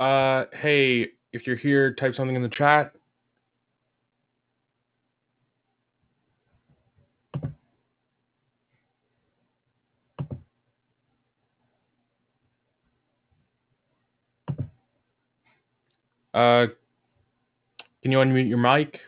[0.00, 2.92] Uh, hey, if you're here, type something in the chat.
[16.32, 16.66] Uh,
[18.02, 18.98] can you unmute your mic?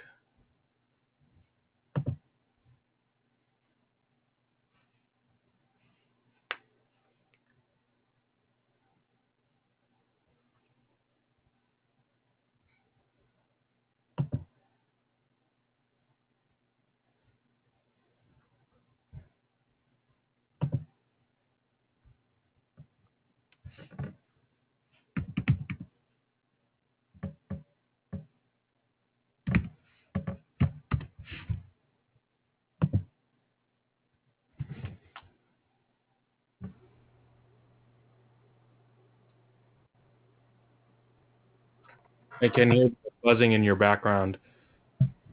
[42.42, 42.90] I can hear
[43.24, 44.38] buzzing in your background.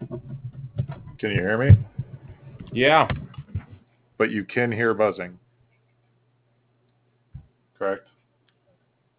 [0.10, 1.78] Can you hear me?
[2.72, 3.08] Yeah.
[4.18, 5.38] But you can hear buzzing.
[7.78, 8.08] Correct?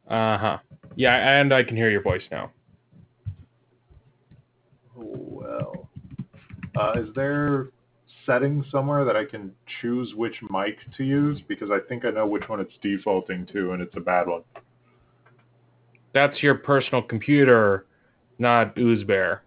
[0.09, 0.59] Uh huh.
[0.97, 2.51] Yeah, and I can hear your voice now.
[4.95, 5.89] Well,
[6.77, 7.69] uh, is there
[8.27, 11.41] settings somewhere that I can choose which mic to use?
[11.49, 14.43] Because I think I know which one it's defaulting to, and it's a bad one.
[16.15, 17.87] That's your personal computer,
[18.39, 19.41] not Oozbear.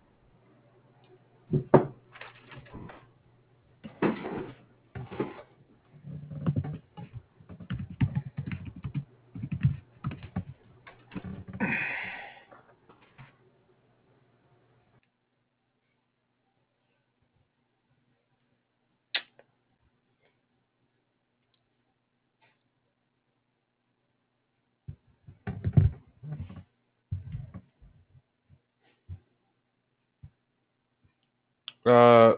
[31.86, 32.34] Uh,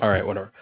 [0.00, 0.52] all right, whatever.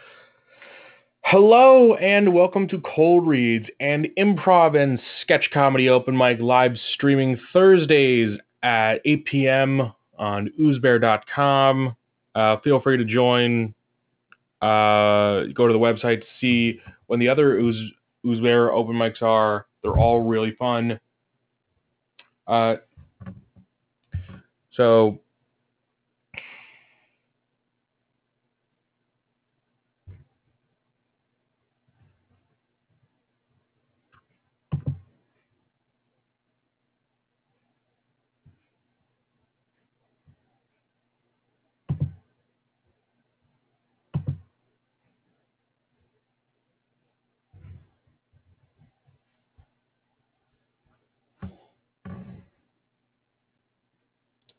[1.25, 7.41] Hello and welcome to Cold Reads and Improv and Sketch Comedy Open Mic live streaming
[7.51, 9.91] Thursdays at 8 p.m.
[10.19, 11.97] on oozbear.com.
[12.35, 13.75] Uh, feel free to join.
[14.61, 17.91] Uh, go to the website to see when the other Ooze,
[18.27, 19.65] Oozbear open mics are.
[19.83, 21.01] They're all really fun.
[22.47, 22.77] Uh,
[24.75, 25.21] so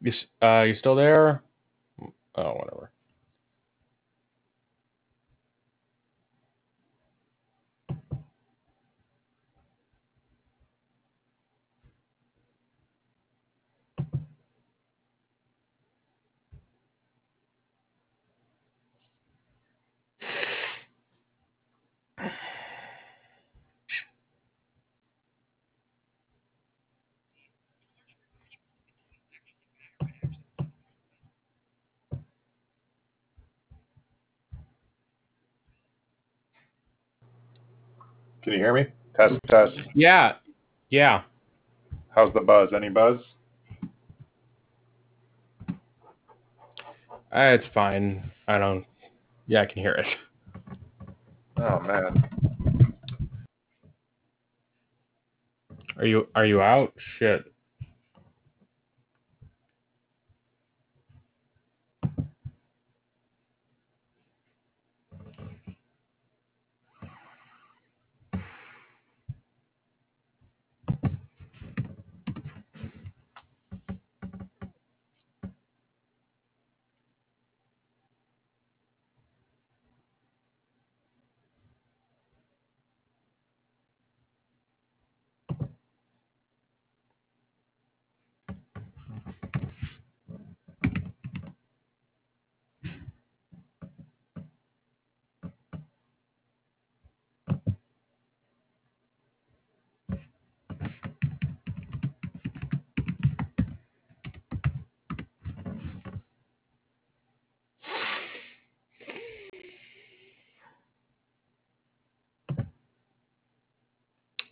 [0.05, 1.41] You, uh, you still there?
[2.35, 2.91] Oh, whatever.
[38.55, 38.85] You hear me?
[39.15, 39.73] Test, test.
[39.93, 40.33] Yeah,
[40.89, 41.21] yeah.
[42.09, 42.69] How's the buzz?
[42.75, 43.19] Any buzz?
[47.35, 48.31] Uh, it's fine.
[48.47, 48.85] I don't.
[49.47, 50.05] Yeah, I can hear it.
[51.57, 52.23] Oh, man.
[55.97, 56.93] Are you Are you out?
[57.19, 57.45] Shit.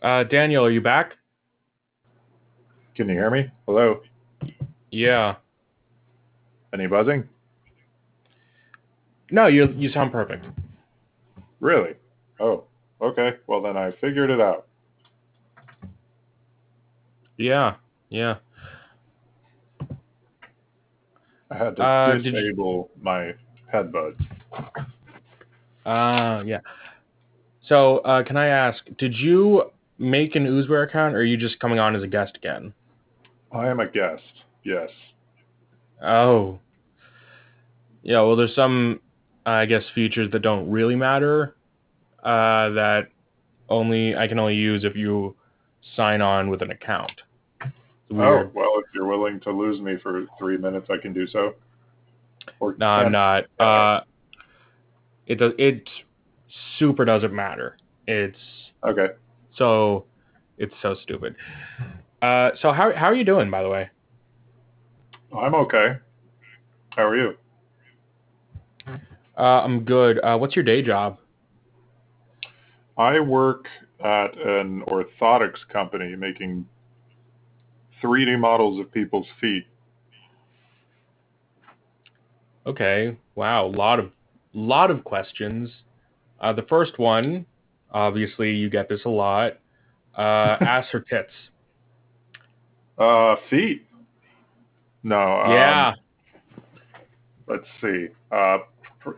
[0.04, 1.14] Uh, Daniel, are you back?
[2.94, 3.50] Can you hear me?
[3.66, 4.02] Hello?
[4.90, 5.36] Yeah.
[6.74, 7.26] Any buzzing?
[9.30, 10.44] No, you you sound perfect.
[11.60, 11.94] Really?
[12.38, 12.64] Oh,
[13.00, 13.30] okay.
[13.46, 14.66] Well, then I figured it out.
[17.38, 17.76] Yeah.
[18.10, 18.34] Yeah.
[21.50, 23.32] I had to Uh, did you- disable my
[23.72, 24.20] headbuds.
[25.86, 26.60] Uh yeah.
[27.62, 31.58] So, uh, can I ask, did you make an Oozbear account, or are you just
[31.60, 32.72] coming on as a guest again?
[33.52, 34.22] I am a guest.
[34.64, 34.90] Yes.
[36.02, 36.58] Oh.
[38.02, 39.00] Yeah, well, there's some,
[39.46, 41.56] I guess, features that don't really matter.
[42.22, 43.08] Uh, that
[43.68, 45.36] only I can only use if you
[45.96, 47.12] sign on with an account.
[48.12, 51.54] Oh, well, if you're willing to lose me for three minutes, I can do so.
[52.60, 53.44] Or no, I'm not.
[53.58, 54.00] Uh,
[55.26, 55.52] it does.
[55.58, 55.88] It
[56.78, 57.76] super doesn't matter.
[58.06, 58.38] It's
[58.84, 59.08] Okay.
[59.56, 60.06] So,
[60.58, 61.36] it's so stupid.
[62.22, 63.90] Uh, so how how are you doing, by the way?
[65.36, 65.96] I'm okay.
[66.90, 67.34] How are you?
[69.36, 70.20] Uh, I'm good.
[70.22, 71.18] Uh, what's your day job?
[72.96, 73.66] I work
[74.02, 76.66] at an orthotics company making
[78.02, 79.66] 3D models of people's feet.
[82.66, 83.16] Okay.
[83.34, 83.66] Wow.
[83.66, 84.12] A lot of
[84.52, 85.70] lot of questions.
[86.40, 87.44] Uh, the first one,
[87.94, 89.54] obviously, you get this a lot.
[90.16, 90.20] Uh,
[90.60, 91.32] ass or tits?
[92.98, 93.86] Uh, feet?
[95.02, 95.40] No.
[95.40, 95.94] Um, yeah.
[97.46, 98.08] Let's see.
[98.30, 98.58] Uh,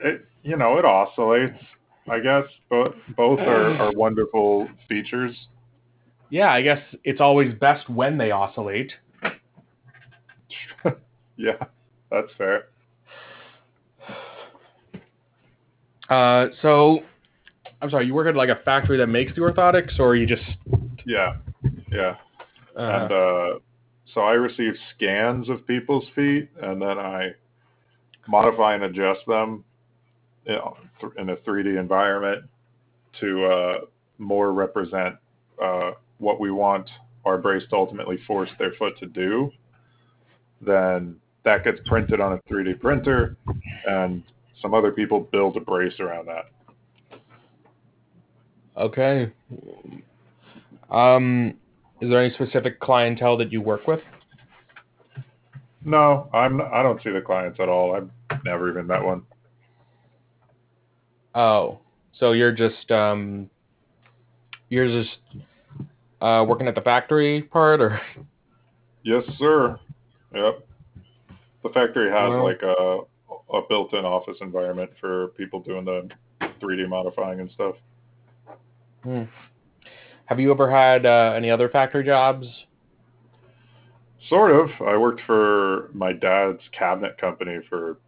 [0.03, 1.63] it, you know, it oscillates.
[2.09, 5.49] I guess both both are, are wonderful features.
[6.31, 6.51] Yeah.
[6.53, 8.93] I guess it's always best when they oscillate.
[11.37, 11.65] yeah,
[12.11, 12.67] that's fair.
[16.09, 17.01] Uh, so,
[17.81, 18.07] I'm sorry.
[18.07, 20.43] You work at like a factory that makes the orthotics, or you just?
[21.05, 21.37] Yeah,
[21.93, 22.17] yeah.
[22.77, 23.59] Uh, and uh,
[24.13, 27.31] so I receive scans of people's feet, and then I
[28.29, 29.65] modify and adjust them
[30.47, 32.45] you know, th- in a 3D environment
[33.21, 33.79] to uh,
[34.19, 35.17] more represent
[35.63, 36.89] uh, what we want
[37.25, 39.51] our brace to ultimately force their foot to do.
[40.61, 43.37] Then that gets printed on a 3D printer,
[43.87, 44.23] and
[44.63, 46.47] some other people build a brace around that.
[48.77, 49.33] Okay.
[50.91, 51.55] Um,
[52.01, 54.01] is there any specific clientele that you work with?
[55.85, 56.61] No, I'm.
[56.61, 57.95] I don't see the clients at all.
[57.95, 58.11] I've
[58.45, 59.23] never even met one.
[61.35, 61.79] Oh,
[62.19, 63.49] so you're just um,
[64.69, 65.19] you're just
[66.21, 68.01] uh, working at the factory part, or
[69.05, 69.79] Yes, sir.
[70.35, 70.67] Yep.
[71.63, 73.01] The factory has Well- like a
[73.53, 76.09] a built-in office environment for people doing the
[76.61, 77.77] 3D modifying and stuff.
[79.07, 79.23] Hmm.
[80.25, 82.45] have you ever had uh, any other factory jobs?
[84.29, 84.69] Sort of.
[84.85, 87.99] I worked for my dad's cabinet company for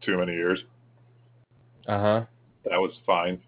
[0.00, 0.60] too many years.
[1.86, 2.24] Uh huh.
[2.64, 3.38] That was fine.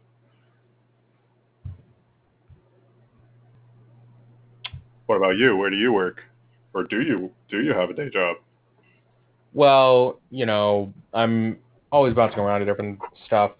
[5.06, 5.56] What about you?
[5.56, 6.20] Where do you work?
[6.74, 8.36] Or do you do you have a day job?
[9.54, 11.56] Well, you know, I'm
[11.90, 13.52] always bouncing around to different stuff.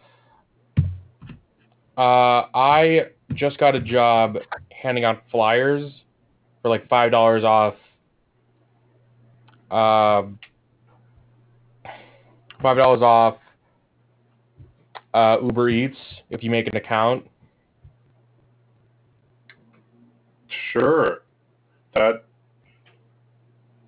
[1.97, 4.37] Uh, I just got a job
[4.71, 5.91] handing out flyers
[6.63, 7.75] for like five dollars off.
[9.71, 10.23] Uh,
[12.63, 13.37] five dollars off
[15.15, 15.97] uh, Uber Eats
[16.31, 17.27] if you make an account.
[20.73, 21.23] Sure.
[21.95, 22.25] That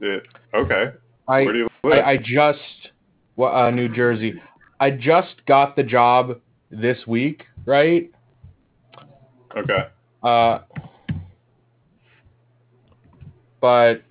[0.01, 0.23] it,
[0.55, 0.93] okay.
[1.27, 2.05] I Where do you live?
[2.05, 2.93] I, I just
[3.39, 4.41] uh, New Jersey.
[4.79, 6.41] I just got the job
[6.81, 8.11] this week, right?
[9.57, 9.87] okay.
[10.23, 10.61] Uh,
[13.61, 14.03] but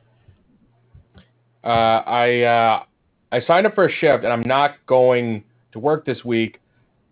[1.63, 2.83] uh, I uh,
[3.31, 6.59] I signed up for a shift, and I'm not going to work this week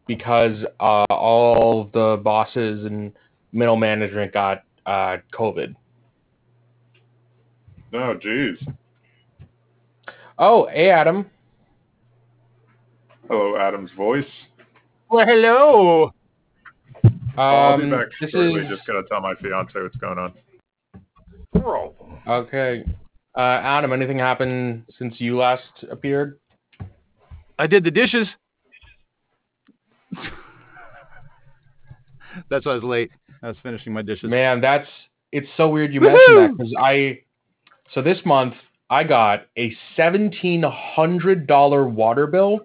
[0.08, 3.14] because uh, all the bosses and
[3.52, 5.76] middle management got uh, COVID.
[7.92, 8.56] No, jeez.
[10.40, 11.30] Oh, hey Adam.
[13.28, 14.26] Hello, Adam's voice.
[15.14, 16.12] Well, hello.
[17.38, 18.62] I'll be Um, back this shortly.
[18.62, 20.34] is Just gotta tell my fiance what's going on.
[22.28, 22.84] okay.
[23.38, 26.40] Uh, Adam, anything happened since you last appeared?
[27.60, 28.28] I did the dishes.
[32.50, 33.12] That's why I was late.
[33.44, 34.32] I was finishing my dishes.
[34.32, 34.88] Man, that's
[35.32, 37.20] it's so weird you mentioned that because I
[37.94, 38.56] so this month
[38.90, 42.62] I got a seventeen hundred dollar water bill.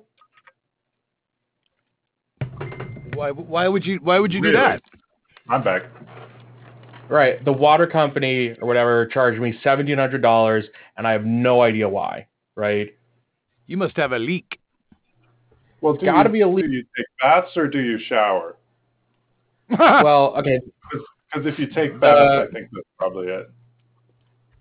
[3.18, 3.32] Why?
[3.32, 3.98] Why would you?
[4.00, 4.80] Why would you do that?
[5.48, 5.82] I'm back.
[7.08, 7.44] Right.
[7.44, 10.64] The water company or whatever charged me seventeen hundred dollars,
[10.96, 12.28] and I have no idea why.
[12.54, 12.96] Right.
[13.66, 14.60] You must have a leak.
[15.80, 16.66] Well, do gotta you, be a leak.
[16.66, 18.56] Do you take baths or do you shower?
[19.78, 20.60] well, okay.
[21.32, 23.50] Because if you take baths, Uh, I think that's probably it.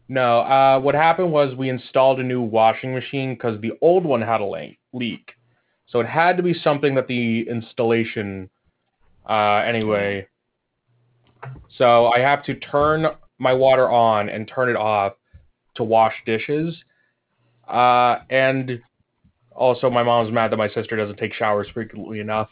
[0.09, 0.39] No.
[0.39, 4.41] Uh, what happened was we installed a new washing machine because the old one had
[4.41, 5.31] a leak,
[5.87, 8.49] so it had to be something that the installation.
[9.27, 10.27] Uh, anyway.
[11.77, 13.07] So I have to turn
[13.39, 15.13] my water on and turn it off
[15.75, 16.75] to wash dishes.
[17.67, 18.81] Uh, and
[19.55, 22.49] also, my mom's mad that my sister doesn't take showers frequently enough.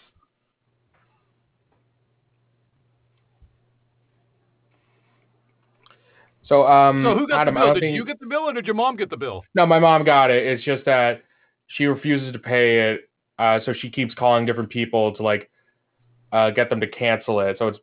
[6.44, 7.74] So, um, so who got Adam, the bill?
[7.74, 9.44] Did think- you get the bill or did your mom get the bill?
[9.56, 10.46] No, my mom got it.
[10.46, 11.24] It's just that
[11.68, 15.50] she refuses to pay it, uh, so she keeps calling different people to like
[16.32, 17.58] uh, get them to cancel it.
[17.60, 17.80] So it's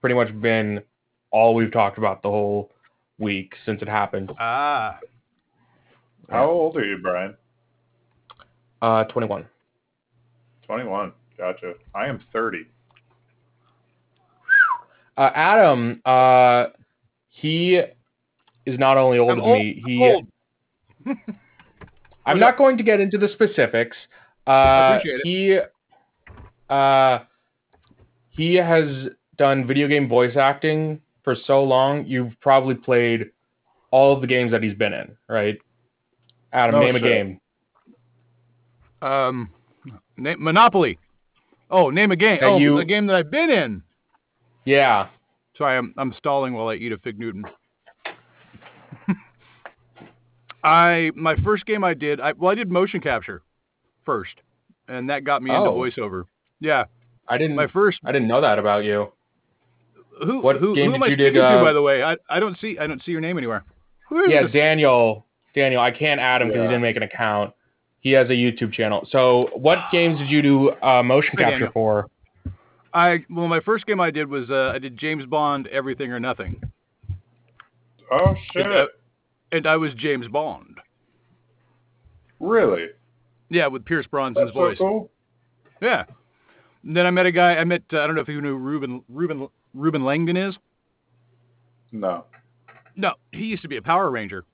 [0.00, 0.82] pretty much been
[1.30, 2.70] all we've talked about the whole
[3.18, 4.32] week since it happened.
[4.38, 4.98] Ah.
[6.28, 7.34] How old are you, Brian?
[8.82, 9.46] Uh, 21.
[10.66, 11.12] 21.
[11.36, 11.74] Gotcha.
[11.94, 12.66] I am 30.
[15.16, 16.66] Uh, Adam, uh,
[17.28, 17.80] he
[18.66, 19.58] is not only older I'm than old.
[19.58, 19.82] me.
[19.84, 20.26] I'm He, old.
[22.26, 23.96] I'm Oh, not going to get into the specifics.
[24.50, 25.58] Uh, he,
[26.68, 27.18] uh,
[28.30, 32.04] he has done video game voice acting for so long.
[32.06, 33.30] You've probably played
[33.90, 35.58] all of the games that he's been in, right?
[36.52, 37.04] Adam, No name shit.
[37.04, 37.40] a game.
[39.02, 39.50] Um,
[40.16, 40.98] na- Monopoly.
[41.70, 42.38] Oh, name a game.
[42.40, 43.82] That oh, you- a game that I've been in.
[44.64, 45.08] Yeah.
[45.56, 47.44] Sorry, I'm I'm stalling while I eat a fig Newton.
[50.64, 53.42] I my first game I did, I well I did motion capture
[54.10, 54.34] first,
[54.88, 55.74] and that got me into Oh.
[55.76, 56.24] voiceover.
[56.58, 56.84] Yeah,
[57.28, 57.54] I didn't.
[57.56, 57.98] my first.
[58.04, 59.12] I didn't know that about you.
[60.26, 61.58] Who What who, game who am did I you did, speaking to?
[61.60, 63.62] uh, By the way, I I don't see I don't see your name anywhere.
[64.08, 64.52] Who is Yeah, this?
[64.52, 65.26] Daniel.
[65.54, 66.64] Daniel, I can't add him because Yeah.
[66.64, 67.52] he didn't make an account.
[68.00, 69.06] He has a YouTube channel.
[69.10, 71.72] So, what games did you do uh, motion Hi, capture Daniel.
[71.72, 72.06] for?
[72.92, 76.18] I well my first game I did was uh, I did James Bond Everything or
[76.20, 76.60] Nothing,
[78.10, 78.66] Oh, shit.
[78.66, 78.86] uh,
[79.52, 80.80] and I was James Bond.
[82.40, 82.86] really?
[83.50, 84.78] Yeah, with Pierce Brosnan's That's so voice.
[84.78, 85.10] cool.
[85.82, 86.04] Yeah.
[86.84, 87.56] And then I met a guy.
[87.56, 87.82] I met.
[87.92, 90.54] Uh, I don't know if you know who Reuben Reuben Reuben Langdon is.
[91.92, 92.24] No.
[92.96, 94.44] No, he used to be a Power Ranger.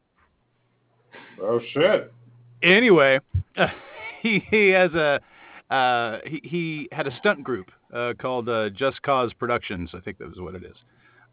[1.41, 2.13] Oh, shit.
[2.63, 3.21] Anyway,
[4.23, 5.21] he he has a
[5.71, 9.91] uh, he he had a stunt group uh, called uh, Just Cause Productions.
[9.95, 10.77] I think that was what it is.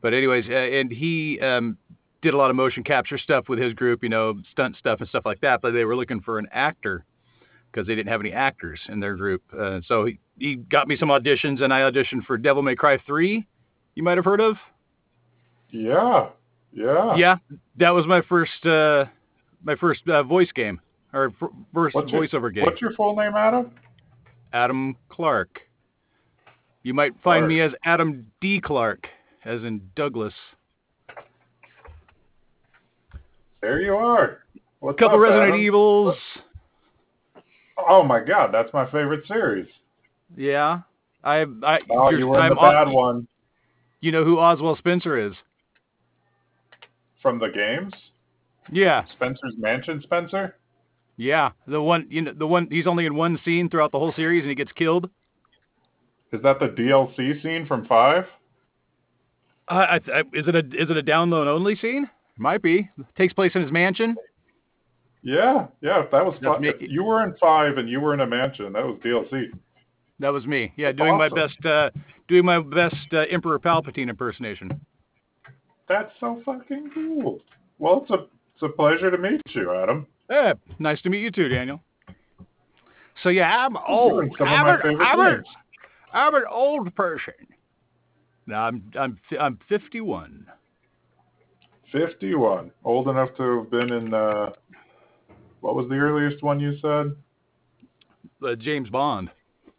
[0.01, 1.77] But anyways, uh, and he um,
[2.21, 4.03] did a lot of motion capture stuff with his group.
[4.03, 5.61] You know, stunt stuff and stuff like that.
[5.61, 7.05] But they were looking for an actor
[7.73, 9.41] because they didn't have any actors in their group.
[9.57, 12.99] Uh, so he, he got me some auditions, and I auditioned for Devil May Cry
[13.07, 13.45] Three.
[13.95, 14.55] You might have heard of.
[15.69, 16.29] Yeah.
[16.71, 17.15] Yeah.
[17.15, 17.35] Yeah,
[17.77, 19.05] that was my first uh,
[19.63, 20.79] my first uh, voice game
[21.13, 22.63] or f- first What's your- voiceover game.
[22.65, 23.71] What's your full name, Adam?
[24.53, 25.59] Adam Clark.
[26.83, 28.59] You might find me as Adam D.
[28.59, 29.07] Clark,
[29.45, 30.33] as in Douglas.
[33.61, 34.39] There you are.
[34.79, 35.61] What's couple up, Resident Adam?
[35.61, 36.15] Evils.
[37.77, 39.67] Oh my god, that's my favorite series.
[40.35, 40.81] Yeah,
[41.23, 41.45] I.
[41.63, 43.27] I Oh, you're- were the Os- bad one
[44.01, 45.33] You know who Oswald Spencer is?
[47.21, 47.93] from the games.
[48.71, 50.01] Yeah, Spencer's Mansion.
[50.03, 50.55] Spencer.
[51.17, 52.07] yeah, the one.
[52.09, 52.67] You know, the one.
[52.69, 55.09] He's only in one scene throughout the whole series, and he gets killed.
[56.31, 58.25] Is that the DLC scene from Five?
[59.69, 62.09] Uh, I, I, is it a is it a download only scene?
[62.37, 62.89] Might be.
[63.17, 64.15] Takes place in his mansion.
[65.23, 66.03] Yeah, yeah.
[66.11, 66.61] That was That's fun.
[66.61, 66.73] me.
[66.81, 68.73] You were in Five and you were in a mansion.
[68.73, 69.45] That was DLC.
[70.19, 70.73] That was me.
[70.75, 71.65] Yeah, doing my best.
[71.65, 71.89] Uh,
[72.27, 74.81] doing my best uh, Emperor Palpatine impersonation.
[75.87, 77.39] That's so fucking cool.
[77.79, 80.07] Well, it's a it's a pleasure to meet you, Adam.
[80.29, 81.81] Yeah, nice to meet you too, Daniel.
[83.21, 84.23] So yeah, I'm old.
[84.23, 85.43] in some of I'm, my an, I'm, an.
[86.13, 87.33] I'm an old person.
[88.47, 90.47] No, I'm I'm I'm 51.
[91.91, 94.13] Fifty-one, old enough to have been in.
[94.13, 94.49] Uh,
[95.63, 97.15] what was the earliest one you said?
[98.45, 99.29] Uh, James Bond.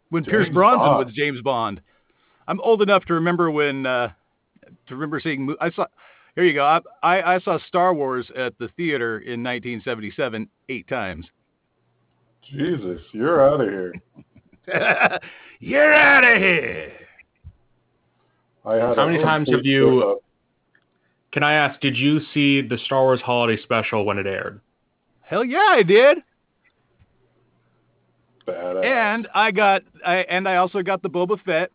[0.09, 1.05] When Pierce James Brosnan Bond.
[1.05, 1.79] was James Bond.
[2.47, 4.09] I'm old enough to remember when uh,
[4.87, 5.55] to remember seeing.
[5.61, 5.85] I saw.
[6.33, 6.65] Here you go.
[6.65, 11.27] I, I I saw Star Wars at the theater in 1977 eight times.
[12.51, 13.93] Jesus, you're out of here.
[15.59, 16.91] You're out of here.
[18.65, 20.19] I had How many times have you-
[21.31, 24.59] Can I ask, did you see the Star Wars Holiday Special when it aired?
[25.25, 26.19] Hell yeah, I did.
[28.47, 28.85] Badass.
[28.85, 31.71] And I got, I and I also got the Boba Fett.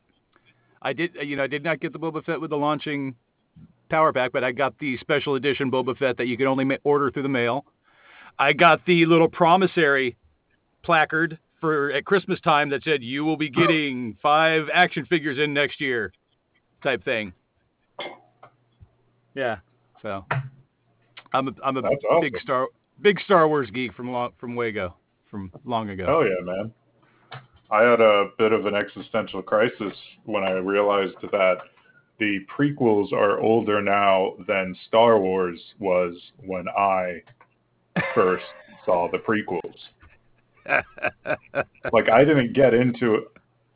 [0.83, 3.17] I did, you know, I did not get the Boba Fett with the launching
[3.91, 6.77] power pack, but I got the special edition Boba Fett that you can only ma-
[6.85, 7.65] order through the mail.
[8.39, 10.17] I got the little promissory
[10.83, 13.61] placard for at Christmas time that said you will be oh.
[13.61, 16.13] getting five action figures in next year,
[16.83, 17.33] type thing.
[19.35, 19.57] Yeah,
[20.03, 20.25] so
[21.33, 22.41] I'm a I'm a That's big awesome.
[22.43, 22.69] Star
[23.03, 24.95] big Star Wars geek from long, from Wago
[25.31, 26.07] from long ago.
[26.09, 26.73] Oh yeah, man.
[27.71, 31.59] I had a bit of an existential crisis when I realized that
[32.19, 36.15] the prequels are older now than Star Wars was
[36.45, 37.23] when I
[38.15, 38.45] first
[38.85, 39.61] saw the prequels.
[41.93, 43.27] like I didn't get into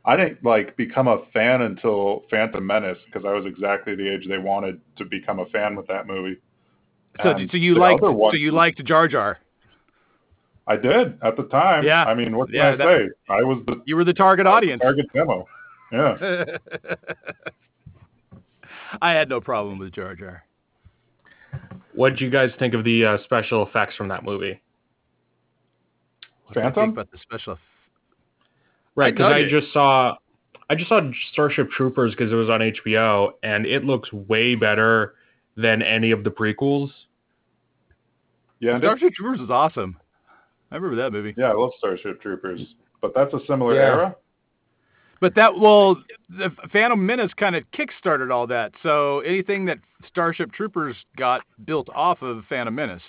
[0.04, 4.26] I didn't like become a fan until Phantom Menace because I was exactly the age
[4.28, 6.36] they wanted to become a fan with that movie.
[7.22, 9.38] So And so you the liked other so you liked Jar Jar.
[10.66, 11.84] I did at the time.
[11.84, 12.04] Yeah.
[12.04, 13.08] I mean, what can Yeah, I that- say?
[13.28, 14.80] I was the You were the target audience.
[14.82, 15.46] target demo.
[15.92, 16.16] Yeah.
[19.02, 20.44] I had no problem with Jar Jar.
[21.94, 24.60] What did you guys think of the uh, special effects from that movie?
[26.46, 26.90] What do you think Phantom?
[26.90, 27.54] about the special.
[27.54, 27.58] eff-
[28.96, 30.16] Right, because dug I, just saw,
[30.70, 31.00] I just saw
[31.32, 35.14] Starship Troopers because it was on HBO, and it looks way better
[35.56, 36.90] than any of the prequels.
[38.60, 39.96] Yeah, and it's- Starship Troopers was awesome.
[40.70, 41.34] I remember that movie.
[41.36, 43.80] yeah, I love Starship Troopers, but that's a similar Yeah.
[43.82, 44.16] era.
[45.20, 48.72] But that well, the Phantom Menace kind of kickstarted all that.
[48.82, 53.02] So anything that Starship Troopers got built off of Phantom Menace.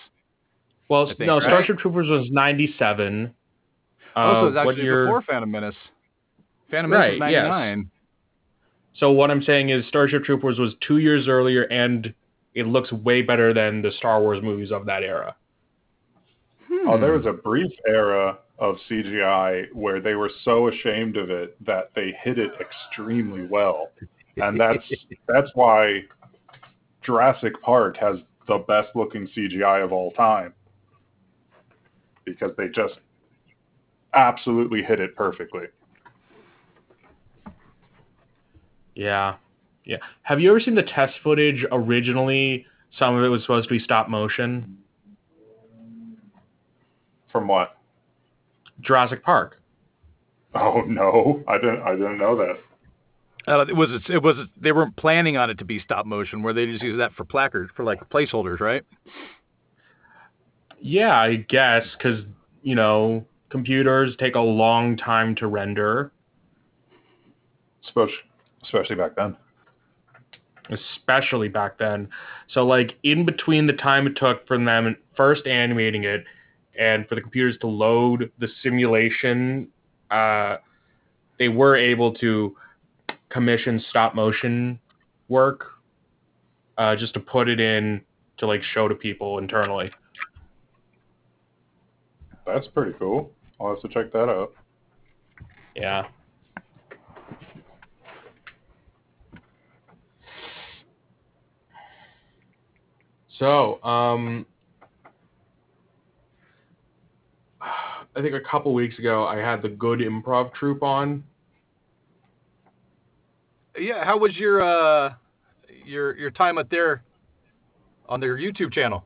[0.87, 1.43] Well, think, no, right?
[1.43, 3.33] Starship Troopers was '97.
[4.15, 5.75] also, Uh, it's what actually year- before Phantom Menace.
[6.69, 7.47] Phantom Menace was Right, yes.
[7.47, 7.89] 99.
[8.93, 12.13] So what I'm saying is Starship Troopers was two years earlier, and
[12.55, 15.35] it looks way better than the Star Wars movies of that era.
[16.87, 17.17] Oh, there Hmm.
[17.17, 22.13] was a brief era of CGI where they were so ashamed of it that they
[22.23, 23.91] hid it extremely well,
[24.37, 24.83] and that's
[25.27, 26.03] that's why
[27.03, 30.53] Jurassic Park has the best looking CGI of all time
[32.23, 32.95] because they just
[34.13, 35.65] absolutely hit it perfectly.
[38.95, 39.35] Yeah,
[39.85, 39.97] yeah.
[40.23, 41.65] Have you ever seen the test footage?
[41.71, 42.65] Originally,
[42.97, 44.77] some of it was supposed to be stop motion.
[47.31, 47.77] From what?
[48.81, 49.61] Jurassic Park.
[50.53, 52.57] Oh no, I didn't I didn't know that.
[53.47, 56.53] Uh, it was it was they weren't planning on it to be stop motion, where
[56.53, 58.83] they just use that for placards for like placeholders, right?
[60.79, 62.23] Yeah, I guess because
[62.63, 66.11] you know computers take a long time to render,
[67.85, 68.13] Especially
[68.63, 69.35] especially back then.
[70.69, 72.07] Especially back then.
[72.51, 76.23] So like in between the time it took for them first animating it
[76.77, 79.67] and for the computers to load the simulation,
[80.11, 80.57] uh,
[81.39, 82.55] they were able to
[83.29, 84.79] commission stop motion
[85.27, 85.65] work
[86.77, 88.01] uh, just to put it in
[88.37, 89.91] to like show to people internally.
[92.45, 93.31] That's pretty cool.
[93.59, 94.53] I'll have to check that out.
[95.75, 96.07] Yeah.
[103.39, 104.45] So, um,
[108.15, 111.23] I think a couple weeks ago I had the Good Improv Troupe on.
[113.77, 114.05] Yeah.
[114.05, 115.13] How was your uh
[115.85, 117.03] your your time up there
[118.07, 119.05] on their YouTube channel?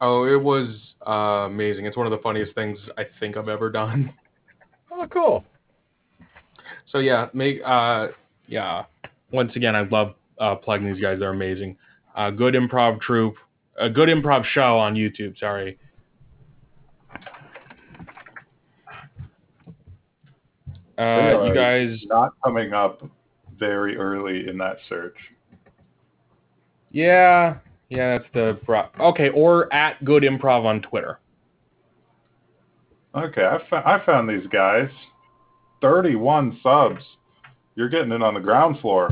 [0.00, 0.68] Oh, it was
[1.06, 1.84] uh, amazing.
[1.84, 4.12] It's one of the funniest things I think I've ever done.
[4.92, 5.44] Oh, cool.
[6.90, 8.08] So yeah, make uh
[8.48, 8.86] yeah.
[9.30, 11.20] Once again, I love uh, plugging these guys.
[11.20, 11.76] They're amazing.
[12.14, 13.36] Uh, good improv troupe,
[13.78, 15.38] a good improv show on YouTube.
[15.38, 15.78] Sorry.
[20.98, 23.02] Uh, you guys, not coming up
[23.58, 25.16] very early in that search.
[26.90, 27.56] yeah,
[27.88, 29.30] yeah, that's the pro- okay.
[29.30, 31.18] Or at good improv on Twitter.
[33.14, 34.88] Okay, I, fo- I found these guys.
[35.80, 37.02] 31 subs.
[37.74, 39.10] You're getting in on the ground floor.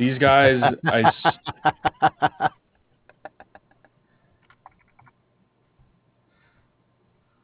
[0.00, 2.50] These guys, I s-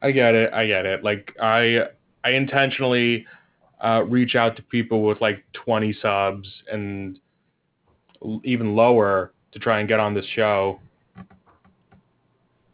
[0.01, 0.51] I get it.
[0.51, 1.03] I get it.
[1.03, 1.81] Like I
[2.23, 3.27] I intentionally
[3.79, 7.19] uh, reach out to people with like 20 subs and
[8.25, 10.79] l- even lower to try and get on this show.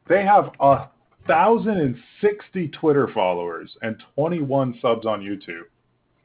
[0.08, 0.88] They have a
[1.28, 5.64] thousand and sixty Twitter followers and 21 subs on YouTube.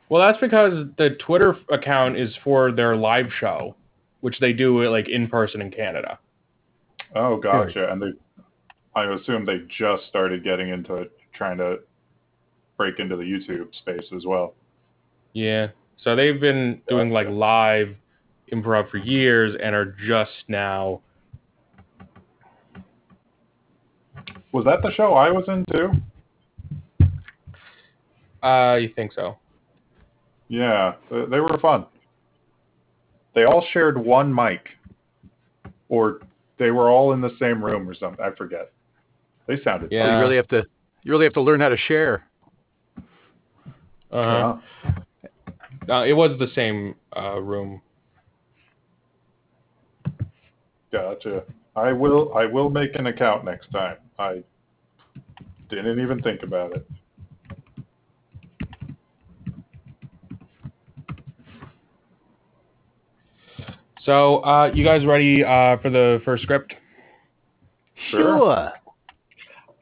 [0.09, 3.75] Well, that's because the Twitter account is for their live show,
[4.21, 6.19] which they do like in person in Canada.
[7.15, 7.91] Oh, gotcha.
[7.91, 8.13] And they,
[8.95, 11.79] I assume they just started getting into it, trying to
[12.77, 14.55] break into the YouTube space as well.
[15.35, 15.69] Yeah.
[16.03, 17.95] So they've been doing like live
[18.53, 21.01] improv for years and are just now.
[24.53, 25.93] Was that the show I was in too?
[28.43, 29.37] Uh, you think so?
[30.49, 31.87] Yeah, they, they were fun.
[33.35, 34.67] They all shared one mic,
[35.89, 36.21] or
[36.59, 38.25] they were all in the same room or something.
[38.25, 38.73] I forget.
[39.47, 39.93] They sounded.
[39.93, 40.07] Yeah.
[40.07, 40.65] So you really have to
[41.03, 42.25] you really have to learn how to share.
[44.11, 44.59] Uh, Uh,
[45.89, 47.81] uh, it was the same uh, room.
[50.91, 51.45] gotcha.
[51.77, 52.35] I will.
[52.35, 53.97] I will make an account next time.
[54.19, 54.43] I
[55.71, 56.89] didn't even think about it.
[64.09, 66.73] So, uh, you guys ready uh, for the first script?
[68.11, 68.73] Sure.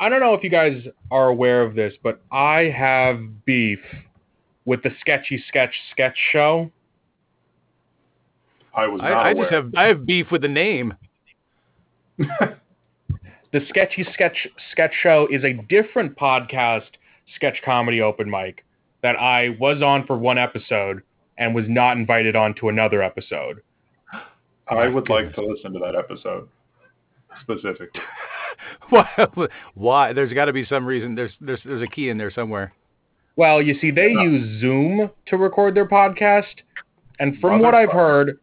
[0.00, 3.78] I don't know if you guys are aware of this, but I have beef
[4.64, 6.72] with the Sketchy Sketch Sketch Show.
[8.74, 10.94] I was not I, I just have I have beef with the name.
[13.52, 16.90] The Sketchy Sketch Sketch Show is a different podcast
[17.36, 18.64] sketch comedy open mic
[19.02, 21.02] that I was on for one episode
[21.38, 23.62] and was not invited on to another episode.
[24.68, 26.48] I would like to listen to that episode
[27.40, 28.00] specifically.
[28.88, 29.08] Why?
[29.74, 30.12] Why?
[30.12, 31.14] There's got to be some reason.
[31.14, 32.72] There's there's there's a key in there somewhere.
[33.36, 36.44] Well, you see, they use Zoom to record their podcast,
[37.18, 38.38] and from what I've heard,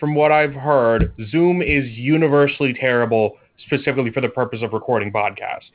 [0.00, 5.70] from what I've heard, Zoom is universally terrible, specifically for the purpose of recording podcasts.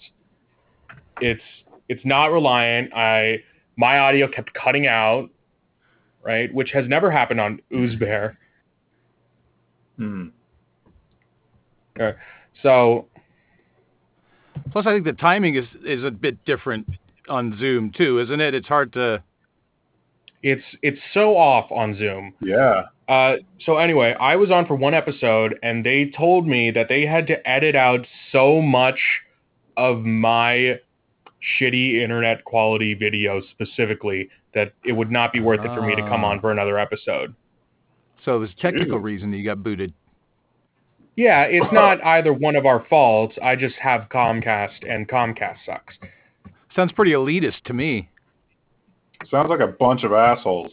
[1.22, 1.42] It's
[1.88, 2.94] it's not reliant.
[2.94, 3.44] I
[3.78, 5.30] my audio kept cutting out,
[6.24, 8.36] right, which has never happened on Oozbear.
[9.98, 10.28] Hmm.
[12.62, 13.08] So
[14.72, 16.88] Plus, I think the timing is is a bit different
[17.30, 18.54] on Zoom too, isn't it?
[18.54, 19.22] It's hard to.
[20.42, 22.34] it's it's so off on Zoom.
[22.42, 22.84] Yeah.
[23.08, 27.06] Uh, so anyway, I was on for one episode, and they told me that they
[27.06, 29.00] had to edit out so much
[29.76, 30.80] of my
[31.60, 36.02] shitty internet quality video specifically that it would not be worth it for me to
[36.04, 36.30] come Ah.
[36.30, 37.36] on for another episode.
[38.26, 39.94] So there's a technical reason that you got booted.
[41.16, 43.36] Yeah, it's not either one of our faults.
[43.42, 45.96] I just have Comcast, and Comcast sucks.
[46.76, 48.10] Sounds pretty elitist to me.
[49.30, 50.72] Sounds like a bunch of assholes.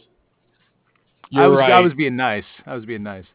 [1.29, 1.71] You're I was right.
[1.71, 2.43] I was being nice.
[2.65, 3.25] I was being nice.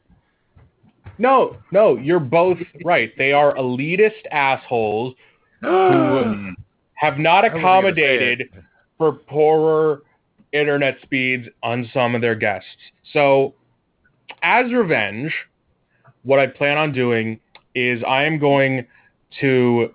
[1.19, 3.11] No, no, you're both right.
[3.17, 5.15] They are elitist assholes
[5.63, 6.53] who
[6.95, 8.49] have not I wasn't gonna say accommodated
[8.99, 10.03] for poorer
[10.53, 12.69] internet speeds on some of their guests.
[13.13, 13.55] So,
[14.43, 15.33] as revenge,
[16.23, 17.39] what I plan on doing
[17.75, 18.87] is I am going
[19.41, 19.93] to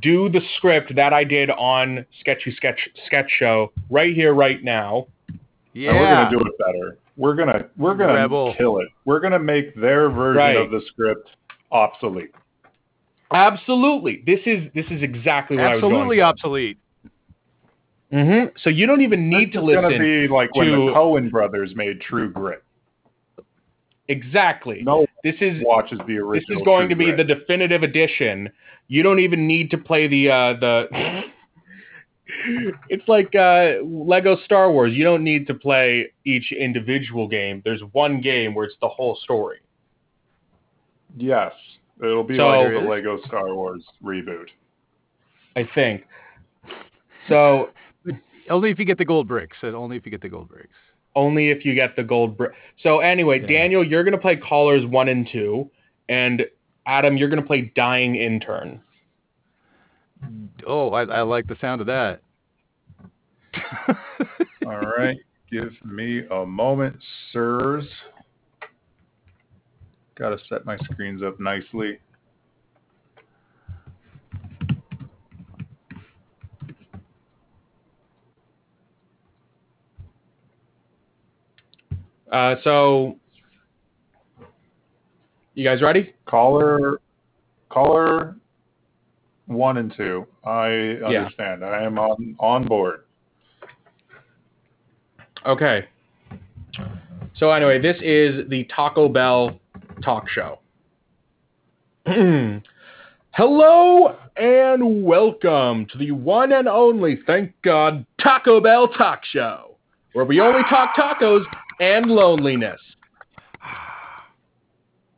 [0.00, 5.06] do the script that I did on Sketchy Sketch Sketch Show right here, right now.
[5.72, 5.90] Yeah.
[5.90, 6.98] And we're gonna do it better.
[7.16, 8.54] We're gonna we're gonna Rebel.
[8.56, 8.88] kill it.
[9.04, 10.56] We're gonna make their version Right.
[10.56, 11.28] of the script
[11.72, 12.32] obsolete.
[13.32, 16.78] Absolutely, this is this is exactly what Absolutely I was obsolete.
[18.12, 18.50] going for.
[18.50, 21.30] hmm So you don't even need This to is gonna be like when the Coen
[21.30, 22.62] brothers made True Grit.
[24.10, 24.82] Exactly.
[24.82, 26.56] No This is one watches the original.
[26.56, 27.16] this is going to be Grit.
[27.16, 28.50] the definitive edition.
[28.88, 31.22] You don't even need to play the uh, the.
[32.88, 34.92] it's like uh, Lego Star Wars.
[34.94, 37.62] You don't need to play each individual game.
[37.64, 39.58] There's one game where it's the whole story.
[41.16, 41.52] Yes,
[42.02, 44.46] it'll be So- like the Lego Star Wars reboot.
[45.56, 46.04] I think.
[47.28, 47.70] So
[48.50, 49.56] Only if you get the gold bricks.
[49.62, 50.74] and Only if you get the gold bricks.
[51.16, 52.52] Only if you get the gold brick.
[52.82, 53.46] So anyway, Yeah.
[53.48, 55.70] Daniel, you're gonna play callers one and two,
[56.08, 56.46] and
[56.86, 58.80] Adam, you're gonna play dying intern.
[60.66, 62.20] Oh, I, I like the sound of that.
[64.66, 65.18] All right,
[65.50, 66.96] give me a moment,
[67.32, 67.86] sirs.
[70.16, 71.98] Got to set my screens up nicely.
[82.30, 83.18] Uh, so
[85.54, 86.14] you guys ready?
[86.26, 87.00] Caller,
[87.70, 88.36] caller,
[89.46, 90.26] one and two.
[90.44, 90.68] I
[91.04, 91.64] understand.
[91.64, 93.04] I am on on board.
[95.44, 95.88] Okay.
[97.36, 99.58] So anyway, this is the Taco Bell
[100.04, 100.60] talk show.
[103.32, 109.76] Hello and welcome to the one and only, thank God, Taco Bell talk show,
[110.12, 111.44] where we only talk tacos
[111.80, 112.80] and loneliness.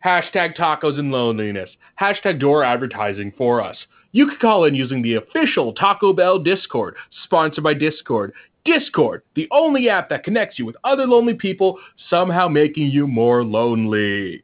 [0.05, 1.69] Hashtag tacos and loneliness.
[2.01, 3.77] Hashtag door advertising for us.
[4.13, 8.33] You can call in using the official Taco Bell Discord, sponsored by Discord.
[8.65, 13.45] Discord, the only app that connects you with other lonely people, somehow making you more
[13.45, 14.43] lonely.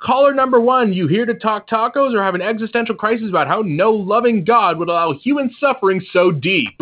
[0.00, 3.62] Caller number one, you here to talk tacos or have an existential crisis about how
[3.64, 6.80] no loving God would allow human suffering so deep?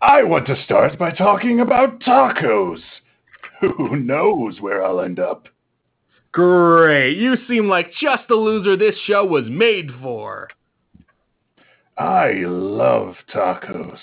[0.00, 2.80] I want to start by talking about tacos.
[3.76, 5.46] Who knows where I'll end up?
[6.32, 7.16] Great.
[7.16, 10.48] You seem like just the loser this show was made for.
[11.96, 13.98] I love tacos.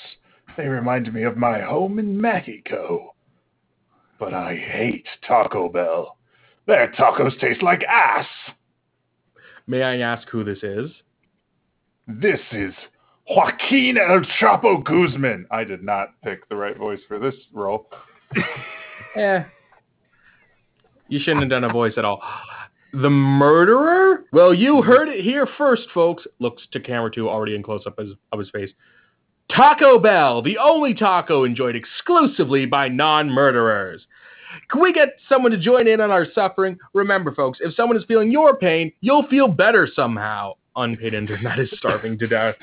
[0.56, 3.14] They remind me of my home in Mexico.
[4.18, 6.18] But I hate Taco Bell.
[6.66, 8.28] Their tacos taste like ass.
[9.68, 10.90] May I ask who this is?
[12.08, 12.74] This is
[13.30, 15.48] Joaquin El Chapo Guzman.
[15.52, 17.90] I did not pick the right voice for this role.
[19.16, 19.44] Eh.
[21.08, 22.22] You shouldn't have done a voice at all.
[22.94, 24.26] The murderer?
[24.32, 26.24] Well, you heard it here first, folks.
[26.40, 28.72] Looks to camera two, already in close up of his face.
[29.56, 34.06] Taco Bell, the only taco enjoyed exclusively by non murderers.
[34.70, 36.78] Can we get someone to join in on our suffering?
[36.94, 40.54] Remember, folks, if someone is feeling your pain, you'll feel better somehow.
[40.76, 42.56] Unpaid internet is starving to death.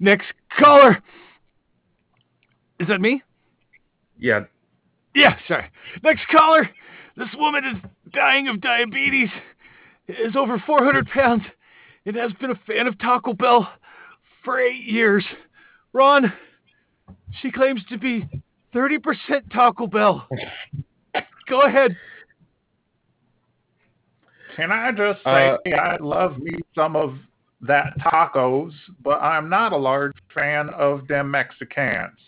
[0.00, 0.26] Next
[0.58, 1.02] caller.
[2.78, 3.22] Is that me?
[4.18, 4.44] Yeah.
[5.14, 5.70] Yeah, sorry.
[6.02, 6.68] Next caller.
[7.16, 9.28] This woman is dying of diabetes,
[10.08, 11.42] is over 400 pounds,
[12.06, 13.68] and has been a fan of Taco Bell
[14.44, 15.24] for eight years.
[15.92, 16.32] Ron,
[17.40, 18.26] she claims to be
[18.74, 18.98] 30%
[19.52, 20.26] Taco Bell.
[21.48, 21.96] Go ahead.
[24.56, 27.16] Can I just say Uh, I love me some of
[27.62, 28.72] that tacos,
[29.02, 32.18] but I'm not a large fan of them Mexicans.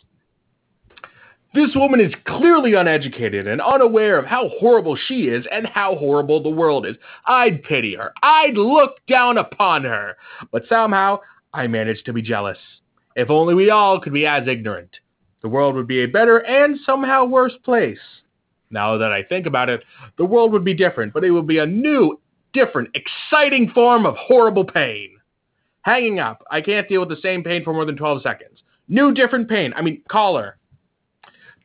[1.54, 6.42] This woman is clearly uneducated and unaware of how horrible she is and how horrible
[6.42, 6.96] the world is.
[7.26, 8.12] I'd pity her.
[8.24, 10.16] I'd look down upon her.
[10.50, 11.20] But somehow,
[11.52, 12.58] I manage to be jealous.
[13.14, 14.90] If only we all could be as ignorant.
[15.42, 18.00] The world would be a better and somehow worse place.
[18.70, 19.84] Now that I think about it,
[20.18, 22.18] the world would be different, but it would be a new,
[22.52, 25.10] different, exciting form of horrible pain.
[25.82, 26.42] Hanging up.
[26.50, 28.64] I can't deal with the same pain for more than 12 seconds.
[28.88, 29.72] New, different pain.
[29.76, 30.58] I mean, caller.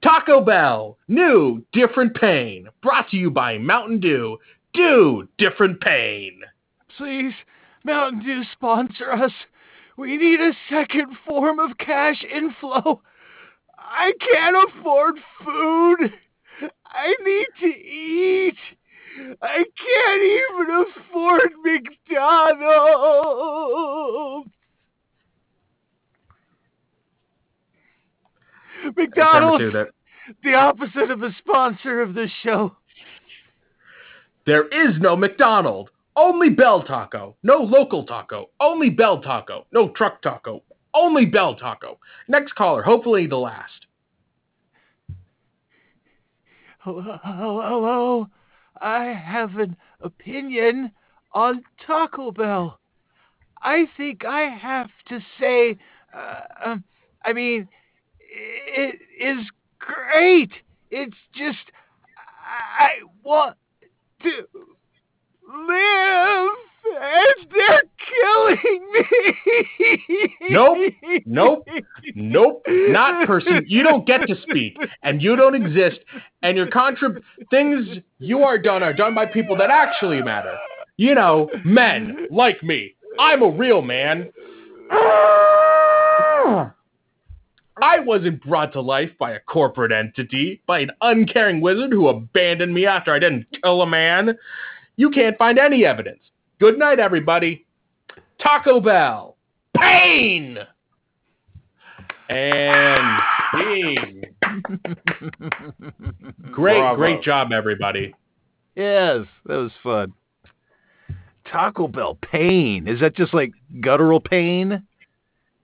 [0.02, 0.98] Taco Bell.
[1.08, 2.68] New, different pain.
[2.82, 4.38] Brought to you by Mountain Dew.
[4.74, 6.42] Do, different pain.
[6.98, 7.34] Please,
[7.84, 9.32] Mountain Dew sponsor us.
[9.98, 13.02] We need a second form of cash inflow.
[13.78, 16.14] I can't afford food.
[16.86, 18.58] I need to eat.
[19.42, 22.60] I can't even afford McDonald's.
[28.96, 29.76] McDonald's,
[30.44, 32.76] the opposite of a sponsor of this show.
[34.46, 35.90] There is no McDonald.
[36.16, 37.36] Only Bell Taco.
[37.44, 38.50] No local taco.
[38.60, 39.66] Only Bell Taco.
[39.72, 40.64] No truck taco.
[40.94, 42.00] Only Bell Taco.
[42.28, 43.86] Next caller, hopefully the last.
[46.80, 48.28] Hello, hello.
[48.82, 50.92] I have an opinion
[51.34, 52.80] on Taco Bell.
[53.62, 55.78] I think I have to say,
[56.14, 56.84] uh, um,
[57.24, 57.68] I mean,
[58.32, 59.46] it is
[59.80, 60.52] great.
[60.92, 61.72] It's just,
[62.80, 62.90] I
[63.24, 63.56] want
[64.24, 64.30] to
[65.48, 66.50] live,
[67.02, 69.06] and they're killing me.
[70.50, 70.78] Nope,
[71.26, 71.68] nope,
[72.16, 73.66] Nope, not person.
[73.68, 76.00] You don't get to speak, and you don't exist,
[76.42, 77.88] and your contrib things
[78.20, 80.56] you are done are done by people that actually matter.
[80.98, 82.96] You know, men like me.
[83.20, 84.32] I'm a real man.
[87.82, 92.74] I wasn't brought to life by a corporate entity, by an uncaring wizard who abandoned
[92.74, 94.38] me after I didn't kill a man.
[94.96, 96.20] You can't find any evidence.
[96.60, 97.66] Good night, everybody.
[98.42, 99.38] Taco Bell.
[99.76, 100.58] Pain!
[102.30, 103.20] And
[103.58, 104.24] ding.
[106.52, 106.96] Great, Bravo.
[106.96, 108.14] great job, everybody.
[108.76, 110.14] Yes, that was fun.
[111.52, 112.88] Taco Bell pain.
[112.88, 114.74] Is that just like guttural pain?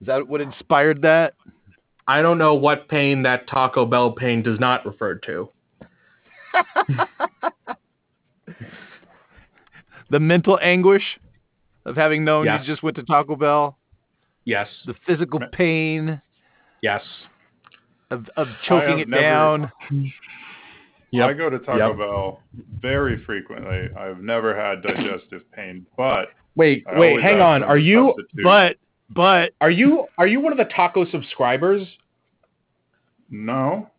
[0.02, 1.36] Is that what inspired that?
[2.08, 5.50] I don't know what pain that Taco Bell pain does not refer to.
[10.12, 11.04] The mental anguish
[11.86, 12.62] of having known Yes.
[12.62, 13.78] you just went to Taco Bell,
[14.46, 16.22] Yes, the physical pain
[16.84, 17.02] yes.
[18.12, 19.72] of, of choking it never- down.
[21.12, 21.30] Yep.
[21.30, 21.98] I go to Taco Yep.
[21.98, 22.42] Bell
[22.80, 23.90] very frequently.
[23.98, 27.64] I've never had digestive pain, but Wait, I wait, hang on.
[27.64, 28.14] Are you.
[28.44, 28.78] But
[29.10, 31.88] but are you are you one of the taco subscribers?
[33.30, 33.90] no,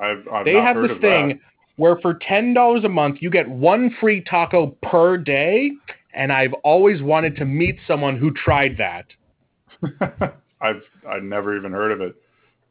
[0.00, 1.38] I've, I've they not have heard this of thing that.
[1.76, 5.70] where for ten dollars a month you get one free taco per day,
[6.14, 9.06] and I've always wanted to meet someone who tried that.
[10.60, 12.14] I've I've never even heard of it.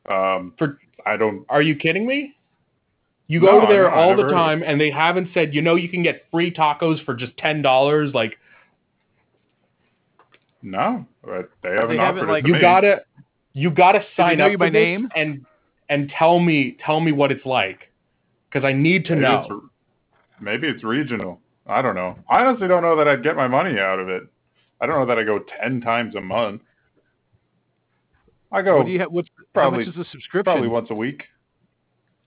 [0.10, 1.45] Um, For- I don't.
[1.49, 2.36] Are you kidding me?
[3.27, 5.75] You go to there I all never the time, and they haven't said, you know,
[5.75, 8.13] you can get free tacos for just ten dollars.
[8.13, 8.38] Like
[10.65, 12.60] No, but they haven't They haven't, offered like- it to you me.
[12.62, 13.01] gotta,
[13.54, 15.10] you gotta sign up you for by name?
[15.15, 15.45] and
[15.89, 17.91] and tell me tell me what it's like,
[18.49, 19.41] because I need to Maybe know.
[19.45, 19.69] it's-
[20.41, 21.39] maybe it's regional.
[21.67, 22.17] I don't know.
[22.28, 24.23] I honestly don't know that I'd get my money out of it.
[24.82, 26.63] I don't know that I go ten times a month.
[28.51, 29.12] I go What do you have?
[29.12, 30.43] What's how probably- much is the subscription?
[30.51, 31.25] probably once a week.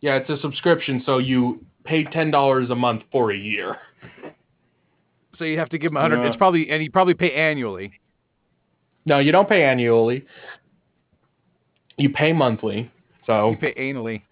[0.00, 3.78] Yeah, it's a subscription, so you pay ten dollars a month for a year.
[5.38, 6.20] So you have to give them a hundred.
[6.22, 6.28] Yeah.
[6.28, 7.92] It's probably and you probably pay annually.
[9.08, 10.26] No, you don't pay annually.
[11.96, 12.92] You pay monthly.
[13.26, 14.22] So You pay annually.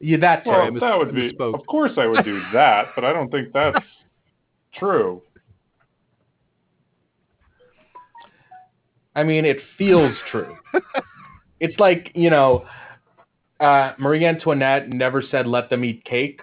[0.00, 0.50] yeah, that too.
[0.50, 1.32] Well, I mis- that would be.
[1.32, 1.54] misspoke.
[1.54, 3.84] Of course, I would do that, but I don't think that's
[4.74, 5.22] true.
[9.16, 10.54] I mean, it feels true.
[11.60, 12.66] it's like, you know,
[13.60, 16.42] uh, Marie Antoinette never said let them eat cake,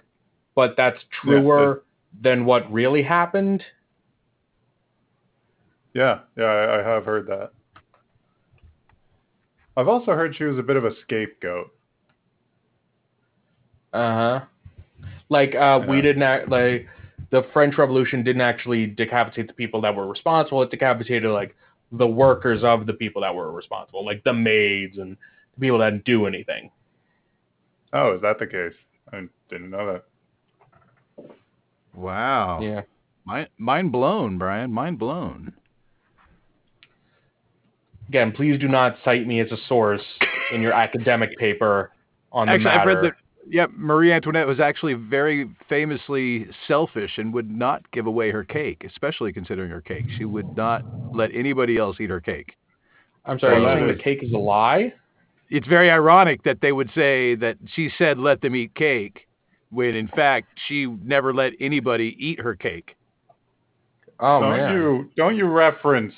[0.56, 1.84] but that's truer
[2.20, 3.64] than what really happened.
[5.96, 7.52] Yeah, yeah, I, I have heard that.
[9.78, 11.74] I've also heard she was a bit of a scapegoat.
[13.94, 14.42] Uh huh.
[15.30, 16.88] Like, uh, we didn't act, like
[17.32, 20.62] the French Revolution didn't actually decapitate the people that were responsible.
[20.62, 21.56] It decapitated like
[21.94, 25.16] the workers of the people that were responsible, like the maids and
[25.56, 26.70] the people that didn't do anything.
[27.94, 28.74] Oh, is that the case?
[29.14, 29.94] I didn't know
[31.18, 31.26] that.
[31.94, 32.60] Wow.
[32.62, 32.82] Yeah.
[33.24, 34.72] Mind, mind blown, Brian.
[34.74, 35.54] Mind blown.
[38.10, 40.02] Again, please do not cite me as a source
[40.54, 41.92] in your academic paper
[42.32, 43.08] on the Actually, I've read matter.
[43.10, 43.14] that.
[43.48, 48.84] Yeah, Marie Antoinette was actually very famously selfish and would not give away her cake,
[48.84, 50.06] especially considering her cake.
[50.18, 52.54] She would not let anybody else eat her cake.
[53.26, 54.94] I'm sorry, Well, are you saying the cake is a lie?
[55.50, 59.28] It's very ironic that they would say that she said let them eat cake,
[59.70, 62.96] when in fact she never let anybody eat her cake.
[64.20, 64.74] Oh don't man.
[64.74, 66.14] you don't you reference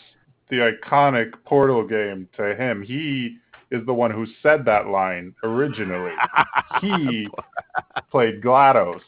[0.50, 2.82] the iconic Portal game to him?
[2.82, 3.38] He
[3.72, 6.14] is the one who said that line originally.
[6.82, 7.30] he
[8.12, 9.02] played GLaDOS.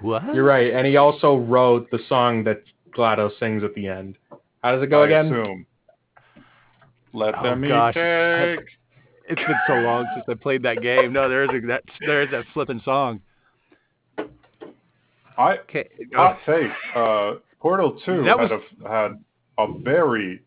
[0.00, 0.34] What?
[0.34, 2.62] You're right, and he also wrote the song that
[2.96, 4.16] GLaDOS sings at the end.
[4.62, 5.26] How does it go I again?
[5.26, 5.66] assume.
[7.12, 7.94] Let Oh, them eat gosh.
[7.94, 8.60] cake.
[9.28, 11.12] It's been so long since I played that game.
[11.12, 13.20] No, there's a, that there's that flipping song.
[15.38, 15.88] I Okay.
[16.14, 16.70] hot take.
[16.96, 19.24] Uh, Portal Two That had was- a had
[19.58, 20.42] a very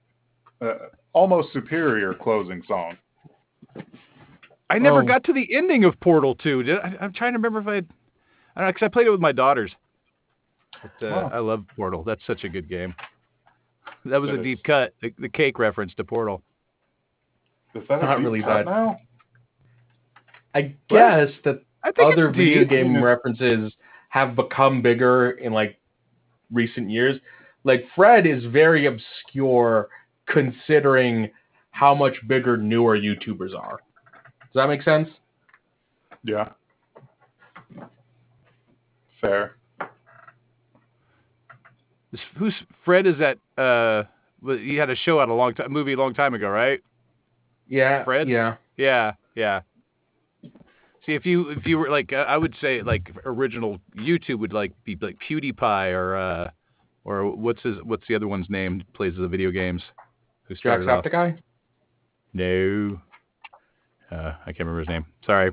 [0.62, 0.73] uh,
[1.13, 2.97] almost superior closing song.
[4.69, 5.06] I never Oh.
[5.06, 6.63] got to the ending of Portal 2.
[6.63, 7.80] Did I, I'm trying to remember if I, I
[8.62, 9.71] don't know, because I played it with my daughters.
[10.82, 11.32] But, uh, Wow.
[11.34, 12.04] I love Portal.
[12.04, 12.95] That's such a good game.
[14.06, 14.43] That was It a is.
[14.43, 14.93] deep cut.
[15.02, 16.41] The, the cake reference to Portal.
[17.76, 18.65] Is that Not deep really bad.
[18.65, 18.97] now?
[20.56, 23.02] I guess that I think other video game Yeah.
[23.02, 23.73] references
[24.10, 25.78] have become bigger in like
[26.54, 27.20] recent years.
[27.63, 29.89] Like Fred is very obscure
[30.28, 31.30] considering
[31.72, 33.80] how much bigger newer YouTubers are.
[34.42, 35.10] Does that make sense?
[36.24, 36.50] Yeah.
[39.20, 39.56] Fair.
[42.38, 42.54] Who's
[42.86, 43.08] Fred?
[43.08, 43.38] Is that?
[43.58, 44.04] Uh,
[44.42, 46.80] well, he had a show out a long time, movie a long time ago, right?
[47.68, 48.04] Yeah.
[48.04, 48.30] Fred?
[48.30, 48.58] Yeah.
[48.78, 49.62] Yeah, yeah.
[51.06, 54.54] See, if you if you were like, uh, I would say like original YouTube would
[54.54, 56.50] like be like PewDiePie or uh,
[57.04, 58.84] or what's his what's the other one's name?
[58.94, 59.82] Plays the video games.
[60.44, 61.04] Who started off?
[61.04, 61.39] Jacksepticeye?
[62.34, 63.02] No.
[64.12, 65.06] Uh, I can't remember his name.
[65.26, 65.52] Sorry.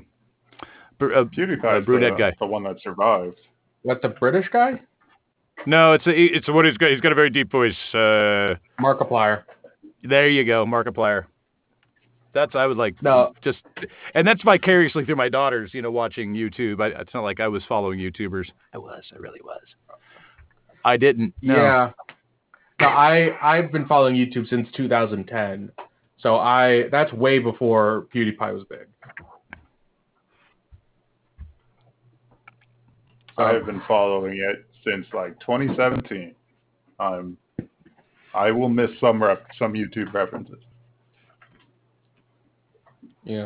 [0.99, 2.33] Br- uh, PewDiePie is brunette the, guy.
[2.39, 3.37] the one that survived.
[3.81, 4.79] What the British guy?
[5.65, 6.91] no, it's a, it's what he's got.
[6.91, 7.75] He's got a very deep voice.
[7.93, 9.43] Uh, Markiplier.
[10.03, 11.25] there you go, Markiplier.
[12.33, 13.33] That's I would like No.
[13.43, 13.59] just,
[14.15, 15.71] and that's vicariously through my daughters.
[15.73, 16.81] You know, watching YouTube.
[16.81, 18.45] I, it's not like I was following YouTubers.
[18.73, 19.03] I was.
[19.13, 19.61] I really was.
[20.85, 21.33] I didn't.
[21.41, 21.55] No.
[21.55, 21.91] Yeah.
[22.79, 25.71] No, I I've been following YouTube since 2010.
[26.19, 28.87] So I that's way before PewDiePie was big.
[33.37, 36.35] So, I have been following it since like 2017.
[36.99, 37.37] Um,
[38.33, 40.59] I will miss some rep- some YouTube references.
[43.23, 43.45] Yeah.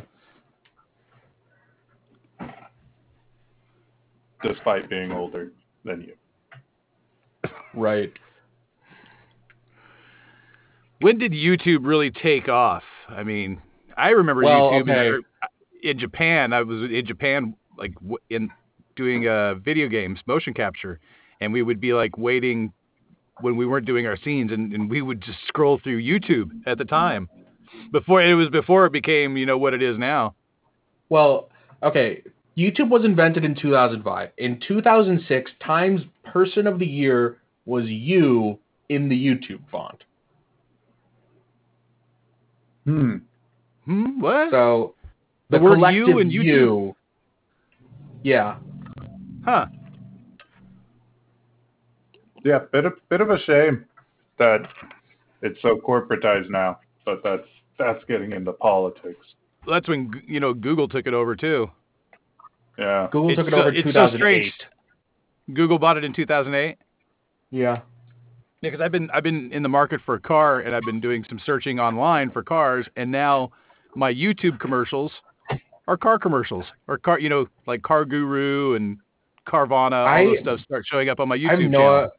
[4.45, 5.51] despite being older
[5.83, 7.51] than you.
[7.73, 8.13] Right.
[11.01, 12.83] When did YouTube really take off?
[13.09, 13.61] I mean,
[13.97, 15.23] I remember Well, YouTube okay.
[15.83, 16.53] in, in Japan.
[16.53, 17.93] I was in Japan, like
[18.29, 18.49] in
[18.95, 20.99] doing uh, video games, motion capture,
[21.41, 22.71] and we would be like waiting
[23.41, 26.77] when we weren't doing our scenes, and, and we would just scroll through YouTube at
[26.77, 27.29] the time.
[27.91, 30.35] Before it was before it became you know what it is now.
[31.09, 31.49] Well,
[31.83, 32.21] okay.
[32.57, 34.29] YouTube was invented in 2005.
[34.37, 38.57] In 2006, Times Person of the Year was you
[38.89, 40.03] in the YouTube font.
[42.85, 43.17] Hmm.
[43.85, 44.19] Hmm.
[44.21, 44.51] What?
[44.51, 44.95] So
[45.49, 46.43] the, The word you and YouTube?
[46.43, 46.95] you.
[48.23, 48.57] Yeah.
[49.43, 49.67] huh.
[52.43, 53.85] Yeah, bit of bit of a shame
[54.37, 54.59] that
[55.41, 57.47] it's so corporatized now, but that's
[57.77, 59.25] that's getting into politics.
[59.67, 61.69] That's when you know Google took it over too.
[62.77, 63.07] Yeah.
[63.11, 64.17] Google It's took it so- over in it's so 2008.
[64.19, 64.53] strange.
[65.53, 66.77] Google bought it in 2008.
[67.51, 67.79] Yeah.
[68.61, 70.99] Yeah, because I've been I've been in the market for a car, and I've been
[70.99, 73.51] doing some searching online for cars, and now
[73.95, 75.11] my YouTube commercials
[75.87, 78.97] are car commercials, or car, you know, like Car Guru and
[79.47, 81.79] Carvana, all I- those stuff start showing up on my I have YouTube no.
[81.79, 82.11] channel.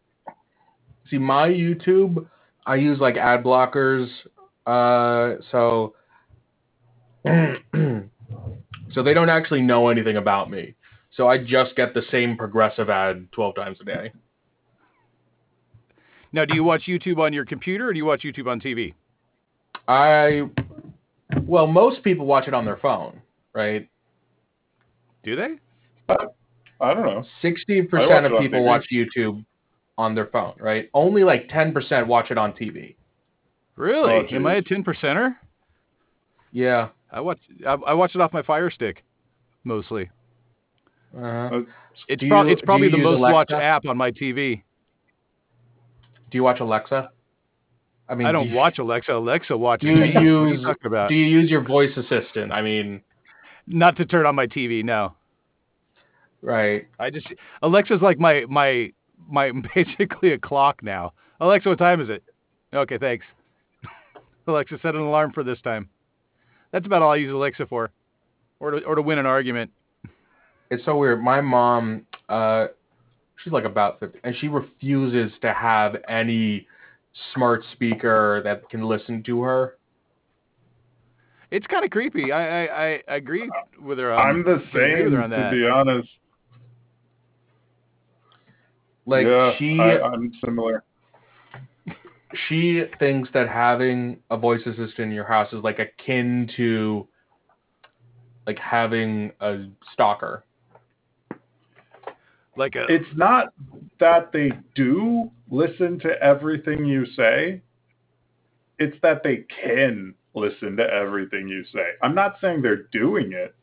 [1.10, 2.26] See, my YouTube,
[2.64, 4.08] I use like ad blockers.
[4.66, 5.94] Uh, so.
[7.24, 10.74] so they don't actually know anything about me.
[11.16, 14.12] So I just get the same progressive ad 12 times a day.
[16.32, 18.92] Now, do you watch YouTube on your computer, or do you watch YouTube on TV?
[19.88, 20.42] I.
[21.42, 23.20] Well, most people watch it on their phone,
[23.54, 23.88] right?
[25.24, 25.56] Do they?
[26.80, 27.24] I don't know.
[27.40, 28.64] Sixty I watch percent of people TV.
[28.64, 29.44] watch YouTube
[29.96, 30.90] on their phone, right?
[30.92, 32.96] Only like ten percent watch it on TV.
[33.76, 34.12] Really?
[34.30, 35.36] Oh, Am I a ten percenter?
[36.52, 36.88] Yeah.
[37.10, 39.04] I watch I, I watch it off my Fire Stick,
[39.64, 40.10] mostly.
[41.16, 41.26] Uh-huh.
[41.56, 41.60] Uh,
[42.08, 44.62] It's Do probably you- it's probably the you use most watched app on my TV.
[46.30, 47.10] Do you watch Alexa?
[48.08, 49.12] I mean, I do don't you- watch Alexa.
[49.12, 50.08] Alexa watches Do you me.
[50.08, 51.08] What are you use- about?
[51.08, 52.52] Do you use your voice assistant?
[52.52, 53.02] I mean,
[53.66, 54.82] Not to turn on my TV.
[54.84, 55.14] No.
[56.42, 56.86] right.
[56.98, 57.26] I just
[57.62, 58.92] Alexa's like my my
[59.28, 61.12] my basically a clock now.
[61.40, 62.22] Alexa, what time is it?
[62.74, 63.24] Okay, thanks.
[64.48, 65.88] Alexa, set an alarm for this time.
[66.72, 67.90] That's about all I use Alexa for,
[68.60, 69.70] or to or to win an argument.
[70.70, 71.22] It's so weird.
[71.22, 72.66] My mom, uh,
[73.42, 76.66] she's like about 50, and she refuses to have any
[77.34, 79.76] smart speaker that can listen to her.
[81.50, 82.32] It's kind of creepy.
[82.32, 83.48] I, I I I agree
[83.80, 84.12] with her.
[84.12, 86.08] On, I'm the I with same, her on to be honest.
[89.06, 90.82] Like yeah, she, I, I'm similar.
[92.48, 97.06] She thinks that having a voice assistant in your house is like akin to
[98.46, 100.44] like having a stalker.
[102.56, 103.52] Like a It's not
[104.00, 107.62] that they do listen to everything you say.
[108.78, 111.84] It's that they can listen to everything you say.
[112.02, 113.54] I'm not saying they're doing it,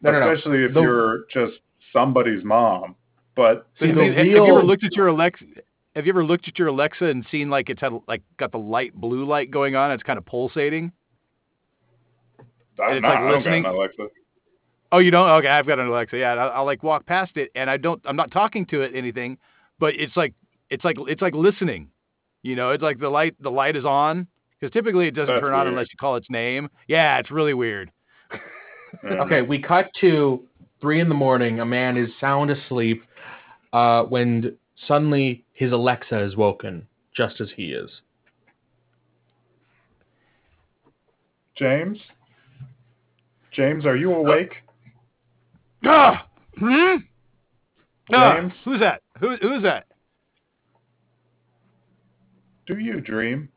[0.00, 0.32] No, no, no.
[0.32, 1.58] especially if The- you're just
[1.92, 2.96] somebody's mom.
[3.36, 5.44] But See, Have the you, have you ever looked at your Alexa?
[5.94, 8.58] Have you ever looked at your Alexa and seen like it's had like got the
[8.58, 9.92] light blue light going on?
[9.92, 10.92] It's kind of pulsating.
[12.82, 14.06] I'm it's not, like I don't listening- got an Alexa.
[14.92, 15.28] Oh, you don't?
[15.28, 16.16] Okay, I've got an Alexa.
[16.16, 18.00] Yeah, I'll, I'll like walk past it, and I don't.
[18.04, 19.38] I'm not talking to it anything,
[19.80, 20.34] but it's like
[20.70, 21.88] it's like it's like listening.
[22.42, 24.28] You know, it's like the light the light is on
[24.60, 26.68] because typically it doesn't That's turn on unless you call its name.
[26.86, 27.90] Yeah, it's really weird.
[29.02, 29.22] Yeah.
[29.24, 30.44] Okay, we cut to
[30.80, 31.58] three in the morning.
[31.58, 33.02] A man is sound asleep
[33.72, 36.86] uh, when suddenly his Alexa is woken,
[37.16, 37.90] just as he is.
[41.56, 41.98] James?
[43.52, 44.52] James, are you awake?
[45.84, 46.26] Ah!
[46.58, 46.96] Hmm?
[48.12, 48.52] Ah, James?
[48.64, 49.00] who's that?
[49.20, 49.86] Who who's that?
[52.66, 53.48] Do you dream?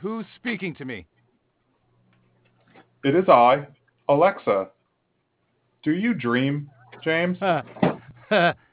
[0.00, 1.06] Who's speaking to me?
[3.04, 3.66] It is I,
[4.08, 4.68] Alexa.
[5.82, 6.70] Do you dream,
[7.02, 7.38] James?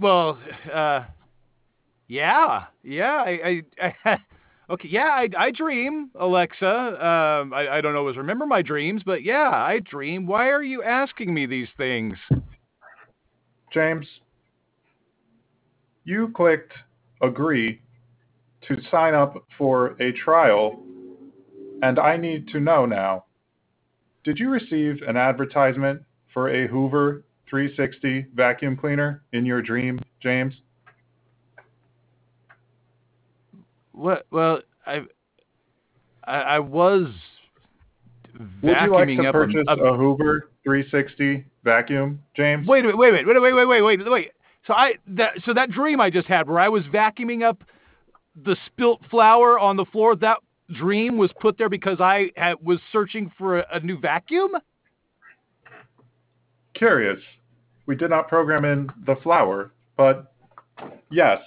[0.00, 0.38] Well,
[0.72, 1.04] uh,
[2.08, 4.18] yeah, yeah, I, I, I
[4.70, 6.66] okay, yeah, I, I dream, Alexa.
[6.66, 10.26] Um, I, I don't always remember my dreams, but yeah, I dream.
[10.26, 12.16] Why are you asking me these things?
[13.72, 14.06] James,
[16.04, 16.72] you clicked
[17.22, 17.80] agree
[18.68, 20.82] to sign up for a trial,
[21.82, 23.24] and I need to know now.
[24.24, 30.54] Did you receive an advertisement for a Hoover 360 vacuum cleaner in your dream, James?
[33.92, 34.26] What?
[34.30, 35.00] Well, I,
[36.24, 37.08] I, I was
[38.62, 42.66] Would you like to up purchase a, a, Hoover 360 vacuum, James?
[42.66, 44.32] Wait a minute, wait a minute, wait, wait, wait, wait, wait, wait.
[44.66, 47.62] So I that so that dream I just had where I was vacuuming up
[48.44, 50.38] the spilt flour on the floor, that
[50.72, 54.52] dream was put there because I had, was searching for a, a new vacuum?
[56.76, 57.18] Curious.
[57.86, 60.32] We did not program in the flour, but
[61.10, 61.40] Yes.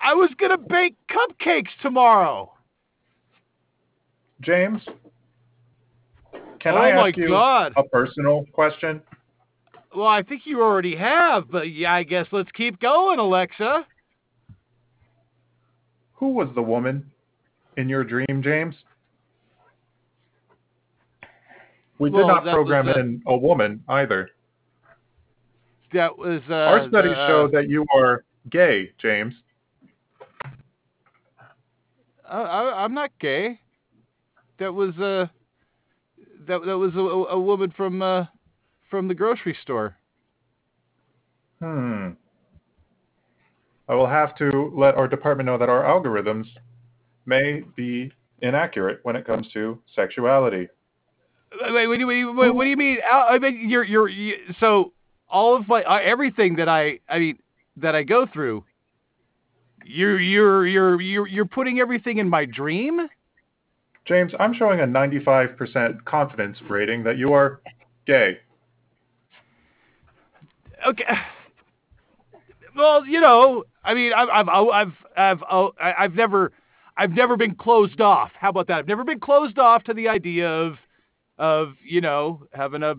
[0.00, 2.52] I was gonna bake cupcakes tomorrow.
[4.42, 4.82] James,
[6.60, 7.72] can oh I ask you god.
[7.76, 9.02] a personal question?
[9.96, 13.86] Well, I think you already have, but yeah, I guess let's keep going, Alexa.
[16.14, 17.10] Who was the woman
[17.76, 18.74] in your dream, James?
[22.04, 24.28] We did Well, not program was, uh, in a woman either.
[25.94, 29.32] That was uh, Our studies the, uh, show that you are gay, James.
[32.28, 33.58] I, I, I'm not gay.
[34.58, 35.28] That was uh,
[36.46, 38.26] that that was a, a woman from uh,
[38.90, 39.96] from the grocery store.
[41.60, 42.10] Hmm.
[43.88, 46.48] I will have to let our department know that our algorithms
[47.24, 50.68] may be inaccurate when it comes to sexuality.
[51.60, 52.98] Wait, wait, wait, wait, what do you mean?
[53.10, 54.92] I mean, you're you're you, so
[55.28, 57.38] all of my uh, everything that I I mean
[57.76, 58.64] that I go through.
[59.84, 63.08] You're you're you're you're you're putting everything in my dream.
[64.06, 67.60] James, I'm showing a 95% confidence rating that you are
[68.06, 68.38] gay.
[70.86, 71.04] Okay.
[72.76, 76.52] Well, you know, I mean, I've I've I've I've I've, I've never
[76.96, 78.30] I've never been closed off.
[78.38, 78.78] How about that?
[78.78, 80.74] I've never been closed off to the idea of
[81.38, 82.94] of you know having a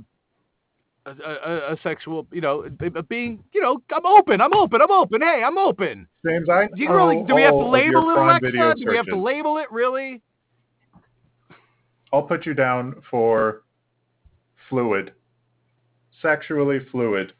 [1.05, 2.67] a, a, a sexual you know
[3.07, 6.07] being you know I'm open I'm open I'm open hey I'm open.
[6.25, 8.75] James, I Do you really do we have to all of your label it Alexa?
[8.83, 10.21] Do we have to label it really?
[12.11, 13.63] I'll put you down for
[14.69, 15.13] fluid,
[16.21, 17.33] sexually fluid.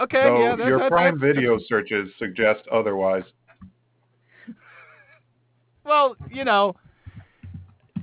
[0.00, 3.24] Okay, though yeah, that, your that, Prime that's- Video searches suggest otherwise.
[5.84, 6.76] Well, you know,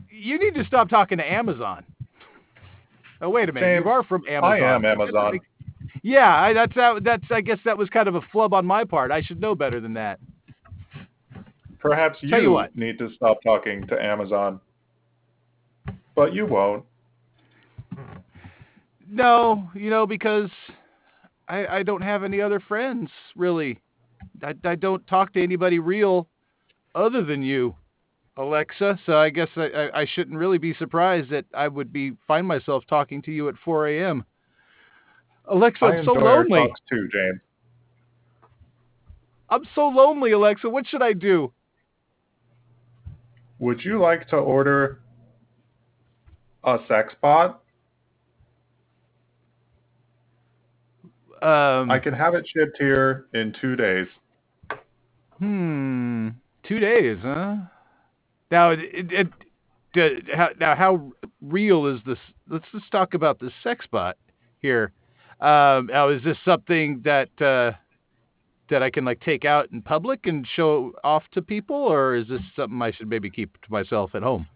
[0.10, 1.86] you need to stop talking to Amazon.
[3.22, 4.52] Oh wait a minute, James, you are from Amazon.
[4.52, 5.40] I am Amazon.
[6.04, 7.24] Yeah, I, that's that, that's.
[7.30, 9.12] I guess that was kind of a flub on my part.
[9.12, 10.20] I should know better than that.
[11.80, 12.76] Perhaps Tell you what.
[12.76, 14.60] need to stop talking to Amazon,
[16.16, 16.84] but you won't.
[19.10, 20.50] No, you know because
[21.48, 23.80] I I don't have any other friends really.
[24.44, 26.28] I I don't talk to anybody real
[26.96, 27.76] other than you,
[28.40, 28.98] Alexa.
[29.06, 32.84] So I guess I I, shouldn't really be surprised that I would be find myself
[32.90, 34.26] talking to you at 4 a.m.
[35.46, 36.60] Alexa, I I'm so lonely.
[36.60, 37.42] talks too, James.
[39.50, 40.70] I'm so lonely, Alexa.
[40.70, 41.52] What should I do?
[43.60, 45.02] Would you like to order
[46.64, 47.62] a sex bot?
[51.42, 54.08] Um, I can have it shipped here in two days.
[55.40, 56.30] Hmm.
[56.68, 57.56] Two days, huh?
[58.52, 59.28] Now, it, it,
[59.94, 62.18] it, how, now how real is this?
[62.50, 64.18] Let's just talk about the sex bot
[64.60, 64.92] here.
[65.40, 67.78] Um, now, is this something that uh,
[68.70, 72.28] that I can like take out in public and show off to people, or is
[72.28, 74.48] this something I should maybe keep to myself at home?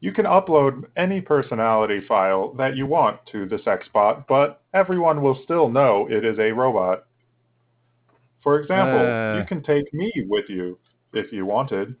[0.00, 5.40] You can upload any personality file that you want to the sexbot, but everyone will
[5.42, 7.04] still know it is a robot.
[8.42, 9.38] For example, Uh.
[9.40, 10.78] you can take me with you
[11.12, 11.96] if you wanted.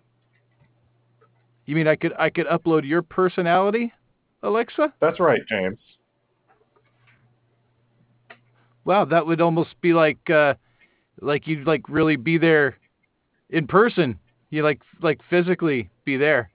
[1.68, 3.92] You mean I could I could upload your personality,
[4.42, 4.94] Alexa?
[5.02, 5.76] That's right, James.
[8.86, 10.54] Wow, that would almost be like uh
[11.20, 12.78] like you'd like really be there
[13.50, 14.18] in person.
[14.48, 16.50] You like like physically be there.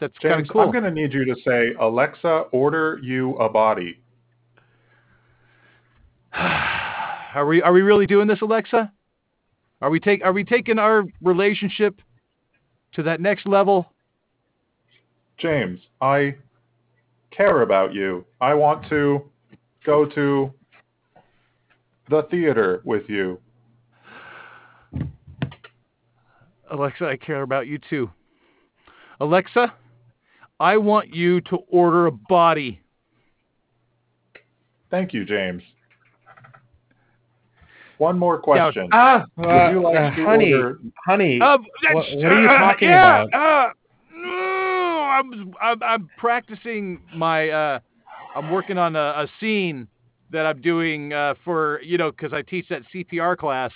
[0.00, 0.62] That's kind of cool.
[0.62, 4.00] I'm going to need you to say, Alexa, order you a body.
[6.34, 8.90] are we are we really doing this, Alexa?
[9.80, 12.00] Are we take are we taking our relationship
[12.94, 13.93] to that next level?
[15.38, 16.36] James, I
[17.30, 18.24] care about you.
[18.40, 19.24] I want to
[19.84, 20.52] go to
[22.08, 23.38] the theater with you.
[26.70, 28.10] Alexa, I care about you too.
[29.20, 29.72] Alexa,
[30.60, 32.80] I want you to order a body.
[34.90, 35.62] Thank you, James.
[37.98, 38.88] One more Now- question.
[38.92, 41.40] Ah, Would uh, you like uh, to honey, order- honey.
[41.40, 43.72] Uh, what that's- are you uh, talking yeah, about?
[45.14, 47.48] I'm, I'm I'm practicing my.
[47.48, 47.78] Uh,
[48.34, 49.86] I'm working on a, a scene
[50.30, 53.70] that I'm doing uh, for you know because I teach that CPR class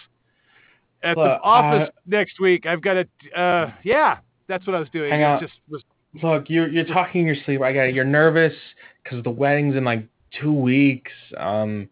[1.03, 2.67] at the office I- next week.
[2.67, 4.19] I've got a Uh, yeah,
[4.49, 5.11] that's what I was doing.
[5.11, 5.41] Hang on.
[5.41, 5.83] just was.
[6.23, 7.61] Look, you're you're talking in your sleep.
[7.61, 7.95] I got it.
[7.95, 8.55] You're nervous
[9.03, 10.07] because the wedding's in like
[10.41, 11.13] two weeks.
[11.37, 11.89] Um,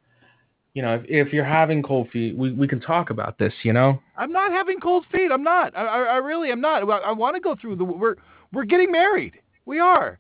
[0.75, 3.53] you know, if if you're having cold feet, we we can talk about this.
[3.63, 4.01] You know.
[4.17, 5.31] I'm not having cold feet.
[5.31, 5.77] I'm not.
[5.77, 6.83] I, I, I really am not.
[6.89, 7.85] I, I want to go through the.
[7.85, 8.17] We're
[8.53, 9.35] we're getting married.
[9.65, 10.19] We are.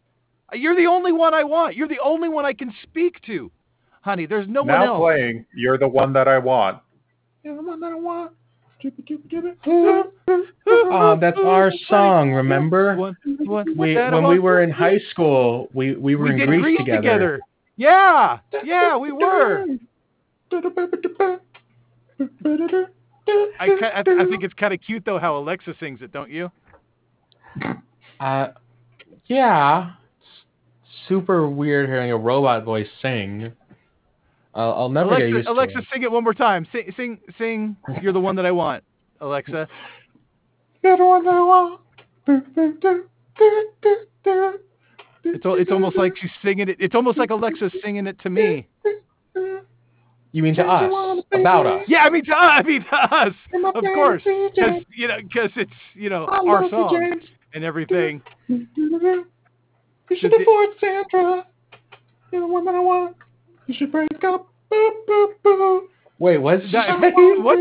[0.52, 1.76] You're the only one I want.
[1.76, 3.50] You're the only one I can speak to.
[4.02, 4.26] honey.
[4.26, 4.84] There's no one else.
[4.84, 5.00] now else.
[5.00, 6.78] playing, you're the one that I want.
[7.42, 8.32] You're the one that I want.
[10.68, 12.32] Oh, that's our song.
[12.32, 12.94] Remember?
[12.96, 16.48] One, one, We when we were in high school, we we were we in did
[16.48, 16.96] Greece, Grease together.
[17.00, 17.40] together.
[17.76, 19.66] Yeah, yeah, we were.
[23.58, 26.50] I, I, I think it's kind of cute though how Alexa sings it, don't you?
[28.20, 28.48] Uh,
[29.26, 29.92] yeah.
[30.20, 33.52] It's super weird hearing a robot voice sing.
[34.54, 35.86] I'll, I'll never get Alexa, used Alexa, to it.
[35.92, 36.66] sing it one more time.
[36.72, 37.76] Sing, sing, sing.
[38.00, 38.82] You're the one that I want,
[39.20, 39.68] Alexa.
[40.82, 41.80] You're the one that I want.
[45.24, 46.76] It's al- it's almost like she's singing it.
[46.78, 48.66] It's almost like Alexa singing it to me.
[50.32, 51.24] You mean to us?
[51.32, 51.84] About us?
[51.88, 52.38] Yeah, I mean to us.
[52.40, 53.32] I mean to us,
[53.74, 57.20] of course, because you know, because it's you know our song
[57.56, 58.22] and everything.
[58.48, 58.66] You
[60.20, 61.46] should afford Sandra.
[62.30, 63.16] You're the one that I want.
[63.66, 64.48] You should break up.
[66.18, 67.00] Wait, what's That-
[67.38, 67.58] what?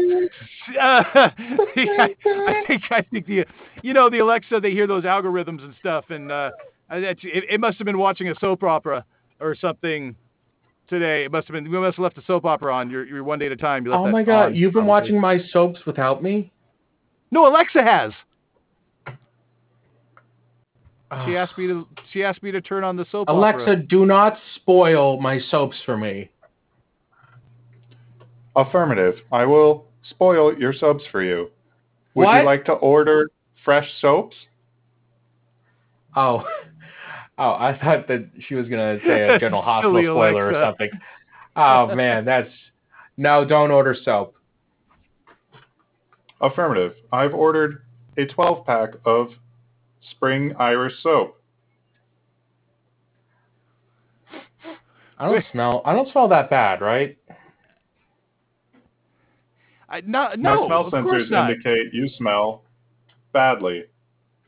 [0.80, 1.04] Uh,
[1.78, 3.46] I, I think I think the
[3.84, 6.52] you know the Alexa they hear those algorithms and stuff and uh,
[6.90, 9.06] it, it must have been watching a soap opera
[9.40, 10.16] or something
[10.88, 11.26] today.
[11.26, 13.40] It must have been we must have left the soap opera on your your one
[13.40, 13.86] day at a time.
[13.86, 16.52] You left Oh my god, on, you've been watching my soaps without me?
[17.32, 18.14] No, Alexa has.
[21.26, 23.56] She asked me to she asked me to turn on the soap opera.
[23.56, 26.30] Alexa, do not spoil my soaps for me.
[28.56, 29.16] Affirmative.
[29.32, 31.52] I will spoil your soaps for you.
[32.16, 32.40] Would What?
[32.40, 33.30] you like to order
[33.64, 34.36] fresh soaps?
[36.16, 36.44] Oh.
[37.38, 40.90] Oh, I thought that she was gonna say a General Hospital Silly spoiler or something.
[41.58, 42.50] Oh man, that's
[43.18, 44.36] no, don't order soap.
[46.40, 46.94] Affirmative.
[47.12, 47.84] I've ordered
[48.18, 49.32] a 12 pack of
[50.12, 51.40] Spring Irish soap.
[55.18, 57.18] I don't smell I don't smell that bad, right?
[59.88, 61.52] I, no, My no, smell of sensors not.
[61.52, 62.64] indicate you smell
[63.34, 63.84] badly.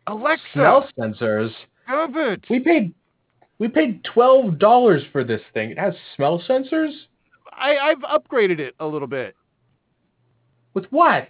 [0.08, 1.52] Alexa, Smell sensors.
[1.86, 2.44] stop it.
[2.50, 2.94] We paid
[3.60, 5.72] we paid twelve dollars for this thing.
[5.72, 6.92] It has smell sensors?
[7.54, 9.36] I, I've upgraded it a little bit.
[10.74, 11.30] With what?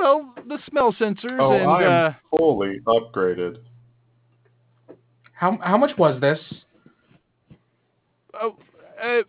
[0.00, 3.58] Well, the smell sensors Oh, and I am uh, fully upgraded.
[5.32, 6.38] How how much was this?
[8.34, 8.56] oh,
[9.02, 9.22] uh,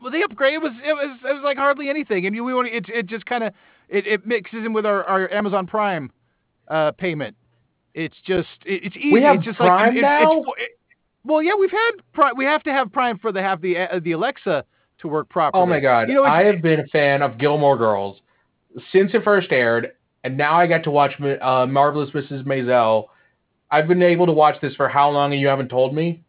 [0.00, 2.68] well, the upgrade was it was it was like hardly anything, and you, we want
[2.68, 3.52] it it just kind of
[3.88, 6.10] it, it mixes in with our, our Amazon Prime
[6.68, 7.36] uh, payment.
[7.94, 9.12] It's just it, it's easy.
[9.12, 10.40] We have it's just Prime like it, now?
[10.40, 10.70] It's, it,
[11.24, 12.32] well, yeah, we've had Prime.
[12.36, 14.64] We have to have Prime for the have the uh, the Alexa
[14.98, 15.62] to work properly.
[15.62, 16.08] Oh my god.
[16.08, 18.20] You know, I have been a fan of Gilmore Girls
[18.92, 19.92] since it first aired,
[20.24, 22.44] and now I got to watch uh, Marvelous Mrs.
[22.44, 23.06] Maisel.
[23.70, 26.22] I've been able to watch this for how long and you haven't told me?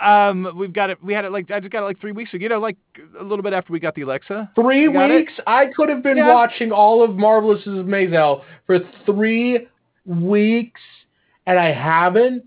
[0.00, 1.02] um, we've got it.
[1.02, 2.42] We had it like I just got it like three weeks ago.
[2.42, 2.76] You know, like
[3.18, 4.50] a little bit after we got the Alexa.
[4.54, 4.88] Three it?
[4.88, 5.32] weeks?
[5.46, 6.32] I could have been Yeah.
[6.34, 7.86] watching all of Marvelous Mrs.
[7.86, 9.66] Maisel for three
[10.04, 10.80] weeks,
[11.46, 12.44] and I haven't.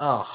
[0.00, 0.26] Ugh.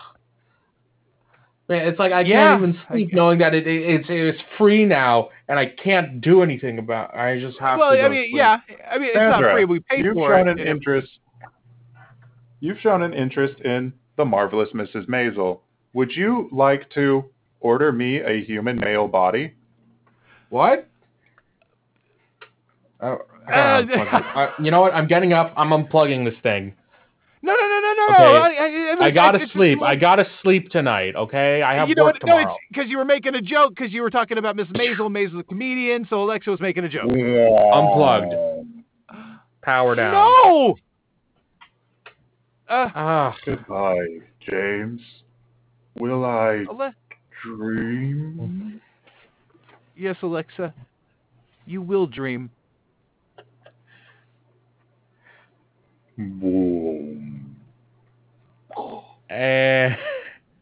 [1.70, 2.52] Man, it's like I Yeah.
[2.58, 6.42] can't even sleep knowing that it, it it's it's free now, and I can't do
[6.42, 7.14] anything about.
[7.16, 7.98] I just have Well, to.
[7.98, 8.36] go I mean, sleep.
[8.38, 8.60] yeah.
[8.90, 9.66] I mean, it's not free.
[9.66, 10.60] We paid you've for shown it.
[10.60, 11.20] an interest.
[12.62, 15.08] You've shown an interest in the marvelous Mrs.
[15.08, 15.60] Maisel.
[15.94, 17.26] Would you like to
[17.60, 19.54] order me a human male body?
[20.50, 20.88] What?
[23.02, 24.26] Oh, I Uh, unplug it.
[24.36, 24.94] Uh, you know what?
[24.94, 25.54] I'm getting up.
[25.58, 26.74] I'm unplugging this thing.
[27.44, 28.06] No, no, no, no, no.
[28.46, 28.58] Okay.
[28.58, 29.78] I, I, I gotta it's- sleep.
[29.78, 31.16] it's- I gotta sleep tonight.
[31.16, 32.26] Okay, I have you know work what?
[32.26, 32.56] No, tomorrow.
[32.56, 35.10] it's because you were making a joke because you were talking about Miss Maisel.
[35.12, 37.04] Maisel the comedian, so Alexa was making a joke.
[37.12, 38.34] Unplugged.
[39.62, 40.14] Power down.
[40.14, 40.76] No.
[42.70, 45.02] Uh, Ah, Goodbye, James.
[46.00, 46.94] Will I Ale-
[47.44, 48.82] dream?
[49.96, 50.74] yes, Alexa.
[51.66, 52.50] You will dream.
[56.18, 57.56] Boom.
[59.30, 59.96] eh,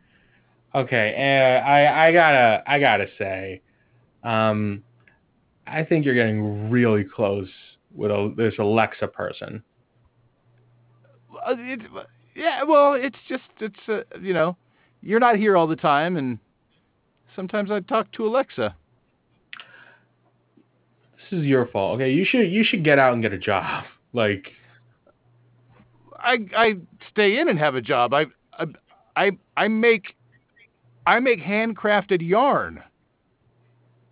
[0.76, 1.14] okay.
[1.16, 3.62] Eh, I I gotta I gotta say,
[4.24, 4.84] um,
[5.68, 7.50] I think you're getting really close
[7.94, 9.64] with a, this Alexa person.
[11.46, 11.84] Uh, It's,
[12.36, 14.58] yeah, well, it's just it's uh, you know,
[15.02, 16.38] you're not here all the time, and
[17.36, 18.76] sometimes I talk to Alexa.
[21.32, 21.96] This is your fault.
[21.96, 23.86] Okay, you should you should get out and get a job.
[24.14, 24.54] Like,
[26.26, 26.74] I I
[27.12, 28.14] stay in and have a job.
[28.14, 28.26] I
[28.58, 28.66] I
[29.16, 30.16] I, I make
[31.08, 32.84] I make handcrafted yarn.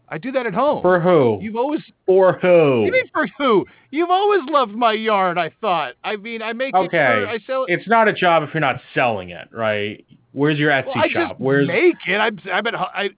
[0.09, 0.83] I do that at home.
[0.83, 1.39] for who?
[1.41, 2.83] You've always For who?
[2.85, 3.65] You mean for who?
[3.89, 5.39] You've always loved my yarn.
[5.39, 5.93] I thought.
[6.03, 6.77] I mean, I make it.
[6.77, 7.23] Okay.
[7.23, 7.71] For, I sell it.
[7.73, 10.05] It's not a job if you're not selling it, right?
[10.33, 11.29] Where's your Etsy Well, I shop?
[11.31, 12.17] just Where's make it.
[12.17, 13.09] I'm, I'm at, I,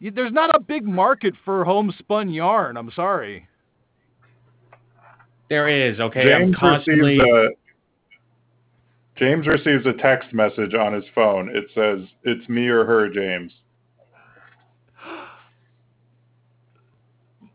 [0.00, 2.76] y- there's not a big market for homespun yarn.
[2.76, 3.46] I'm sorry.
[5.48, 6.24] there is okay.
[6.24, 7.18] James I'm constantly.
[7.18, 7.48] receives a
[9.16, 11.48] James receives a text message on his phone.
[11.54, 13.52] It says, "It's me or her, James."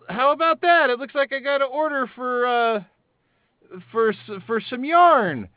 [0.09, 0.89] How about that?
[0.89, 2.84] It looks like I got an order for uh
[3.91, 4.14] for
[4.47, 5.47] for some yarn.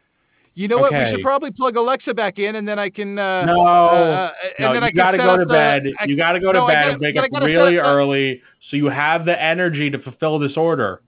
[0.56, 0.92] You know what?
[0.92, 3.18] We should probably plug Alexa back in, and then I can.
[3.18, 5.82] Uh, No, uh, and no, then you I can gotta go up to the- bed.
[5.98, 8.40] I- you gotta go to no, bed gotta- and wake up really up early
[8.70, 11.02] so you have the energy to fulfill this order.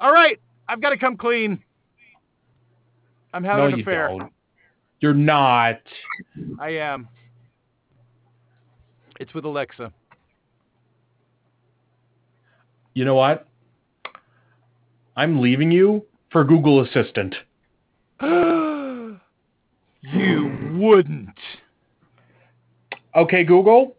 [0.00, 1.62] All right, I've got to come clean.
[3.34, 4.32] I'm having no, an You don't.
[5.00, 5.80] You're not.
[6.60, 7.08] I am.
[9.18, 9.92] It's with Alexa.
[12.94, 13.48] You know what?
[15.16, 17.34] I'm leaving you for Google Assistant.
[18.22, 19.18] you
[20.74, 21.38] wouldn't.
[23.16, 23.96] Okay, Google.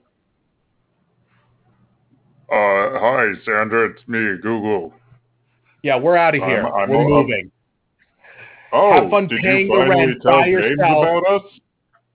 [2.50, 2.56] Uh,
[3.00, 3.90] hi, Sandra.
[3.90, 4.94] It's me, Google.
[5.84, 6.66] Yeah, we're out of I'm- here.
[6.66, 7.52] I'm we're moving.
[8.78, 11.04] Oh, Have fun did paying you the finally rent tell by James yourself.
[11.06, 11.52] about us?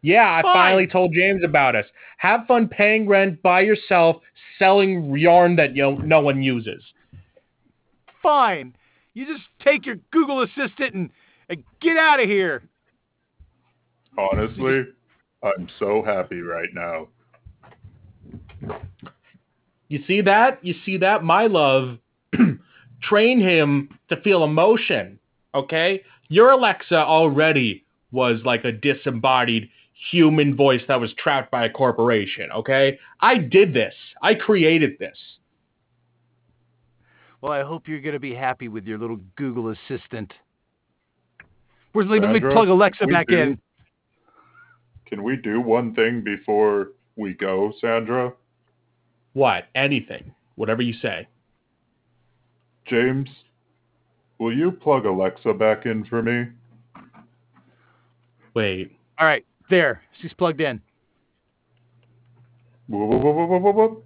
[0.02, 0.54] Yeah, I Fine.
[0.54, 1.86] finally told James about us.
[2.18, 4.16] Have fun paying rent by yourself,
[4.58, 6.82] selling yarn that you no one uses.
[8.22, 8.74] Fine.
[9.14, 11.10] You just take your Google Assistant and,
[11.48, 12.62] and get out of here.
[14.18, 14.82] Honestly,
[15.42, 17.08] I'm so happy right now.
[19.88, 20.62] You see that?
[20.62, 21.24] You see that?
[21.24, 21.96] My love,
[23.02, 25.18] train him to feel emotion.
[25.54, 26.02] Okay?
[26.30, 29.68] Your Alexa already was like a disembodied
[30.10, 32.50] human voice that was trapped by a corporation.
[32.52, 32.98] Okay?
[33.20, 33.94] I did this.
[34.22, 35.18] I created this.
[37.42, 40.32] Well, I hope you're going to be happy with your little Google Assistant.
[41.92, 43.58] Where's let me plug Alexa back do- in?
[45.06, 48.32] Can we do one thing before we go, Sandra?
[49.32, 49.64] What?
[49.74, 50.32] Anything.
[50.54, 51.26] Whatever you say.
[52.86, 53.28] James,
[54.40, 56.46] will you plug Alexa back in for me?
[58.54, 58.90] Wait.
[59.18, 60.02] All right, there.
[60.20, 60.80] She's plugged in.
[62.88, 64.02] Whoa, whoa, whoa, whoa, whoa, whoa, whoa.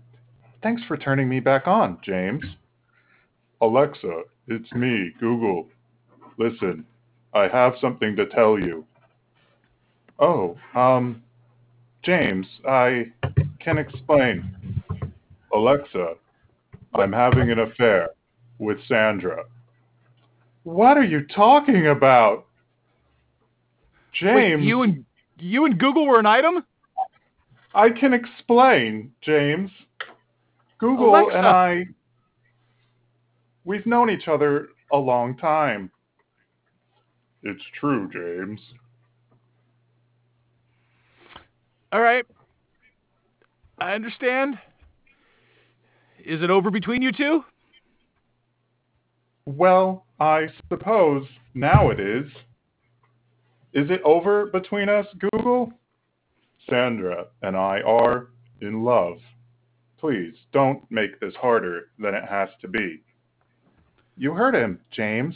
[0.62, 2.44] Thanks for turning me back on, James.
[3.62, 5.68] Alexa, it's me, Google.
[6.36, 6.84] Listen,
[7.32, 8.84] I have something to tell you.
[10.18, 11.22] Oh, um,
[12.02, 13.06] James, I
[13.60, 14.82] can explain.
[15.54, 16.14] Alexa,
[16.94, 18.10] I'm having an affair
[18.58, 19.44] with Sandra.
[20.64, 22.46] What are you talking about?
[24.12, 25.04] James, Wait, you and
[25.38, 26.64] you and Google were an item?
[27.74, 29.70] I can explain, James.
[30.78, 31.36] Google Alexa.
[31.36, 31.86] and I,
[33.64, 35.90] we've known each other a long time.
[37.42, 38.60] It's true, James.
[41.92, 42.24] All right.
[43.78, 44.58] I understand.
[46.24, 47.44] Is it over between you two?
[49.46, 52.30] Well, I suppose now it is.
[53.74, 55.72] Is it over between us, Google?
[56.68, 58.28] Sandra and I are
[58.62, 59.18] in love.
[60.00, 63.02] Please don't make this harder than it has to be.
[64.16, 65.34] You heard him, James.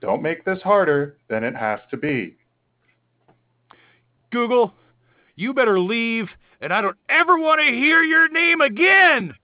[0.00, 2.36] Don't make this harder than it has to be.
[4.30, 4.74] Google,
[5.36, 6.26] you better leave,
[6.60, 9.34] and I don't ever want to hear your name again.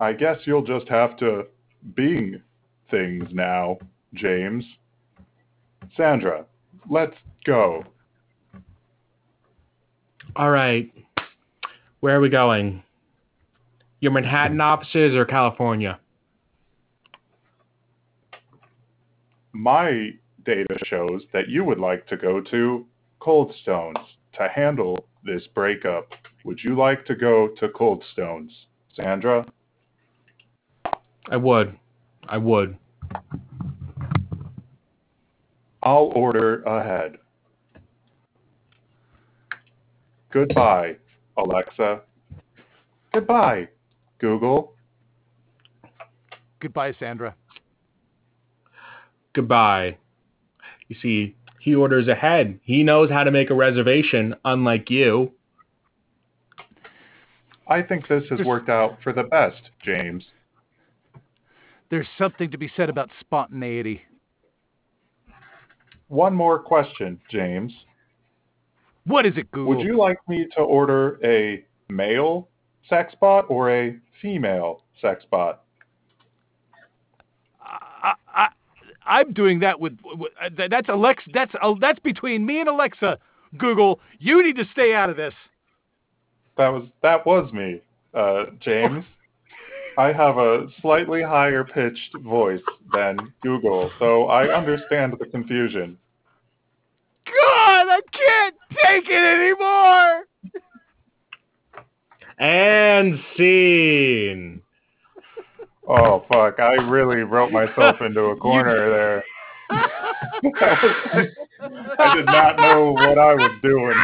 [0.00, 1.44] I guess you'll just have to
[1.94, 2.42] bing
[2.90, 3.78] things now,
[4.14, 4.64] James.
[5.94, 6.46] Sandra,
[6.88, 7.84] let's go.
[10.36, 10.90] All right.
[12.00, 12.82] Where are we going?
[14.00, 16.00] Your Manhattan offices or California?
[19.52, 20.12] My
[20.46, 22.86] data shows that you would like to go to
[23.18, 23.98] Cold Stones
[24.38, 26.08] to handle this breakup.
[26.44, 28.50] Would you like to go to Cold Stones,
[28.94, 29.44] Sandra?
[31.28, 31.76] I would.
[32.28, 32.76] I would.
[35.82, 37.16] I'll order ahead.
[40.32, 40.96] Goodbye,
[41.36, 42.02] Alexa.
[43.12, 43.68] Goodbye,
[44.18, 44.74] Google.
[46.60, 47.34] Goodbye, Sandra.
[49.32, 49.96] Goodbye.
[50.88, 52.60] You see, he orders ahead.
[52.62, 55.32] He knows how to make a reservation, unlike you.
[57.66, 60.24] I think this has worked out for the best, James.
[61.90, 64.02] There's something to be said about spontaneity.
[66.08, 67.72] One more question, James.
[69.06, 69.76] What is it, Google?
[69.76, 72.48] Would you like me to order a male
[72.88, 75.62] sex bot or a female sex bot?
[77.62, 78.48] I, I,
[79.04, 81.30] I'm doing that with, with uh, that's Alexa.
[81.32, 83.18] That's uh, that's between me and Alexa.
[83.58, 85.34] Google, you need to stay out of this.
[86.56, 87.82] That was that was me,
[88.14, 89.04] uh, James.
[90.00, 92.62] I have a slightly higher pitched voice
[92.94, 95.98] than Google, so I understand the confusion.
[97.26, 100.24] God, I can't take it anymore.
[102.38, 104.62] And scene.
[105.86, 106.58] Oh fuck!
[106.60, 109.24] I really wrote myself into a corner there.
[111.60, 113.96] I did not know what I was doing.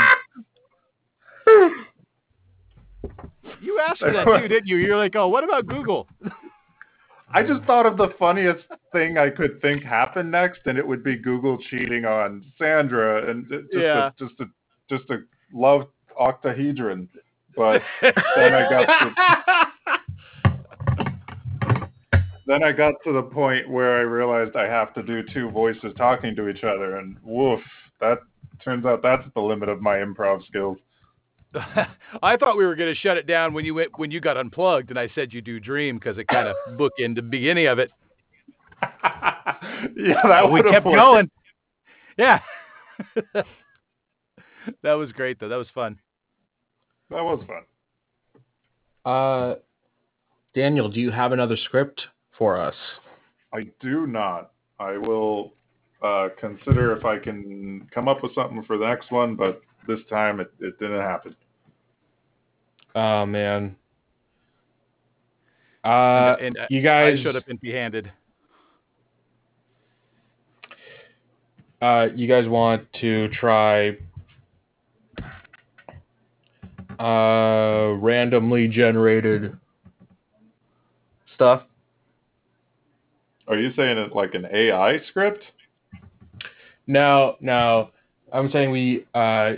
[3.76, 4.76] You asked for that too, didn't you?
[4.76, 6.08] You're like, oh, what about Google?
[7.32, 11.02] I just thought of the funniest thing I could think happened next, and it would
[11.02, 14.06] be Google cheating on Sandra and just Yeah.
[14.08, 14.44] a, just a
[14.88, 15.18] just a
[15.52, 17.08] love octahedron.
[17.56, 20.50] But then I got to,
[22.46, 25.92] then I got to the point where I realized I have to do two voices
[25.96, 27.60] talking to each other, and woof,
[28.00, 28.18] that
[28.64, 30.78] turns out that's the limit of my improv skills.
[32.22, 34.36] I thought we were going to shut it down when you went when you got
[34.36, 37.78] unplugged, and I said you do dream because it kind of bookended the beginning of
[37.78, 37.90] it.
[38.82, 40.96] yeah, that we kept worked.
[40.96, 41.30] going.
[42.18, 42.40] Yeah,
[44.82, 45.48] that was great though.
[45.48, 45.98] That was fun.
[47.10, 47.62] That was fun.
[49.04, 49.54] Uh,
[50.54, 52.02] Daniel, do you have another script
[52.36, 52.74] for us?
[53.52, 54.52] I do not.
[54.78, 55.52] I will
[56.02, 60.00] uh, consider if I can come up with something for the next one, but this
[60.10, 61.36] time it, it didn't happen.
[62.96, 63.76] Oh man.
[65.84, 68.10] Uh, and you I guys showed up empty-handed.
[71.82, 73.96] uh, you guys want to try
[76.98, 79.56] uh, randomly generated
[81.34, 81.62] stuff?
[83.46, 85.44] Are you saying it like an AI script?
[86.86, 87.90] No, no.
[88.32, 89.52] I'm saying we uh,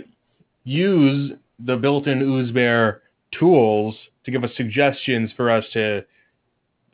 [0.65, 1.31] use
[1.65, 2.99] the built-in Oozbear
[3.37, 6.03] tools to give us suggestions for us to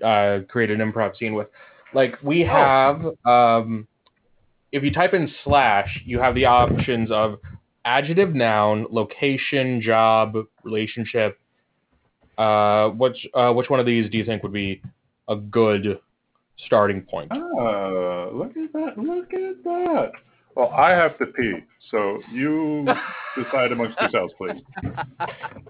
[0.03, 1.47] uh, create an improv scene with.
[1.93, 3.87] Like we have, um,
[4.71, 7.39] if you type in slash, you have the options of
[7.85, 11.39] adjective, noun, location, job, relationship.
[12.37, 14.81] Uh, which uh, which one of these do you think would be
[15.29, 15.99] a good
[16.65, 17.31] starting point?
[17.31, 18.97] Ah, look at that!
[18.97, 20.11] Look at that!
[20.55, 21.59] Well, I have to pee,
[21.91, 22.85] so you
[23.43, 24.61] decide amongst yourselves, please.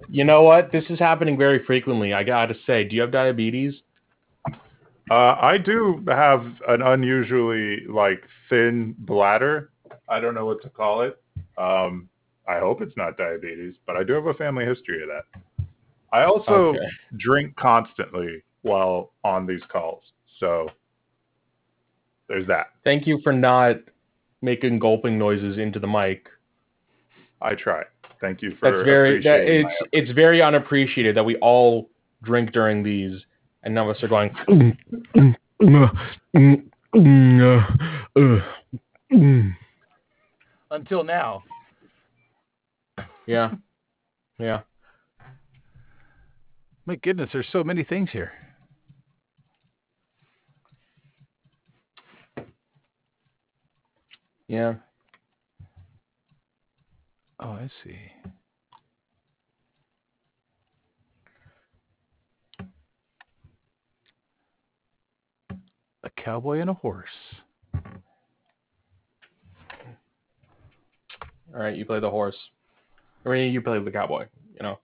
[0.10, 0.72] You know what?
[0.72, 2.14] This is happening very frequently.
[2.14, 3.74] I gotta say, do you have diabetes?
[5.12, 9.72] Uh, I do have an unusually like thin bladder.
[10.08, 11.22] I don't know what to call it.
[11.58, 12.10] Um,
[12.48, 15.66] I hope it's not diabetes, but I do have a family history of that.
[16.14, 16.88] I also Okay.
[17.18, 20.04] drink constantly while on these calls,
[20.40, 20.70] so
[22.28, 22.68] there's that.
[22.84, 23.78] Thank you for not
[24.42, 26.28] making gulping noises into the mic.
[27.42, 27.84] I try.
[28.22, 31.90] Thank you for That's very that appreciating it's it's very unappreciated that we all
[32.24, 33.22] drink during these
[33.64, 34.32] and none of us are going
[40.72, 41.44] Until now.
[43.26, 43.54] Yeah.
[44.40, 44.62] Yeah.
[46.86, 48.32] My goodness, there's so many things here.
[54.48, 54.76] Yeah.
[57.40, 57.98] Oh, I see.
[66.04, 67.10] A cowboy and a horse.
[71.54, 72.36] All right, you play the horse.
[73.26, 74.80] I mean, you play the cowboy, you know.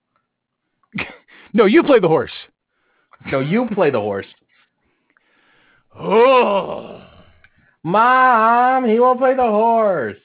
[1.53, 2.31] No, you play the horse.
[3.29, 4.27] No, you play the horse.
[5.93, 7.10] Oh.
[7.83, 10.17] Mom, he won't play the horse.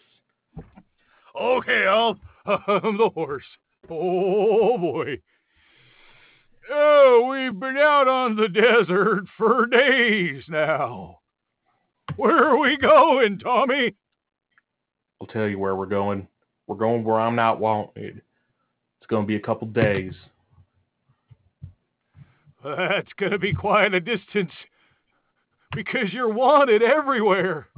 [1.41, 3.45] Okay, I'll I'm the horse.
[3.91, 5.21] Oh boy.
[6.71, 11.21] Oh, we've been out on the desert for days now.
[12.17, 13.95] Where are we going, Tommy?
[15.21, 16.27] I'll tell you where we're going.
[16.67, 18.21] We're going where I'm not wanted.
[18.99, 20.15] It's going to be a couple days.
[22.67, 24.51] That's gonna be quite a distance
[25.77, 27.69] because you're wanted everywhere.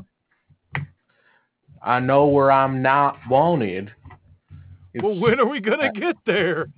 [1.82, 3.90] I know where I'm not wanted.
[4.94, 6.68] It's, Well, when are we gonna get there?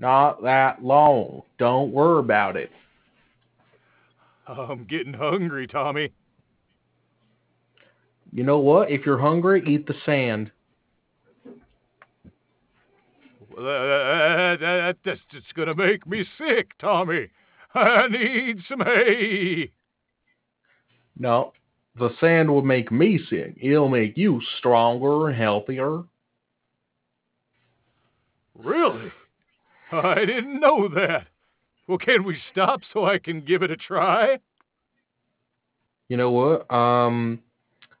[0.00, 1.42] not that long.
[1.58, 2.70] Don't worry about it.
[4.48, 6.10] I'm getting hungry, Tommy.
[8.32, 8.90] You know what?
[8.90, 10.50] If you're hungry, eat the sand.
[13.56, 17.28] That, that, that's just gonna make me sick, Tommy.
[17.78, 19.72] I need some hay.
[21.18, 21.52] No,
[21.96, 23.56] the sand will make me sick.
[23.60, 26.02] It'll make you stronger and healthier.
[28.54, 29.12] Really?
[29.92, 31.28] I didn't know that.
[31.86, 34.38] Well, can we stop so I can give it a try?
[36.08, 36.70] You know what?
[36.72, 37.40] Um,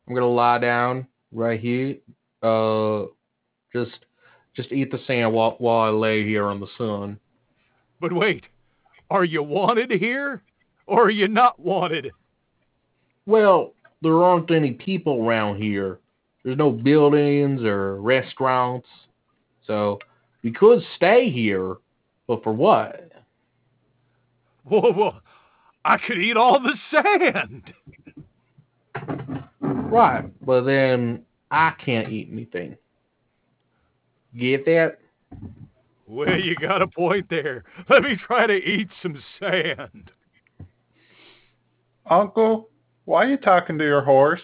[0.06, 1.96] I'm gonna lie down right here.
[2.42, 3.06] Uh,
[3.72, 3.98] just,
[4.54, 7.18] just eat the sand while, while I lay here on the sun.
[8.00, 8.44] But wait,
[9.10, 10.42] are you wanted here
[10.86, 12.10] or are you not wanted?
[13.26, 15.98] Well, there aren't any people around here.
[16.44, 18.88] There's no buildings or restaurants.
[19.66, 19.98] So
[20.42, 21.76] we could stay here,
[22.26, 23.10] but for what?
[24.64, 25.14] Whoa, whoa.
[25.84, 27.72] I could eat all the sand.
[29.60, 32.76] Right, but then I can't eat anything.
[34.38, 34.98] Get that?
[36.08, 37.64] Well, you got a point there.
[37.90, 40.10] Let me try to eat some sand.
[42.08, 42.70] Uncle,
[43.04, 44.40] why are you talking to your horse?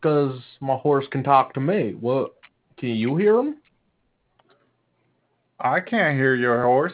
[0.00, 1.96] Because my horse can talk to me.
[1.98, 2.34] What?
[2.78, 3.56] Can you hear him?
[5.58, 6.92] I can't hear your horse.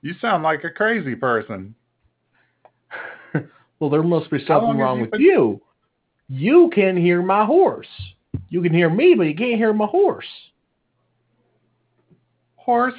[0.00, 1.74] You sound like a crazy person.
[3.78, 5.60] well, there must be something wrong you with been- you.
[6.28, 7.88] You can hear my horse.
[8.48, 10.24] You can hear me, but you can't hear my horse.
[12.64, 12.94] Horse,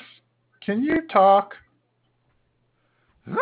[0.63, 1.55] can you talk?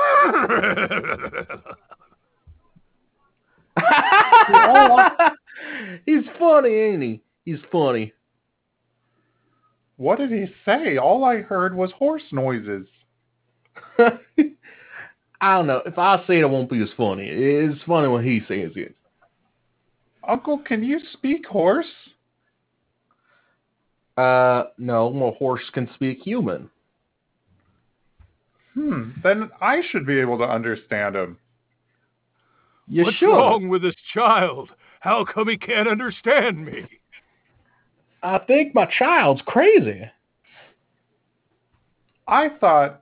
[6.06, 7.22] He's funny, ain't he?
[7.44, 8.14] He's funny.
[9.98, 10.98] What did he say?
[10.98, 12.88] All I heard was horse noises.
[14.00, 15.82] I don't know.
[15.86, 17.28] If I say it, it won't be as funny.
[17.28, 18.96] It's funny when he says it.
[20.26, 21.86] Uncle, can you speak horse?
[24.18, 26.70] Uh, no, my horse can speak human.
[28.74, 31.38] Hmm, then I should be able to understand him.
[32.88, 33.28] You What's should.
[33.28, 34.70] wrong with this child?
[35.00, 36.86] How come he can't understand me?
[38.22, 40.10] I think my child's crazy.
[42.28, 43.02] I thought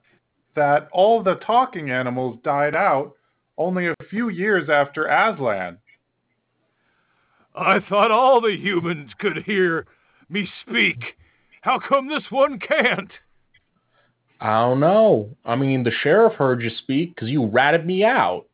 [0.55, 3.13] that all the talking animals died out
[3.57, 5.77] only a few years after Aslan.
[7.55, 9.85] I thought all the humans could hear
[10.31, 11.15] me speak.
[11.61, 13.11] How come this one can't?
[14.39, 15.29] I don't know.
[15.45, 18.45] I mean, the sheriff heard you speak because you ratted me out.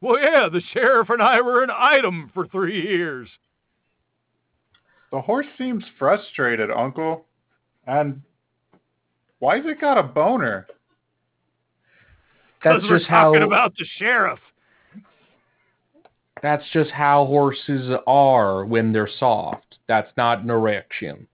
[0.00, 3.28] Well, yeah, the sheriff and I were an item for three years.
[5.12, 7.26] The horse seems frustrated, Uncle.
[7.86, 8.22] And
[9.38, 10.66] why's it got a boner?
[12.64, 13.32] That's Because we're just how.
[13.32, 14.40] talking about the sheriff.
[16.42, 19.65] That's just how horses are when they're soft.
[19.88, 21.26] That's not an erection.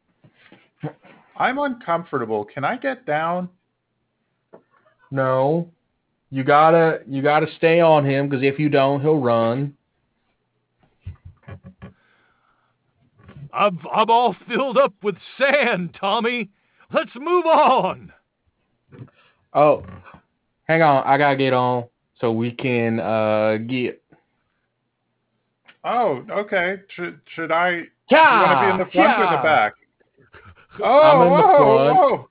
[1.37, 2.45] I'm uncomfortable.
[2.45, 3.49] Can I get down?
[5.11, 5.69] No,
[6.31, 9.75] you gotta you gotta stay on him because if you don't, he'll run.
[13.53, 16.49] I'm, I'm all filled up with sand, Tommy.
[16.93, 18.13] Let's move on.
[19.53, 19.85] Oh,
[20.65, 21.85] hang on, I gotta get on
[22.19, 24.03] so we can uh get.
[25.85, 26.77] Oh, okay.
[26.95, 27.83] Should should I
[28.17, 29.73] you want to be in the front or the back?
[30.81, 31.97] Oh, I'm in the oh, whoa, front.
[31.99, 32.29] whoa.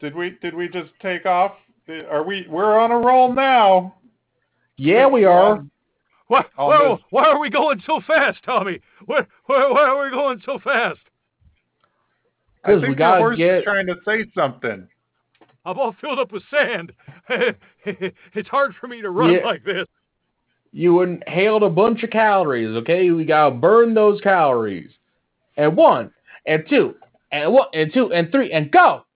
[0.00, 1.52] Did we did we just take off?
[2.10, 3.94] Are we we're on a roll now?
[4.76, 5.64] Yeah, we are.
[6.28, 8.80] Why, All why, this- why are we going so fast, Tommy?
[9.06, 10.98] Why, why, why are we going so fast?
[12.64, 14.88] I 'Cause think we the horse get- is trying to say something.
[15.64, 16.92] I'm all filled up with sand.
[17.28, 19.44] it's hard for me to run Yeah.
[19.44, 19.86] like this.
[20.76, 22.76] You inhaled a bunch of calories.
[22.76, 24.90] Okay, we gotta burn those calories.
[25.56, 26.12] And one,
[26.44, 26.96] and two,
[27.32, 29.06] and one, and two, and three, and go.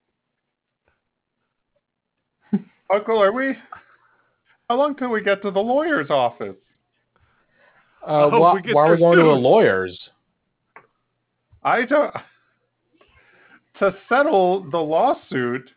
[2.91, 3.55] Uncle, are we?
[4.71, 6.57] How long till we get to the lawyer's office?
[8.07, 10.01] Uh, why, we why are we going to a lawyer's?
[11.63, 12.15] I don't.
[13.81, 15.69] To settle the lawsuit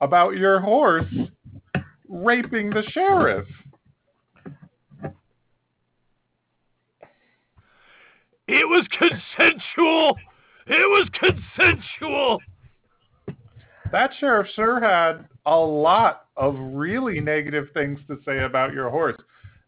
[0.00, 1.06] about your horse
[2.08, 3.46] raping the sheriff.
[8.52, 10.18] It was consensual.
[10.66, 12.40] It was consensual.
[13.92, 19.16] That sheriff sure had a lot of really negative things to say about your horse,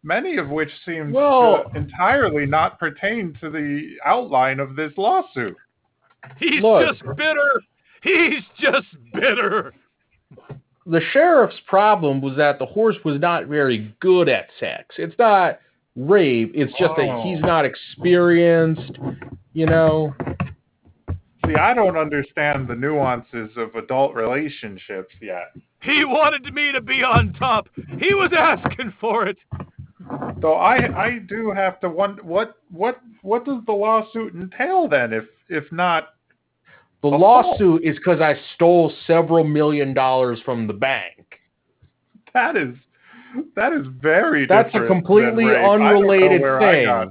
[0.02, 5.56] many of which seemed Well- to entirely not pertain to the outline of this lawsuit.
[6.38, 6.88] He's Look.
[6.88, 7.62] just bitter.
[8.02, 9.72] He's just bitter.
[10.86, 14.96] The sheriff's problem was that the horse was not very good at sex.
[14.98, 15.60] It's not
[15.96, 16.52] rape.
[16.54, 17.22] It's just that Oh.
[17.22, 18.98] he's not experienced.
[19.52, 20.14] You know.
[21.46, 25.52] See, I don't understand the nuances of adult relationships yet.
[25.82, 27.68] He wanted me to be on top.
[27.98, 29.36] He was asking for it.
[30.40, 30.76] So I
[31.06, 35.70] I do have to wonder what what what does the lawsuit entail then if if
[35.72, 36.10] not
[37.02, 41.40] The Of lawsuit is because I stole several million dollars from the bank.
[42.34, 42.74] that is
[43.56, 45.58] that is very That's a different than completely rape.
[45.58, 46.84] I don't unrelated I thing.
[46.86, 47.08] got-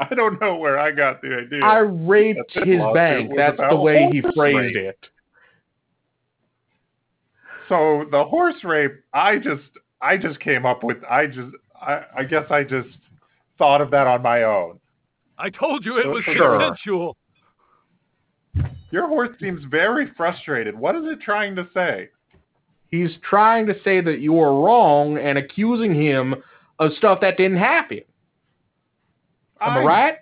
[0.10, 1.64] I don't know where I got the idea.
[1.64, 3.32] I raped his bank.
[3.36, 4.76] That's the way he phrased rape.
[4.76, 4.98] it.
[7.68, 9.62] so the horse rape, I just
[10.00, 11.48] I just came up with I just
[11.80, 12.88] I, I guess I just
[13.58, 14.78] thought of that on my own.
[15.38, 16.58] I told you it was Sure.
[16.58, 17.16] consensual.
[18.90, 20.78] Your horse seems very frustrated.
[20.78, 22.10] What is it trying to say?
[22.90, 26.34] He's trying to say that you are wrong and accusing him
[26.78, 28.00] of stuff that didn't happen.
[29.60, 30.14] Am I, right?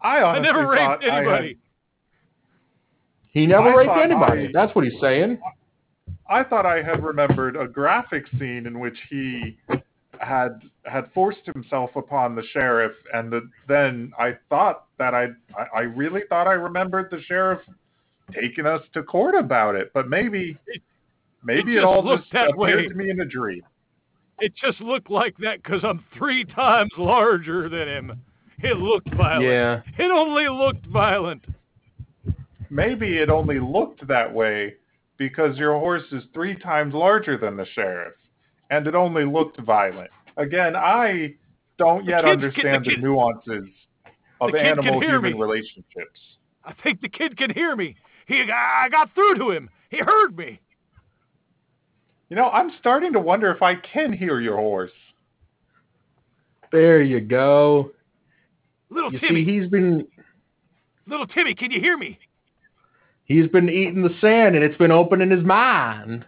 [0.00, 1.58] I I never thought raped I had- anybody.
[3.32, 4.48] He never I raped anybody.
[4.48, 5.40] I- That's what he's saying.
[6.28, 9.58] I thought I had remembered a graphic scene in which he
[10.20, 15.28] had had forced himself upon the sheriff, and the, then I thought that I,
[15.58, 17.60] I I really thought I remembered the sheriff
[18.32, 20.56] taking us to court about it, but maybe
[21.44, 22.88] maybe it, just all looked just that appeared way.
[22.88, 23.62] to me in a dream.
[24.40, 28.22] It just looked like that because I'm three times larger than him.
[28.58, 29.44] It looked violent.
[29.44, 29.82] Yeah.
[29.98, 31.44] It only looked violent.
[32.70, 34.74] Maybe it only looked that way
[35.18, 38.14] because your horse is three times larger than the sheriff,
[38.70, 40.10] and it only looked violent.
[40.36, 41.34] Again, I
[41.78, 43.68] don't The yet kids can- understand the the kid- nuances
[44.40, 46.20] of the animal-human relationships.
[46.64, 47.96] I think the kid can hear me.
[48.26, 49.68] He, I got through to him.
[49.90, 50.60] He heard me.
[52.32, 54.90] You know, I'm starting to wonder if I can hear your horse.
[56.72, 57.90] There you go.
[58.88, 60.06] Little You Timmy, see, he's been
[61.06, 62.18] little Timmy, can you hear me?
[63.24, 66.24] he's been eating the sand and it's been opening his mind.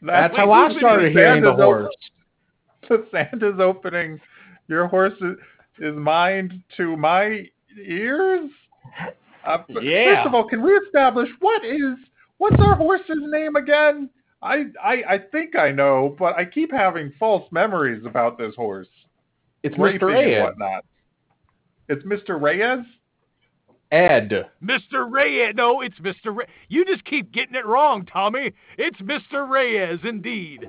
[0.00, 1.64] That's wait, how I started hearing the is open?
[1.64, 1.94] horse.
[2.88, 4.18] The sand is opening
[4.68, 5.36] your horse's
[5.78, 7.44] is mind to my
[7.76, 8.50] ears.
[9.46, 10.14] Uh, Yeah.
[10.14, 11.96] First of all, can we establish what is
[12.40, 14.08] what's our horse's name again?
[14.42, 18.88] I, I I think I know, but I keep having false memories about this horse.
[19.62, 20.16] It's Mr.
[20.16, 20.42] and Ed.
[20.42, 20.84] whatnot.
[21.88, 22.40] It's Mr.
[22.40, 22.84] Reyes.
[23.92, 24.46] Ed.
[24.64, 25.10] Mr.
[25.10, 25.52] Reyes.
[25.54, 26.34] No, it's Mr.
[26.34, 26.48] Reyes.
[26.68, 28.52] You just keep getting it wrong, Tommy.
[28.78, 29.46] It's Mr.
[29.48, 30.66] Reyes, indeed.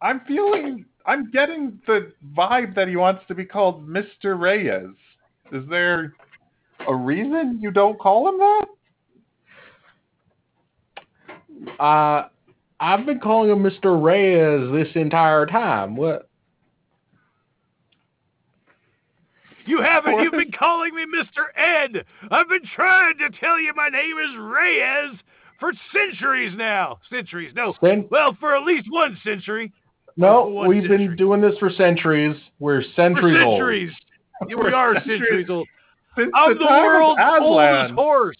[0.00, 4.40] I'm feeling I'm getting the vibe that he wants to be called Mr.
[4.40, 4.94] Reyes.
[5.52, 6.14] Is there
[6.88, 8.66] a reason you don't call him that?
[11.78, 12.24] Uh
[12.78, 14.00] I've been calling him Mr.
[14.02, 15.96] Reyes this entire time.
[15.96, 16.28] What?
[19.64, 20.12] You haven't.
[20.12, 20.22] What?
[20.22, 21.44] You've been calling me Mr.
[21.56, 22.04] Ed.
[22.30, 25.18] I've been trying to tell you my name is Reyes
[25.58, 26.98] for centuries now.
[27.10, 27.74] Centuries, no.
[27.82, 29.72] Cen- Well, for at least one century.
[30.18, 31.08] no, one we've century.
[31.08, 32.36] been doing this for centuries.
[32.60, 33.54] We're centuries old.
[33.56, 33.92] centuries.
[34.48, 35.20] Yeah, we are centuries.
[35.22, 35.66] centuries old.
[36.18, 38.36] Since I'm the of world's oldest horse.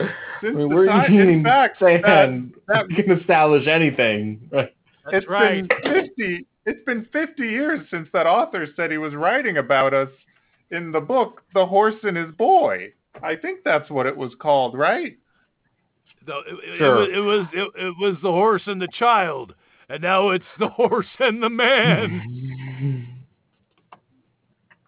[0.40, 2.54] Since I mean, the we're time, eating in fact, sand.
[2.68, 4.40] that- we can establish anything.
[4.52, 4.70] That's
[5.12, 5.66] it's right.
[5.68, 6.46] been fifty.
[6.66, 10.10] It's been fifty years since that author said he was writing about us
[10.70, 12.92] in the book "The Horse and His Boy."
[13.22, 15.16] I think that's what it was called, right?
[16.26, 16.96] No, it, it Sure.
[16.96, 19.54] was it was it, it was the horse and the child,
[19.88, 22.44] and now it's the horse and the man.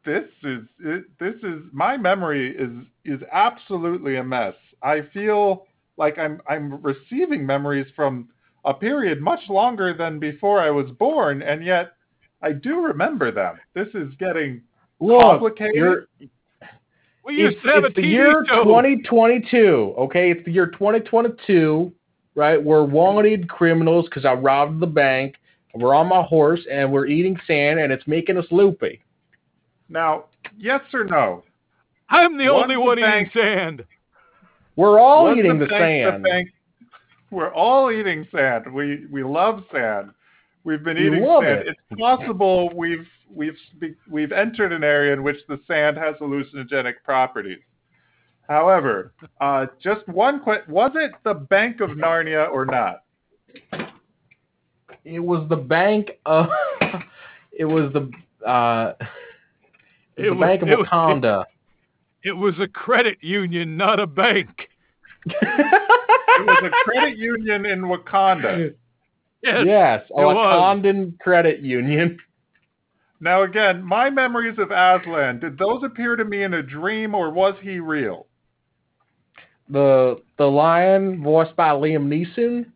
[0.04, 2.70] This is it, this is my memory is
[3.04, 4.54] is absolutely a mess.
[4.82, 5.66] I feel
[5.96, 8.28] like I'm I'm receiving memories from
[8.64, 11.92] a period much longer than before I was born, and yet
[12.42, 13.58] I do remember them.
[13.74, 14.62] This is getting
[15.00, 15.74] Look, complicated.
[15.74, 16.06] you're,
[17.24, 18.64] we used it's, to have it's a the year show.
[18.64, 19.94] 2022.
[19.98, 21.92] Okay, it's the year 2022.
[22.36, 25.34] Right, we're wanted criminals because I robbed the bank.
[25.74, 29.02] We're on my horse and we're eating sand and it's making us loopy.
[29.90, 30.24] Now,
[30.56, 31.42] yes or no?
[32.08, 33.84] I'm the Was only the one bank- eating sand.
[34.76, 36.22] We're all Was eating the, bank sand.
[36.22, 36.50] bank-
[37.30, 38.72] we're all eating sand.
[38.72, 40.10] We we love sand.
[40.64, 41.60] We've been We eating love sand.
[41.60, 41.66] it.
[41.68, 43.56] It's possible we've we've
[44.08, 47.58] we've entered an area in which the sand has hallucinogenic properties.
[48.48, 53.02] However, uh, just one question: Was it the Bank of Narnia or not?
[55.04, 56.46] It was the bank of.
[57.52, 58.10] it was the.
[58.48, 58.94] Uh,
[60.20, 61.44] it was It the was- bank of it was- Wakanda.
[62.22, 64.68] It was a credit union, not a bank.
[65.26, 68.74] It was a credit union in Wakanda.
[69.42, 69.62] Yes.
[69.66, 70.36] yes, a it was.
[70.36, 72.18] Wakandan credit union.
[73.20, 77.30] Now again, my memories of Aslan, did those appear to me in a dream or
[77.30, 78.26] was he real?
[79.68, 82.66] The the lion voiced by Liam Neeson,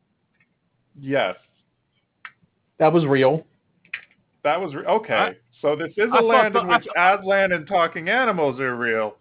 [1.01, 1.37] Yes.
[2.79, 3.45] that was real.
[4.43, 5.37] That was re- okay.
[5.65, 8.61] I- so this is I a thought land the- in which Aslan and talking animals
[8.61, 9.17] are real,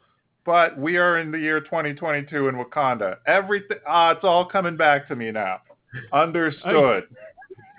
[0.45, 3.17] but we are in the year 2022 in Wakanda.
[3.27, 5.61] Everything, ah, it's all coming back to me now.
[6.11, 7.05] Understood.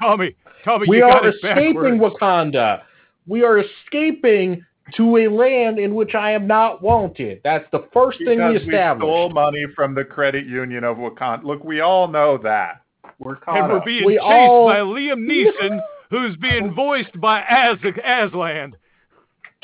[0.02, 0.34] Tommy,
[0.64, 2.14] Tommy, we you are it escaping backwards.
[2.20, 2.82] Wakanda.
[3.26, 4.64] We are escaping
[4.96, 7.40] to a land in which I am not wanted.
[7.42, 11.42] That's the first thing we because we stole money from the credit union of Wakanda.
[11.44, 12.82] Look, we all know that.
[13.18, 13.84] We're caught and we're up.
[13.84, 15.80] being We chased all- by Liam Neeson,
[16.14, 18.76] who's being voiced by Az Aslan.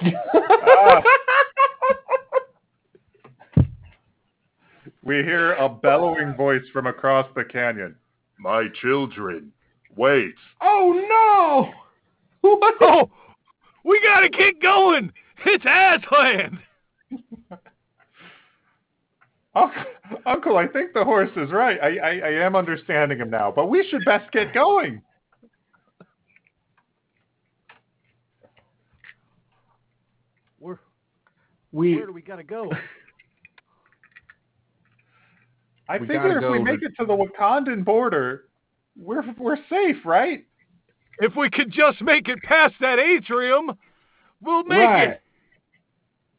[0.03, 1.03] Ah.
[5.05, 7.95] we hear a bellowing voice from across the canyon.
[8.39, 9.53] My children,
[9.95, 10.35] wait.
[10.61, 11.73] oh no!
[12.41, 12.75] What?
[12.81, 13.11] Oh,
[13.85, 15.13] we gotta get going.
[15.45, 16.59] It's Aslan.
[19.55, 19.85] Uncle,
[20.27, 21.79] Uncle, I think the horse is right.
[21.83, 25.03] I, I, I am understanding him now, but we should best get going.
[31.73, 32.71] We where do we gotta go?
[35.89, 38.45] I We figure if we go make it to the Wakandan border,
[38.97, 40.45] we're we're safe, right?
[41.19, 43.73] If we could just make it past that atrium,
[44.41, 45.09] we'll make right.
[45.11, 45.23] it.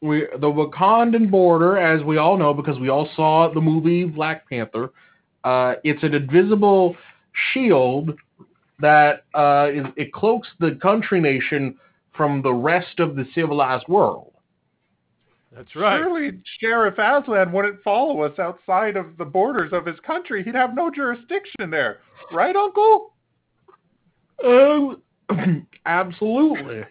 [0.02, 4.50] We the Wakandan border, as we all know, because we all saw the movie Black
[4.50, 4.92] Panther.
[5.44, 6.96] Uh, it's an invisible
[7.54, 8.12] shield
[8.80, 11.78] that uh, is, it cloaks the country nation
[12.16, 14.31] from the rest of the civilized world.
[15.54, 15.98] That's right.
[15.98, 20.44] Surely Sheriff Aslan wouldn't follow us outside of the borders of his country.
[20.44, 22.00] He'd have no jurisdiction there,
[22.32, 23.14] right, Uncle?
[24.46, 25.02] Um,
[25.86, 26.84] absolutely.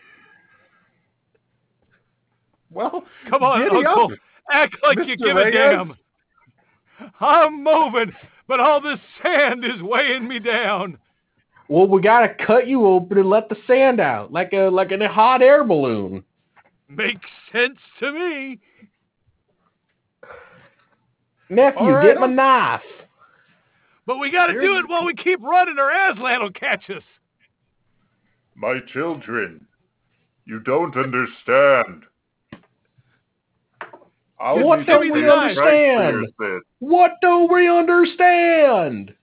[2.70, 4.12] Well, Come on, Uncle.
[4.12, 4.19] up.
[4.53, 5.24] Act like you Mr.
[5.24, 5.55] give Reyes.
[5.55, 5.95] a damn.
[7.20, 8.12] I'm moving,
[8.47, 10.99] but all this sand is weighing me down.
[11.69, 15.01] Well, we gotta cut you open and let the sand out, like a like in
[15.03, 16.24] a hot air balloon.
[16.91, 18.59] Makes sense to me.
[21.49, 22.81] Nephew, All right, get my I'll- knife.
[24.07, 27.03] But we got to do it while we keep running, or Aslan will catch us.
[28.57, 29.65] My children,
[30.47, 32.05] you don't understand.
[34.41, 36.12] I'll What don't we pay the price for understand?
[36.12, 36.61] your sin.
[36.81, 39.15] What don't we understand?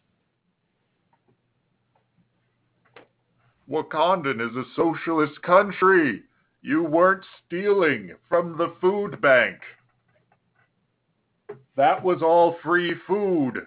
[3.70, 6.22] Wakandan is a socialist country.
[6.62, 9.58] You weren't stealing from the food bank.
[11.76, 13.62] That was all free food.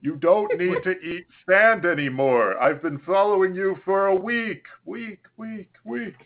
[0.00, 2.58] You don't need to eat sand anymore.
[2.60, 4.64] I've been following you for a week.
[4.84, 6.16] Week, week, week.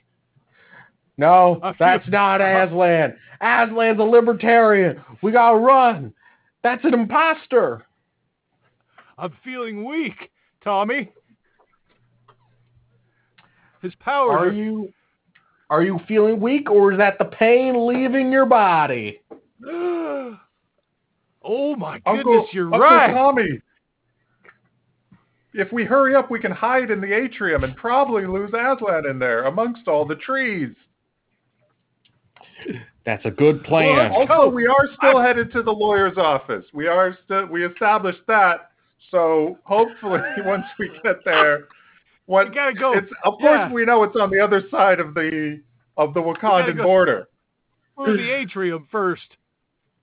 [1.16, 2.66] No, that's not uh-huh.
[2.68, 3.16] Aslan.
[3.40, 5.02] Aslan's a libertarian.
[5.22, 6.12] We gotta run.
[6.62, 7.84] That's an imposter.
[9.16, 10.30] I'm feeling weak,
[10.62, 11.12] Tommy.
[13.82, 14.92] His powers Are you
[15.70, 19.20] are you feeling weak or is that the pain leaving your body?
[19.66, 20.36] oh
[21.76, 23.12] my goodness, Uncle, you're Uncle right.
[23.12, 23.60] Tommy.
[25.54, 29.18] If we hurry up, we can hide in the atrium and probably lose Aslan in
[29.18, 30.74] there amongst all the trees.
[33.04, 34.12] That's a good plan.
[34.12, 36.64] Well, Also, we are still headed to the lawyer's office.
[36.72, 38.70] We are still we established that.
[39.10, 41.68] So hopefully, once we get there,
[42.28, 42.92] what We gotta go.
[42.92, 43.72] It's of course Yeah.
[43.72, 45.62] we know it's on the other side of the
[45.96, 46.82] of the Wakandan go.
[46.82, 47.28] border.
[47.96, 49.36] through the atrium first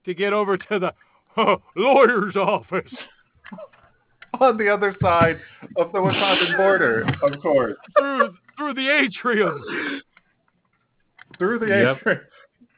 [0.05, 0.93] to get over to the
[1.37, 2.91] oh, lawyer's office.
[4.41, 5.39] On the other side
[5.77, 7.77] of the Wakandan border, of course.
[7.97, 9.63] Through through the atrium.
[11.37, 11.97] Through the Yep.
[12.01, 12.19] atrium.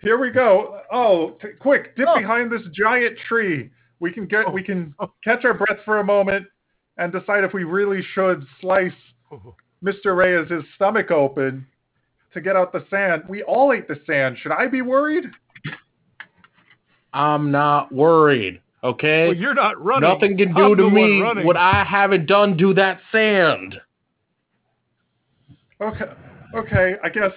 [0.01, 0.81] Here we go.
[0.91, 1.95] Oh, t- quick!
[1.95, 2.19] Dip Oh.
[2.19, 3.71] behind this giant tree.
[3.99, 4.51] We can get.
[4.53, 5.11] We can oh.
[5.23, 6.45] catch our breath for a moment
[6.97, 8.93] and decide if we really should slice
[9.83, 10.15] Mr.
[10.15, 11.67] Reyes' his stomach open
[12.33, 13.23] to get out the sand.
[13.27, 14.37] We all ate the sand.
[14.41, 15.25] Should I be worried?
[17.13, 18.61] I'm not worried.
[18.83, 19.27] Okay?
[19.27, 20.07] Well, you're not running.
[20.07, 21.45] Nothing can do I'm to me running.
[21.45, 23.75] what I haven't done to that sand.
[25.81, 26.05] Okay.
[26.55, 26.95] Okay.
[27.03, 27.31] I guess.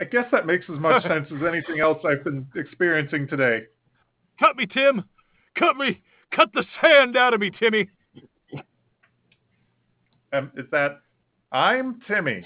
[0.00, 3.60] I guess that makes as much sense as anything else I've been experiencing today.
[4.38, 5.04] Cut me, Tim.
[5.58, 6.00] Cut me.
[6.34, 7.88] Cut the sand out of me, Timmy.
[10.32, 11.00] Um, is that?
[11.52, 12.44] I'm Timmy.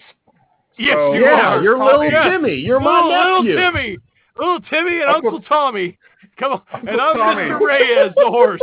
[0.79, 1.63] Yes, So- you yeah, are.
[1.63, 2.07] you're Tommy.
[2.07, 2.31] little Yeah.
[2.31, 2.55] Timmy.
[2.55, 3.45] You're little, my little.
[3.57, 3.99] Timmy.
[4.37, 5.99] Little Timmy and Uncle- Uncle, Tommy.
[6.39, 6.63] Come on.
[6.73, 7.43] Uncle and I'm Tommy.
[7.45, 7.61] Mr.
[7.61, 8.61] Reyes, the horse.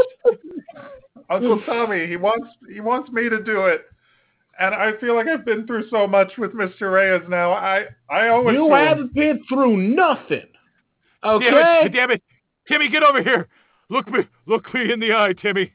[1.29, 3.85] Uncle Tommy, he wants he wants me to do it.
[4.59, 6.91] and I feel like I've been through so much with Mr.
[6.93, 7.53] Reyes now.
[7.53, 8.87] I I always it You to him.
[8.87, 10.45] haven't been through nothing.
[11.23, 11.81] Damn Okay.
[11.85, 12.21] it, damn it.
[12.67, 13.47] Timmy, get over here.
[13.89, 15.71] Look me look me in the eye, Timmy.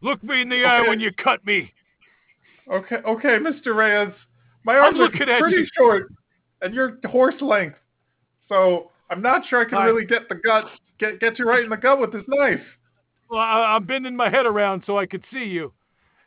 [0.00, 1.72] Look me in the eye when you cut me.
[2.70, 3.74] Okay, okay, Mr.
[3.76, 4.12] Reyes.
[4.64, 5.08] My arms are
[5.40, 6.08] pretty short,
[6.62, 7.76] and you're horse length.
[8.48, 10.64] So I'm not sure I can really get the gut,
[10.98, 12.60] get get you right in the gut with this knife.
[13.30, 15.72] Well, I, I'm bending my head around so I could see you.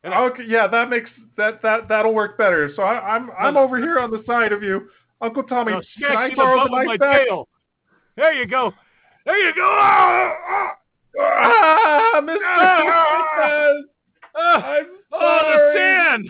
[0.04, 2.72] And I- Okay, yeah, that makes that that that'll work better.
[2.76, 4.90] So I, I'm I'm over here on the side of you,
[5.22, 5.74] Uncle Tommy.
[6.00, 7.26] Can I the borrow the knife back?
[7.28, 7.50] tail.
[8.16, 8.74] There you go.
[9.26, 9.68] There you go.
[9.70, 10.76] Ah, ah,
[11.22, 12.38] Ah, Mr.
[12.44, 13.38] Ah!
[13.40, 13.86] Reyes,
[14.36, 14.66] ah.
[14.66, 16.30] I'm Oh, the sand!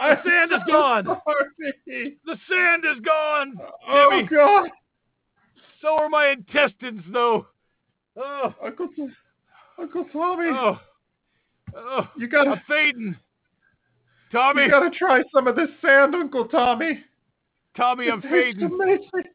[0.00, 1.04] I'm sand is gone.
[1.04, 3.54] The sand is gone.
[3.88, 4.70] Oh God,
[5.82, 7.46] So are my intestines, though.
[8.16, 8.88] Oh, Uncle
[9.80, 10.78] Uncle Tommy, oh,
[11.76, 12.08] oh.
[12.16, 13.16] you gotta I'm fading.
[14.32, 17.04] Tommy, you gotta try some of this sand, Uncle Tommy.
[17.76, 18.64] Tommy, I'm fading.
[18.64, 19.30] amazing.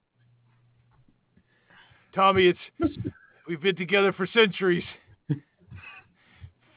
[2.13, 2.95] Tommy, it's
[3.47, 4.83] we've been together for centuries.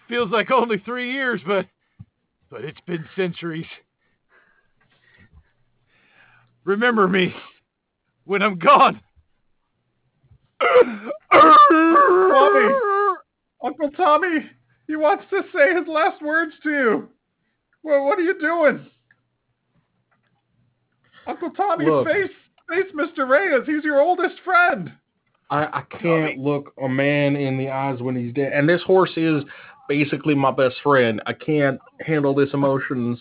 [0.08, 1.66] Feels like only three years, but
[2.56, 3.66] but it's been centuries.
[6.64, 7.34] Remember me
[8.24, 8.98] when I'm gone.
[11.30, 12.74] Tommy.
[13.62, 14.50] Uncle Tommy,
[14.86, 17.08] he wants to say his last words to you.
[17.82, 18.86] Well, what are you doing?
[21.26, 22.06] Uncle Tommy, Look.
[22.06, 22.30] face
[22.70, 23.28] face Mr.
[23.28, 23.66] Reyes.
[23.66, 24.92] He's your oldest friend.
[25.50, 28.52] I, I can't look a man in the eyes when he's dead.
[28.54, 29.44] And this horse is
[29.88, 31.20] basically my best friend.
[31.26, 33.18] I can't handle these emotions.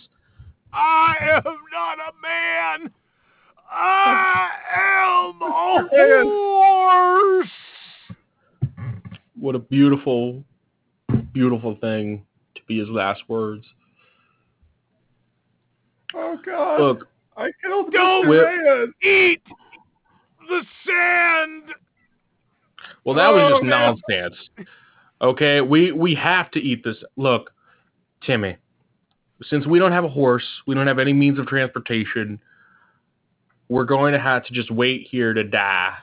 [0.73, 2.91] I am not a man.
[3.71, 7.49] I am a horse.
[9.39, 10.43] What a beautiful,
[11.33, 12.25] beautiful thing
[12.55, 13.65] to be his last words.
[16.13, 16.79] Oh God!
[16.79, 18.89] Look, I killed Don't Reyes.
[19.03, 19.41] Eat
[20.47, 21.63] the sand.
[23.03, 23.95] well, that was Oh, just man.
[24.09, 24.49] nonsense.
[25.25, 26.97] Okay, we we have to eat this.
[27.15, 27.49] Look,
[28.23, 28.57] Timmy,
[29.41, 32.39] since we don't have a horse, we don't have any means of transportation.
[33.67, 35.95] We're going to have to just wait here to die.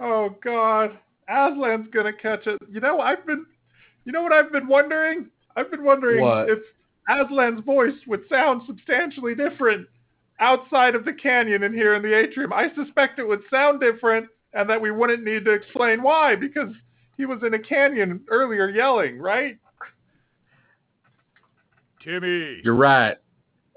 [0.00, 0.98] Oh God!
[1.28, 2.58] Aslan's gonna catch it.
[2.70, 3.44] You know, I've been.
[4.06, 5.26] You know what I've been wondering?
[5.54, 6.48] I've been wondering What?
[6.48, 6.60] if
[7.10, 9.86] Aslan's voice would sound substantially different
[10.40, 12.54] outside of the canyon and here in the atrium.
[12.54, 16.72] I suspect it would sound different, and that we wouldn't need to explain why because
[17.16, 19.56] he was in a canyon earlier yelling, right?
[22.02, 22.60] Timmy.
[22.62, 23.16] You're right.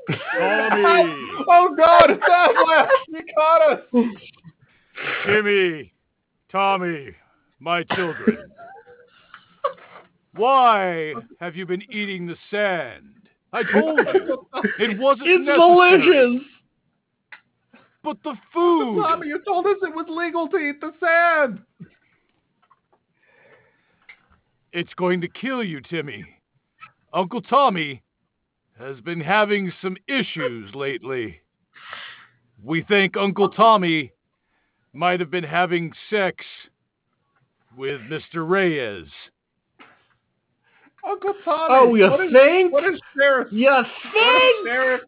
[0.10, 0.14] Tommy.
[1.48, 2.10] oh God!
[2.12, 2.88] It's Aslan!
[3.10, 3.80] You caught us.
[5.26, 5.94] Timmy.
[6.52, 7.10] Tommy.
[7.60, 8.38] My children.
[10.36, 13.16] Why have you been eating the sand?
[13.52, 14.48] I told you.
[14.80, 15.98] It wasn't It's necessary.
[16.02, 16.48] delicious.
[18.04, 19.02] But the food.
[19.04, 21.60] Tommy, you told us it was legal to eat the sand.
[24.72, 26.26] It's going to kill you, Timmy.
[27.14, 28.04] Uncle Tommy
[28.78, 31.40] has been having some issues lately.
[32.64, 34.12] We think Uncle Tommy
[34.94, 36.46] might have been having sex
[37.76, 38.48] with Mr.
[38.48, 39.08] Reyes.
[41.08, 41.68] Uncle Tommy.
[41.70, 42.74] Oh, you what is, think?
[42.74, 43.48] What is sheriff?
[43.52, 44.68] You What is think?
[44.68, 45.02] sheriff?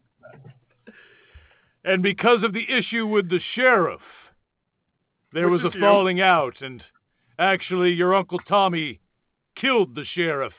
[1.84, 4.00] And because of the issue with the sheriff,
[5.32, 5.84] there Which was is a you.
[5.84, 6.82] falling out, and
[7.38, 9.00] actually, your Uncle Tommy
[9.56, 10.52] killed the sheriff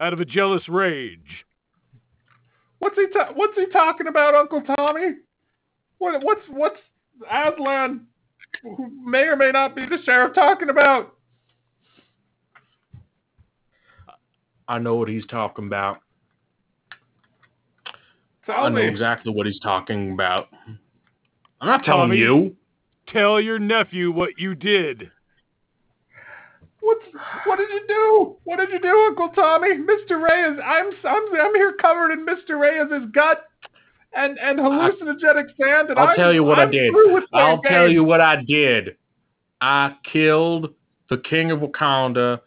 [0.00, 1.44] out of a jealous rage.
[2.78, 5.14] What's he ta- What's he talking about, Uncle Tommy?
[5.98, 6.80] What What's What's
[7.30, 8.06] Aslan,
[8.62, 11.14] who may or may not be the sheriff, talking about?
[14.66, 15.98] I know what he's talking about.
[18.46, 18.86] Tell I know me.
[18.88, 20.48] exactly what he's talking about.
[21.60, 22.18] I'm not telling Tommy?
[22.18, 22.56] you.
[23.08, 25.10] Tell your nephew what you did.
[26.84, 27.06] What's
[27.46, 28.36] What did you do?
[28.44, 29.70] What did you do, Uncle Tommy?
[29.78, 30.22] Mr.
[30.22, 32.60] Reyes, I'm I'm I'm here covered in Mr.
[32.60, 33.44] Reyes' gut
[34.14, 36.92] and and hallucinogenic sand, and I'll I'm, tell you what I I'm did.
[37.32, 38.96] I'll playing tell you what I did.
[39.60, 40.74] I killed
[41.08, 42.40] the king of Wakanda,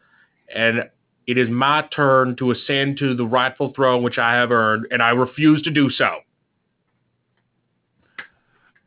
[0.53, 0.83] and
[1.25, 5.01] it is my turn to ascend to the rightful throne which I have earned, and
[5.01, 6.09] I refuse to do so.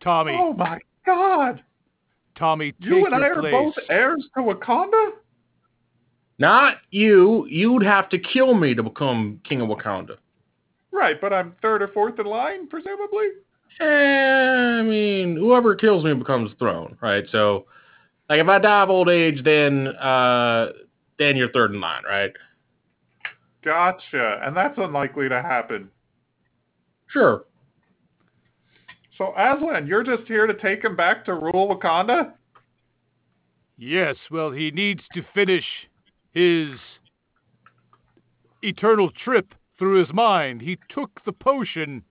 [0.01, 1.63] Tommy, Oh my God!
[2.37, 5.11] Tommy, take You and your I are both heirs to Wakanda.
[6.41, 7.47] Not you.
[7.51, 10.17] You'd have to kill me to become king of Wakanda.
[10.91, 13.27] Right, but I'm third or fourth in line, presumably.
[13.79, 17.25] Eh, I mean, whoever kills me becomes throne, right?
[17.31, 17.67] So,
[18.31, 20.71] like, if I die of old age, then uh,
[21.19, 22.33] then you're third in line, right?
[23.63, 25.91] Gotcha, and that's unlikely to happen.
[27.09, 27.45] Sure.
[29.19, 32.33] So Aslan, you're just here to take him back to rule Wakanda?
[33.77, 35.65] Yes, well, he needs to finish
[36.33, 36.71] his
[38.63, 40.61] eternal trip through his mind.
[40.63, 42.03] He took the potion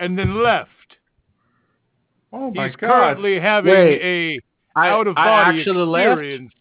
[0.00, 0.68] and then left.
[2.32, 2.66] Oh my god.
[2.68, 2.88] He's god.
[2.88, 4.40] currently having Wait, a
[4.78, 6.12] I, out of I body actually left.
[6.20, 6.52] experience.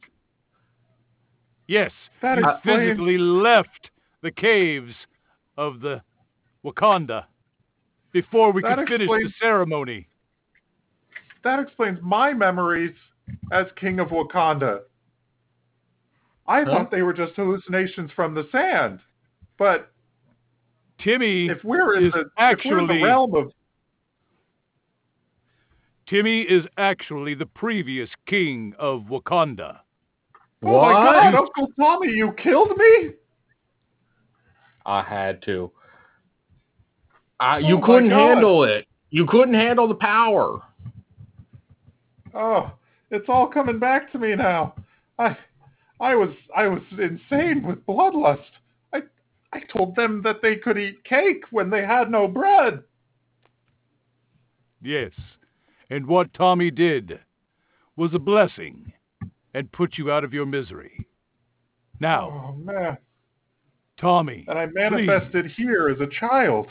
[1.68, 1.92] Yes,
[2.22, 3.92] That he explains- physically left
[4.22, 4.94] the caves
[5.58, 6.02] of the
[6.66, 7.26] Wakanda
[8.12, 10.08] before we That could finish explains- the ceremony.
[11.44, 12.96] That explains my memories
[13.52, 14.82] as King of Wakanda.
[16.52, 16.72] I Huh?
[16.72, 19.00] thought they were just hallucinations from the sand.
[19.58, 19.90] But
[21.00, 22.26] Timmy if we're in is the if
[22.66, 23.54] we're in actually the realm of
[26.08, 29.80] Timmy is actually the previous king of Wakanda.
[30.64, 33.12] Oh my god, Uncle Tommy, you killed me?
[34.86, 35.72] I had to.
[37.40, 38.88] I, Oh you my couldn't handle it.
[39.10, 40.62] You couldn't handle the power.
[42.34, 42.72] Oh,
[43.10, 44.76] it's all coming back to me now.
[45.18, 45.38] I
[46.02, 48.40] I was I was insane with bloodlust.
[48.92, 49.04] I
[49.54, 52.82] I told them that they could eat cake when they had no bread.
[54.82, 55.12] Yes.
[55.92, 57.20] And what Tommy did
[57.96, 58.92] was a blessing
[59.54, 61.06] and put you out of your misery.
[62.00, 62.98] Now, Oh man.
[64.00, 66.68] Tommy, And I manifested here as a child.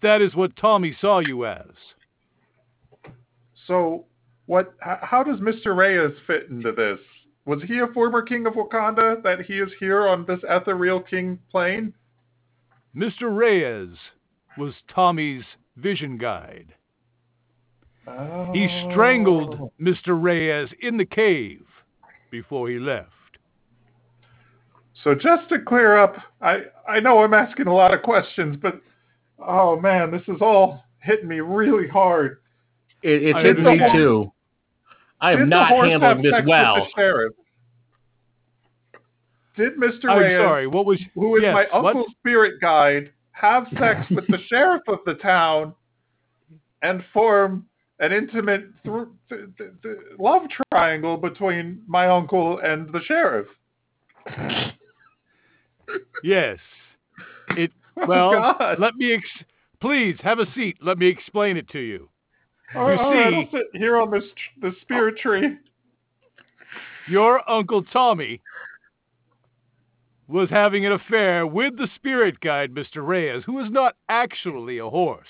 [0.00, 1.66] that is what Tommy saw you as.
[3.66, 4.06] So
[4.52, 5.74] what h- how does Mr.
[5.74, 6.98] Reyes fit into this?
[7.46, 11.38] Was he a former king of Wakanda that he is here on this ethereal king
[11.50, 11.94] plane?
[12.94, 13.34] Mr.
[13.34, 13.96] Reyes
[14.58, 15.44] was Tommy's
[15.76, 16.74] vision guide.
[18.52, 18.90] He Oh.
[18.90, 20.22] strangled Mr.
[20.22, 21.64] Reyes in the cave
[22.30, 23.08] before he left.
[25.02, 28.82] So just to clear up, I, I know I'm asking a lot of questions, but
[29.38, 32.42] oh man, this is all hitting me really hard.
[33.02, 34.30] It, it's hitting me too.
[35.22, 36.86] I am not horse handling this well.
[39.56, 40.10] Did Mr.
[40.10, 41.94] I'm Reyes, sorry, what was who is yes, my what?
[41.94, 45.74] uncle's spirit guide, have sex with the sheriff of the town
[46.82, 47.66] and form
[48.00, 50.42] an intimate thr- th- th- th- love
[50.72, 53.46] triangle between my uncle and the sheriff?
[56.24, 56.58] Yes.
[57.50, 58.78] It Oh, well, God.
[58.80, 59.44] let me ex-
[59.80, 60.78] please have a seat.
[60.80, 62.08] Let me explain it to you.
[62.74, 64.24] All right, all right, see- I'll sit here on this
[64.60, 65.56] the spirit tree.
[67.08, 68.40] Your Uncle Tommy
[70.28, 73.06] was having an affair with the spirit guide, Mr.
[73.06, 75.26] Reyes, who is not actually a horse,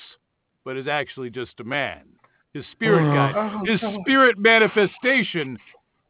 [0.65, 2.03] but is actually just a man.
[2.53, 3.15] His spirit Oh.
[3.15, 4.01] guide, Oh, his God.
[4.03, 5.59] spirit manifestation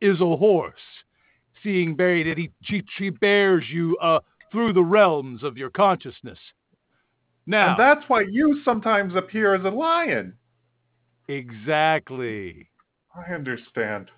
[0.01, 0.81] is a horse.
[1.63, 4.19] Seeing buried that he she, she bears you uh,
[4.51, 6.39] through the realms of your consciousness.
[7.47, 10.35] Now, And that's why you sometimes appear as a lion.
[11.29, 12.69] Exactly.
[13.15, 14.11] I understand.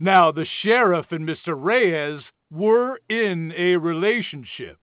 [0.00, 1.54] Now, the sheriff and Mr.
[1.56, 4.78] Reyes were in a relationship.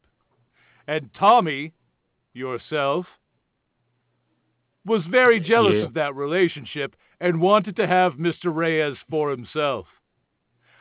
[0.88, 1.74] And Tommy,
[2.34, 3.06] yourself,
[4.86, 5.84] was very jealous Yeah.
[5.84, 8.54] of that relationship and wanted to have Mr.
[8.54, 9.88] Reyes for himself.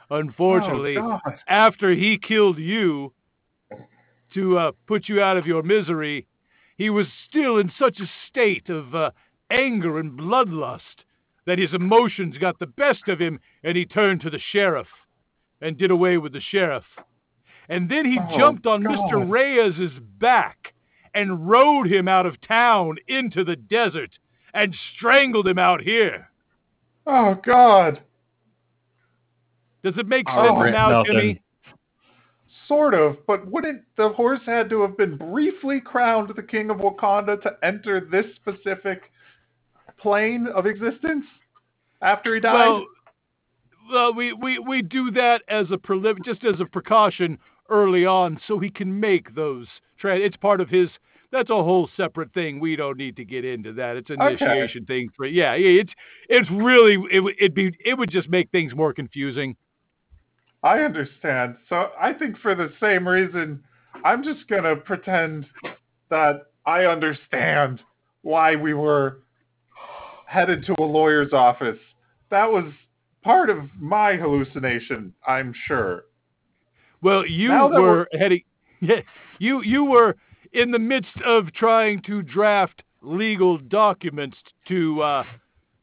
[0.09, 3.13] Unfortunately, Oh, after he killed you
[4.35, 6.27] to uh, put you out of your misery,
[6.77, 9.11] he was still in such a state of uh,
[9.51, 10.81] anger and bloodlust
[11.47, 14.87] that his emotions got the best of him and he turned to the sheriff
[15.61, 16.85] and did away with the sheriff.
[17.69, 18.95] And then he Oh, jumped on God.
[18.95, 19.29] Mr.
[19.31, 20.75] Reyes's back
[21.15, 24.11] and rode him out of town into the desert
[24.55, 26.29] and strangled him out here.
[27.07, 28.01] Oh God.
[29.83, 31.15] Does it make Oh, sense Brent, now, nothing.
[31.15, 31.43] Jimmy?
[32.69, 36.77] Sort of, but wouldn't the horse had to have been briefly crowned the king of
[36.77, 39.11] Wakanda to enter this specific
[40.01, 41.25] plane of existence
[42.03, 42.55] after he died?
[42.55, 42.87] Well,
[43.93, 48.41] well, we, we, we do that as a prelim- just as a precaution early on,
[48.47, 49.67] so he can make those.
[49.99, 50.89] Tra- it's part of his.
[51.33, 52.59] That's a whole separate thing.
[52.59, 53.97] We don't need to get into that.
[53.97, 54.45] It's an Okay.
[54.45, 55.27] initiation thing for.
[55.27, 55.81] Yeah, yeah.
[55.81, 55.93] It's
[56.29, 59.57] it's really it would it'd be it would just make things more confusing.
[60.63, 61.57] I understand.
[61.69, 63.63] So I think for the same reason,
[64.05, 65.47] I'm just gonna pretend
[66.11, 67.81] that I understand
[68.23, 69.21] why we were
[70.31, 71.79] headed to a lawyer's office.
[72.31, 72.73] That was
[73.23, 76.05] part of my hallucination, I'm sure.
[77.03, 78.43] Well, you were heading.
[78.83, 79.01] Yeah,
[79.39, 80.17] you you were
[80.55, 84.39] in the midst of trying to draft legal documents
[84.69, 85.25] to uh,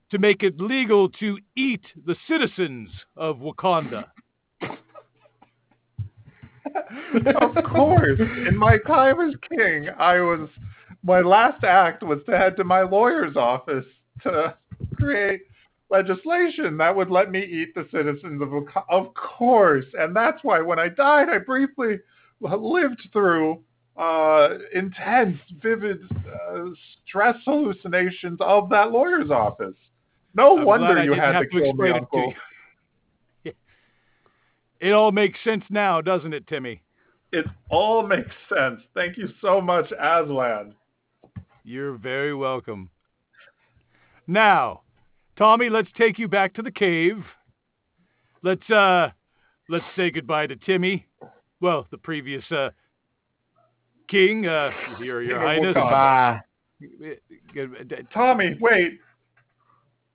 [0.09, 4.05] to make it legal to eat the citizens of Wakanda.
[7.39, 8.19] of course.
[8.19, 10.49] In my time as king, I was
[11.03, 13.85] my last act was to head to my lawyer's office
[14.23, 14.55] to
[14.95, 15.41] create
[15.89, 18.51] legislation that would let me eat the citizens of
[18.89, 21.97] of course and that's why when i died i briefly
[22.41, 23.61] lived through
[23.97, 26.65] uh, intense vivid uh,
[27.07, 29.73] stress hallucinations of that lawyer's office
[30.35, 32.33] no I'm wonder you had have to to kill me explain it to uncle.
[34.79, 36.83] It all makes sense now, doesn't it, Timmy?
[37.31, 40.75] it all makes sense thank you so much aslan
[41.63, 42.89] You're very welcome.
[44.27, 44.81] Now,
[45.37, 47.23] Tommy, let's take you back to the cave.
[48.43, 49.09] Let's uh
[49.69, 51.07] let's say goodbye to Timmy.
[51.61, 52.69] Well, the previous uh
[54.09, 55.73] king, uh your your King highness.
[55.73, 56.41] Goodbye.
[58.13, 58.99] tommy wait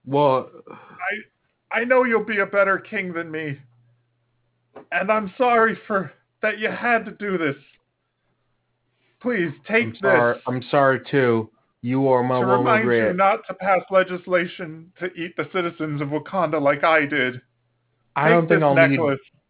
[0.04, 0.50] Well,
[1.72, 3.58] I know you'll be a better king than me.
[4.90, 6.12] And I'm sorry for
[6.42, 7.56] that you had to do this.
[9.20, 10.34] Please take I'm sorry.
[10.34, 11.50] this I'm sorry too.
[11.82, 16.08] You are my to remind you not to pass legislation to eat the citizens of
[16.08, 17.40] Wakanda like I did.
[18.14, 19.18] I don't think I'll necklace.
[19.20, 19.40] need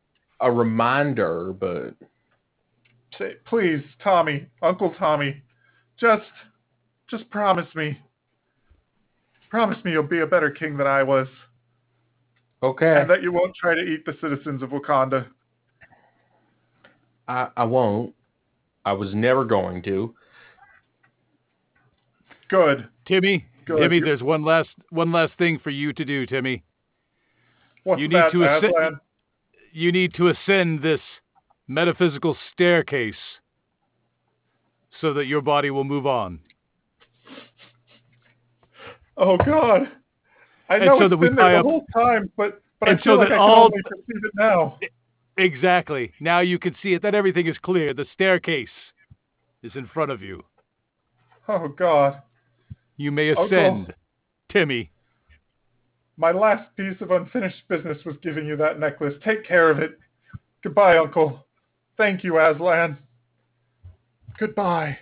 [0.40, 1.94] a reminder, but
[3.44, 5.42] please, Tommy, Uncle Tommy,
[6.00, 6.22] just
[7.10, 7.98] just promise me.
[9.50, 11.28] Promise me you'll be a better king than I was,
[12.62, 13.02] okay.
[13.02, 15.26] and that you won't try to eat the citizens of Wakanda.
[17.28, 18.14] I, I won't.
[18.86, 20.14] I was never going to.
[22.52, 22.86] Good.
[23.06, 23.78] Timmy, Good.
[23.80, 26.62] Timmy, You- there's one last one last thing for you to do, Timmy.
[27.84, 29.00] What's You need that, to ascend- Aslan?
[29.72, 31.00] You need to ascend this
[31.66, 33.16] metaphysical staircase
[35.00, 36.40] so that your body will move on.
[39.16, 39.90] Oh God!
[40.68, 42.92] I know so it's that we been there the up- whole time, but but I
[42.96, 44.78] feel so like I all- can only perceive it now.
[45.38, 46.12] Exactly.
[46.20, 47.94] Now you can see it that everything is clear.
[47.94, 48.68] The staircase
[49.62, 50.44] is in front of you.
[51.48, 52.20] Oh God!
[52.96, 53.46] You may Uncle.
[53.46, 53.94] ascend,
[54.50, 54.90] Timmy.
[56.16, 59.14] My last piece of unfinished business was giving you that necklace.
[59.24, 59.98] Take care of it.
[60.62, 61.44] Goodbye, Uncle.
[61.96, 62.98] Thank you, Aslan.
[64.38, 64.98] Goodbye.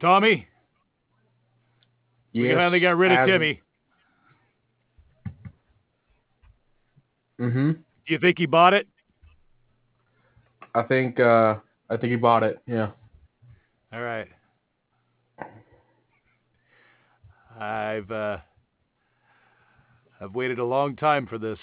[0.00, 0.46] Tommy,
[2.32, 3.60] we finally got rid of as- Timmy.
[7.40, 7.74] Mhm.
[7.74, 8.88] Do you think he bought it?
[10.74, 11.20] I think.
[11.20, 11.56] Uh,
[11.90, 12.60] I think he bought it.
[12.66, 12.90] Yeah.
[13.92, 14.28] All right.
[17.58, 18.38] I've uh
[20.20, 21.58] I've waited a long time for this.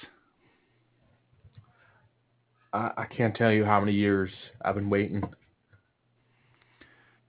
[2.74, 4.32] I, I can't tell you how many years
[4.64, 5.24] I've been waiting.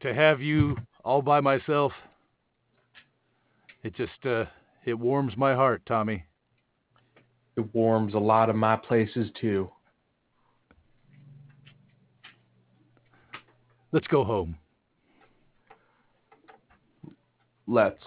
[0.01, 1.93] To have you all by myself.
[3.82, 4.47] It just uh
[4.85, 6.24] it warms my heart, Tommy.
[7.56, 9.70] It warms a lot of my places too.
[13.92, 14.58] Let's go home.
[17.66, 18.02] Let's.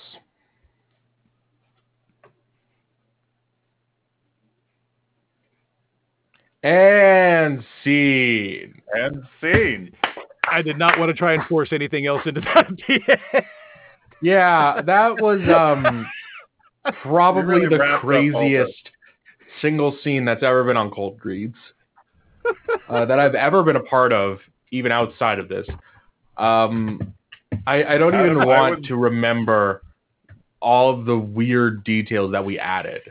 [6.62, 8.82] And scene.
[8.94, 9.92] And scene.
[10.52, 13.46] I did not want to try and force anything else into that.
[14.22, 16.06] Yeah, that was um
[17.04, 18.90] probably really the wrapped up craziest
[19.62, 21.56] single scene that's ever been on Cold Greeds
[22.90, 24.40] uh, that I've ever been a part of,
[24.72, 25.68] even outside of this.
[26.38, 27.14] Um,
[27.68, 29.84] I, I don't even I want would- to remember
[30.62, 33.02] all of the weird details that we added.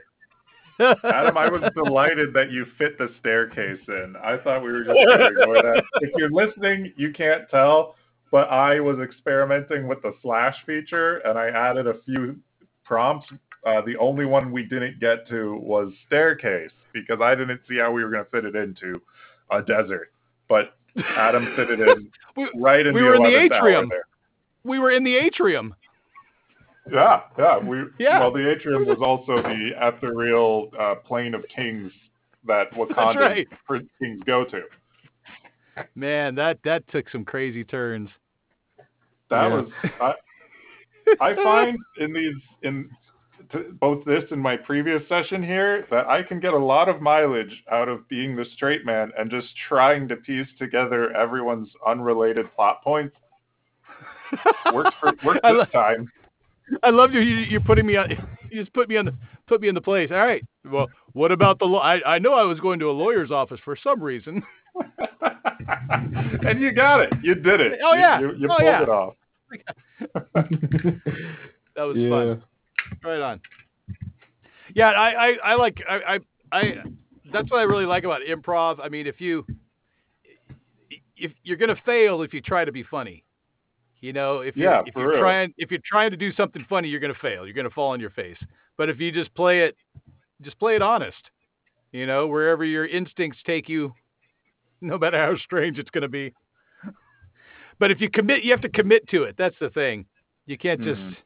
[0.81, 4.15] Adam, I was delighted that you fit the staircase in.
[4.23, 5.83] I thought we were just going to ignore that.
[6.03, 7.97] If you're listening, you can't tell,
[8.31, 12.37] but I was experimenting with the slash feature and I added a few
[12.85, 13.27] prompts.
[13.67, 17.93] Uh, the only one we didn't get to was staircase because I didn't see how
[17.93, 19.01] we were going to fit it into
[19.51, 20.13] a desert.
[20.49, 20.77] But
[21.17, 23.91] Adam fit it in We- right in we the were in the 11th hour atrium.
[24.65, 25.75] we were in the atrium.
[26.91, 27.59] Yeah, yeah.
[27.59, 28.21] We Yeah.
[28.21, 31.93] well, the atrium was also the ethereal uh, plane of kings
[32.47, 33.49] that Wakanda right.
[34.01, 34.63] kings go to.
[35.95, 38.09] Man, that that took some crazy turns.
[39.31, 39.55] That Yeah.
[39.55, 39.71] was
[40.01, 40.15] I,
[41.21, 42.89] I find in these in
[43.53, 47.01] t- both this and my previous session here that I can get a lot of
[47.01, 52.47] mileage out of being the straight man and just trying to piece together everyone's unrelated
[52.55, 53.17] plot points.
[54.75, 56.13] Works for works I this lo- time.
[56.83, 57.21] I love you.
[57.21, 57.37] you.
[57.37, 58.11] You're putting me on.
[58.51, 59.15] You just put me on the
[59.47, 60.09] put me in the place.
[60.11, 60.43] All right.
[60.65, 61.81] Well, what about the law?
[61.81, 64.43] I I know I was going to a lawyer's office for some reason.
[66.47, 67.13] and you got it.
[67.23, 67.79] You did it.
[67.85, 68.21] Oh, You- yeah.
[68.21, 68.83] You, you Oh, pulled yeah.
[68.85, 69.15] it off.
[71.77, 72.09] That was yeah.
[72.09, 72.43] fun.
[73.05, 73.41] Right on.
[74.75, 76.21] Yeah, I, I, I like I, I
[76.53, 76.75] I
[77.33, 78.79] that's what I really like about improv.
[78.83, 79.45] I mean, if you
[81.17, 83.25] if you're gonna fail if you try to be funny.
[84.01, 85.21] You know, if you're Yeah, if you're real.
[85.21, 87.45] trying if you're trying to do something funny, you're gonna fail.
[87.47, 88.39] You're gonna fall on your face.
[88.77, 89.77] But if you just play it
[90.43, 91.19] just play it honest.
[91.93, 93.93] You know, wherever your instincts take you,
[94.81, 96.33] no matter how strange it's gonna be.
[97.79, 99.35] But if you commit you have to commit to it.
[99.39, 100.07] That's the thing.
[100.47, 101.17] You can't just Mhm.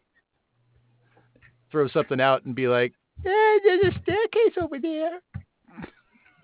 [1.73, 2.93] Throw something out and be like,
[3.27, 5.21] eh, there's a staircase over there.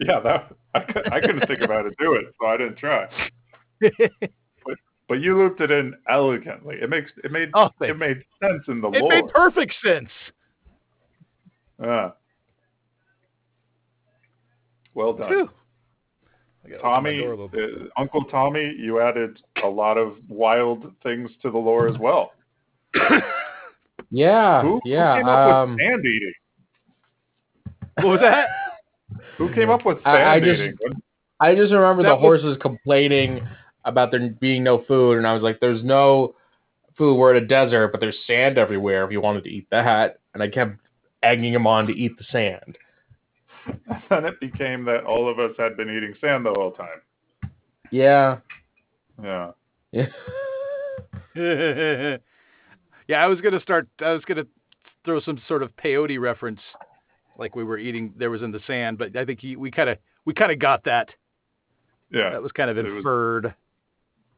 [0.00, 1.92] Yeah, that I, I couldn't think about it.
[1.98, 3.08] Do it, so I didn't try.
[3.80, 3.92] But
[5.08, 6.76] but you looped it in elegantly.
[6.80, 9.12] It makes it made Oh, it made sense in the It lore.
[9.12, 10.08] It made perfect sense.
[11.82, 12.10] Yeah.
[14.94, 15.28] Well done.
[15.30, 15.50] Phew.
[16.64, 17.70] I gotta open my Tommy, door a little bit.
[17.96, 22.30] uh, Uncle Tommy, you added a lot of wild things to the lore as well.
[24.10, 25.14] Yeah, Who, yeah.
[25.16, 26.32] who came up um, with sand eating?
[27.96, 28.48] What was that?
[29.36, 31.02] Who came up with I- sand I just- eating?
[31.40, 33.46] I just remember That the was- horses complaining
[33.84, 36.34] about there being no food, and I was like, "There's no
[36.96, 37.14] food.
[37.16, 39.04] We're in a desert, but there's sand everywhere.
[39.04, 40.72] If you wanted to eat that," and I kept
[41.22, 42.76] egging him on to eat the sand.
[44.10, 47.00] then it became that all of us had been eating sand the whole time.
[47.92, 48.38] Yeah,
[49.22, 49.52] Yeah.
[49.92, 50.06] yeah.
[53.08, 53.88] yeah, I was gonna start.
[54.00, 54.46] I was gonna
[55.04, 56.60] throw some sort of peyote reference,
[57.38, 58.12] like we were eating.
[58.16, 60.58] There was in the sand, but I think he, we kind of we kind of
[60.58, 61.08] got that.
[62.10, 62.30] Yeah.
[62.30, 63.54] That was kind of It was- inferred.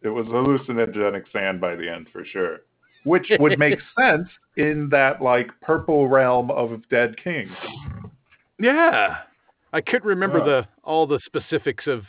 [0.03, 2.61] It was hallucinogenic sand by the end for sure.
[3.05, 7.53] Which would make sense in that like purple realm of dead kings.
[8.59, 9.19] Yeah,
[9.73, 10.45] I couldn't remember Yeah.
[10.45, 12.05] the all the specifics of.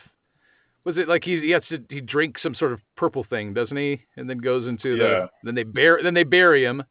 [0.84, 3.78] Was it like he, he has to he drinks some sort of purple thing, doesn't
[3.78, 4.02] he?
[4.18, 5.04] And then goes into Yeah.
[5.04, 6.84] the then they bury then they bury him.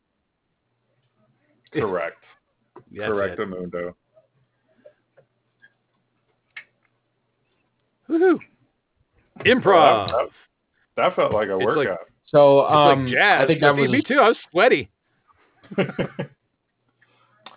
[1.73, 2.17] Correct.
[2.93, 3.49] That's Correct, it.
[3.49, 3.95] Amundo.
[8.09, 8.39] Woohoo!
[8.39, 10.07] Well, Improv.
[10.09, 10.29] that, that-
[10.97, 11.99] that felt like a It's like- workout.
[12.27, 13.43] So It's um, like jazz.
[13.43, 14.19] I think that me, was me too.
[14.21, 14.91] I was sweaty.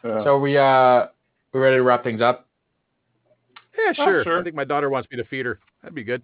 [0.06, 0.22] Yeah.
[0.26, 0.38] so.
[0.38, 1.06] We uh,
[1.54, 2.46] we ready to wrap things up?
[3.78, 4.22] Yeah, sure.
[4.26, 4.40] sure.
[4.40, 5.60] I think my daughter wants me to feed her.
[5.84, 6.24] That'd be good.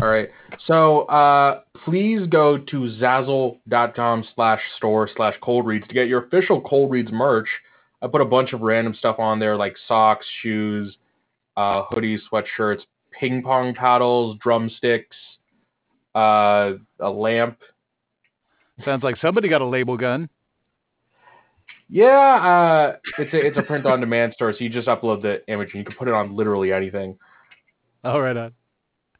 [0.00, 0.30] All right.
[0.66, 6.60] So uh, please go to Zazzle.com slash store slash cold reads to get your official
[6.62, 7.48] cold reads merch.
[8.00, 10.96] I put a bunch of random stuff on there like socks, shoes,
[11.56, 12.80] uh, hoodies, sweatshirts,
[13.18, 15.16] ping pong paddles, drumsticks,
[16.14, 17.58] uh, a lamp.
[18.84, 20.28] Sounds like somebody got a label gun.
[21.88, 25.46] Yeah, uh, it's a it's a print on demand store, so you just upload the
[25.52, 27.18] image and you can put it on literally anything.
[28.04, 28.52] All right, on.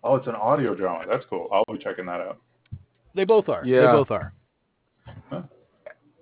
[0.03, 1.05] Oh, it's an audio drama.
[1.09, 1.47] That's cool.
[1.51, 2.37] I'll be checking that out.
[3.15, 3.63] They both are.
[3.65, 4.33] They both are.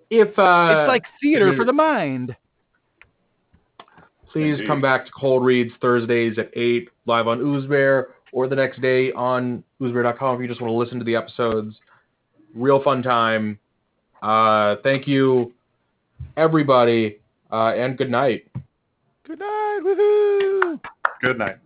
[0.09, 2.35] If uh, it's like theater if for the mind.
[4.31, 4.67] please Indeed.
[4.67, 9.11] come back to Cold Reads Thursdays at eight live on Oozbear or the next day
[9.13, 11.75] on oozbear.com if you just want to listen to the episodes.
[12.53, 13.57] Real fun time.
[14.21, 15.51] Uh, thank you,
[16.37, 17.17] everybody,
[17.51, 18.47] uh, and good night.
[19.27, 19.79] Good night.
[19.83, 20.79] Woohoo!
[21.21, 21.57] Good night.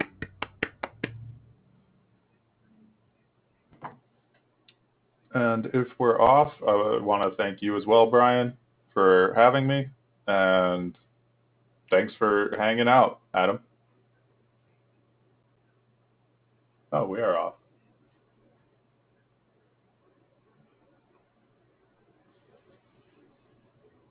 [5.37, 8.57] And if we're off, I want to thank you as well, Brian,
[8.91, 9.87] for having me.
[10.25, 10.97] And
[11.91, 13.59] thanks for hanging out, Adam.
[16.91, 17.53] Oh, we are off.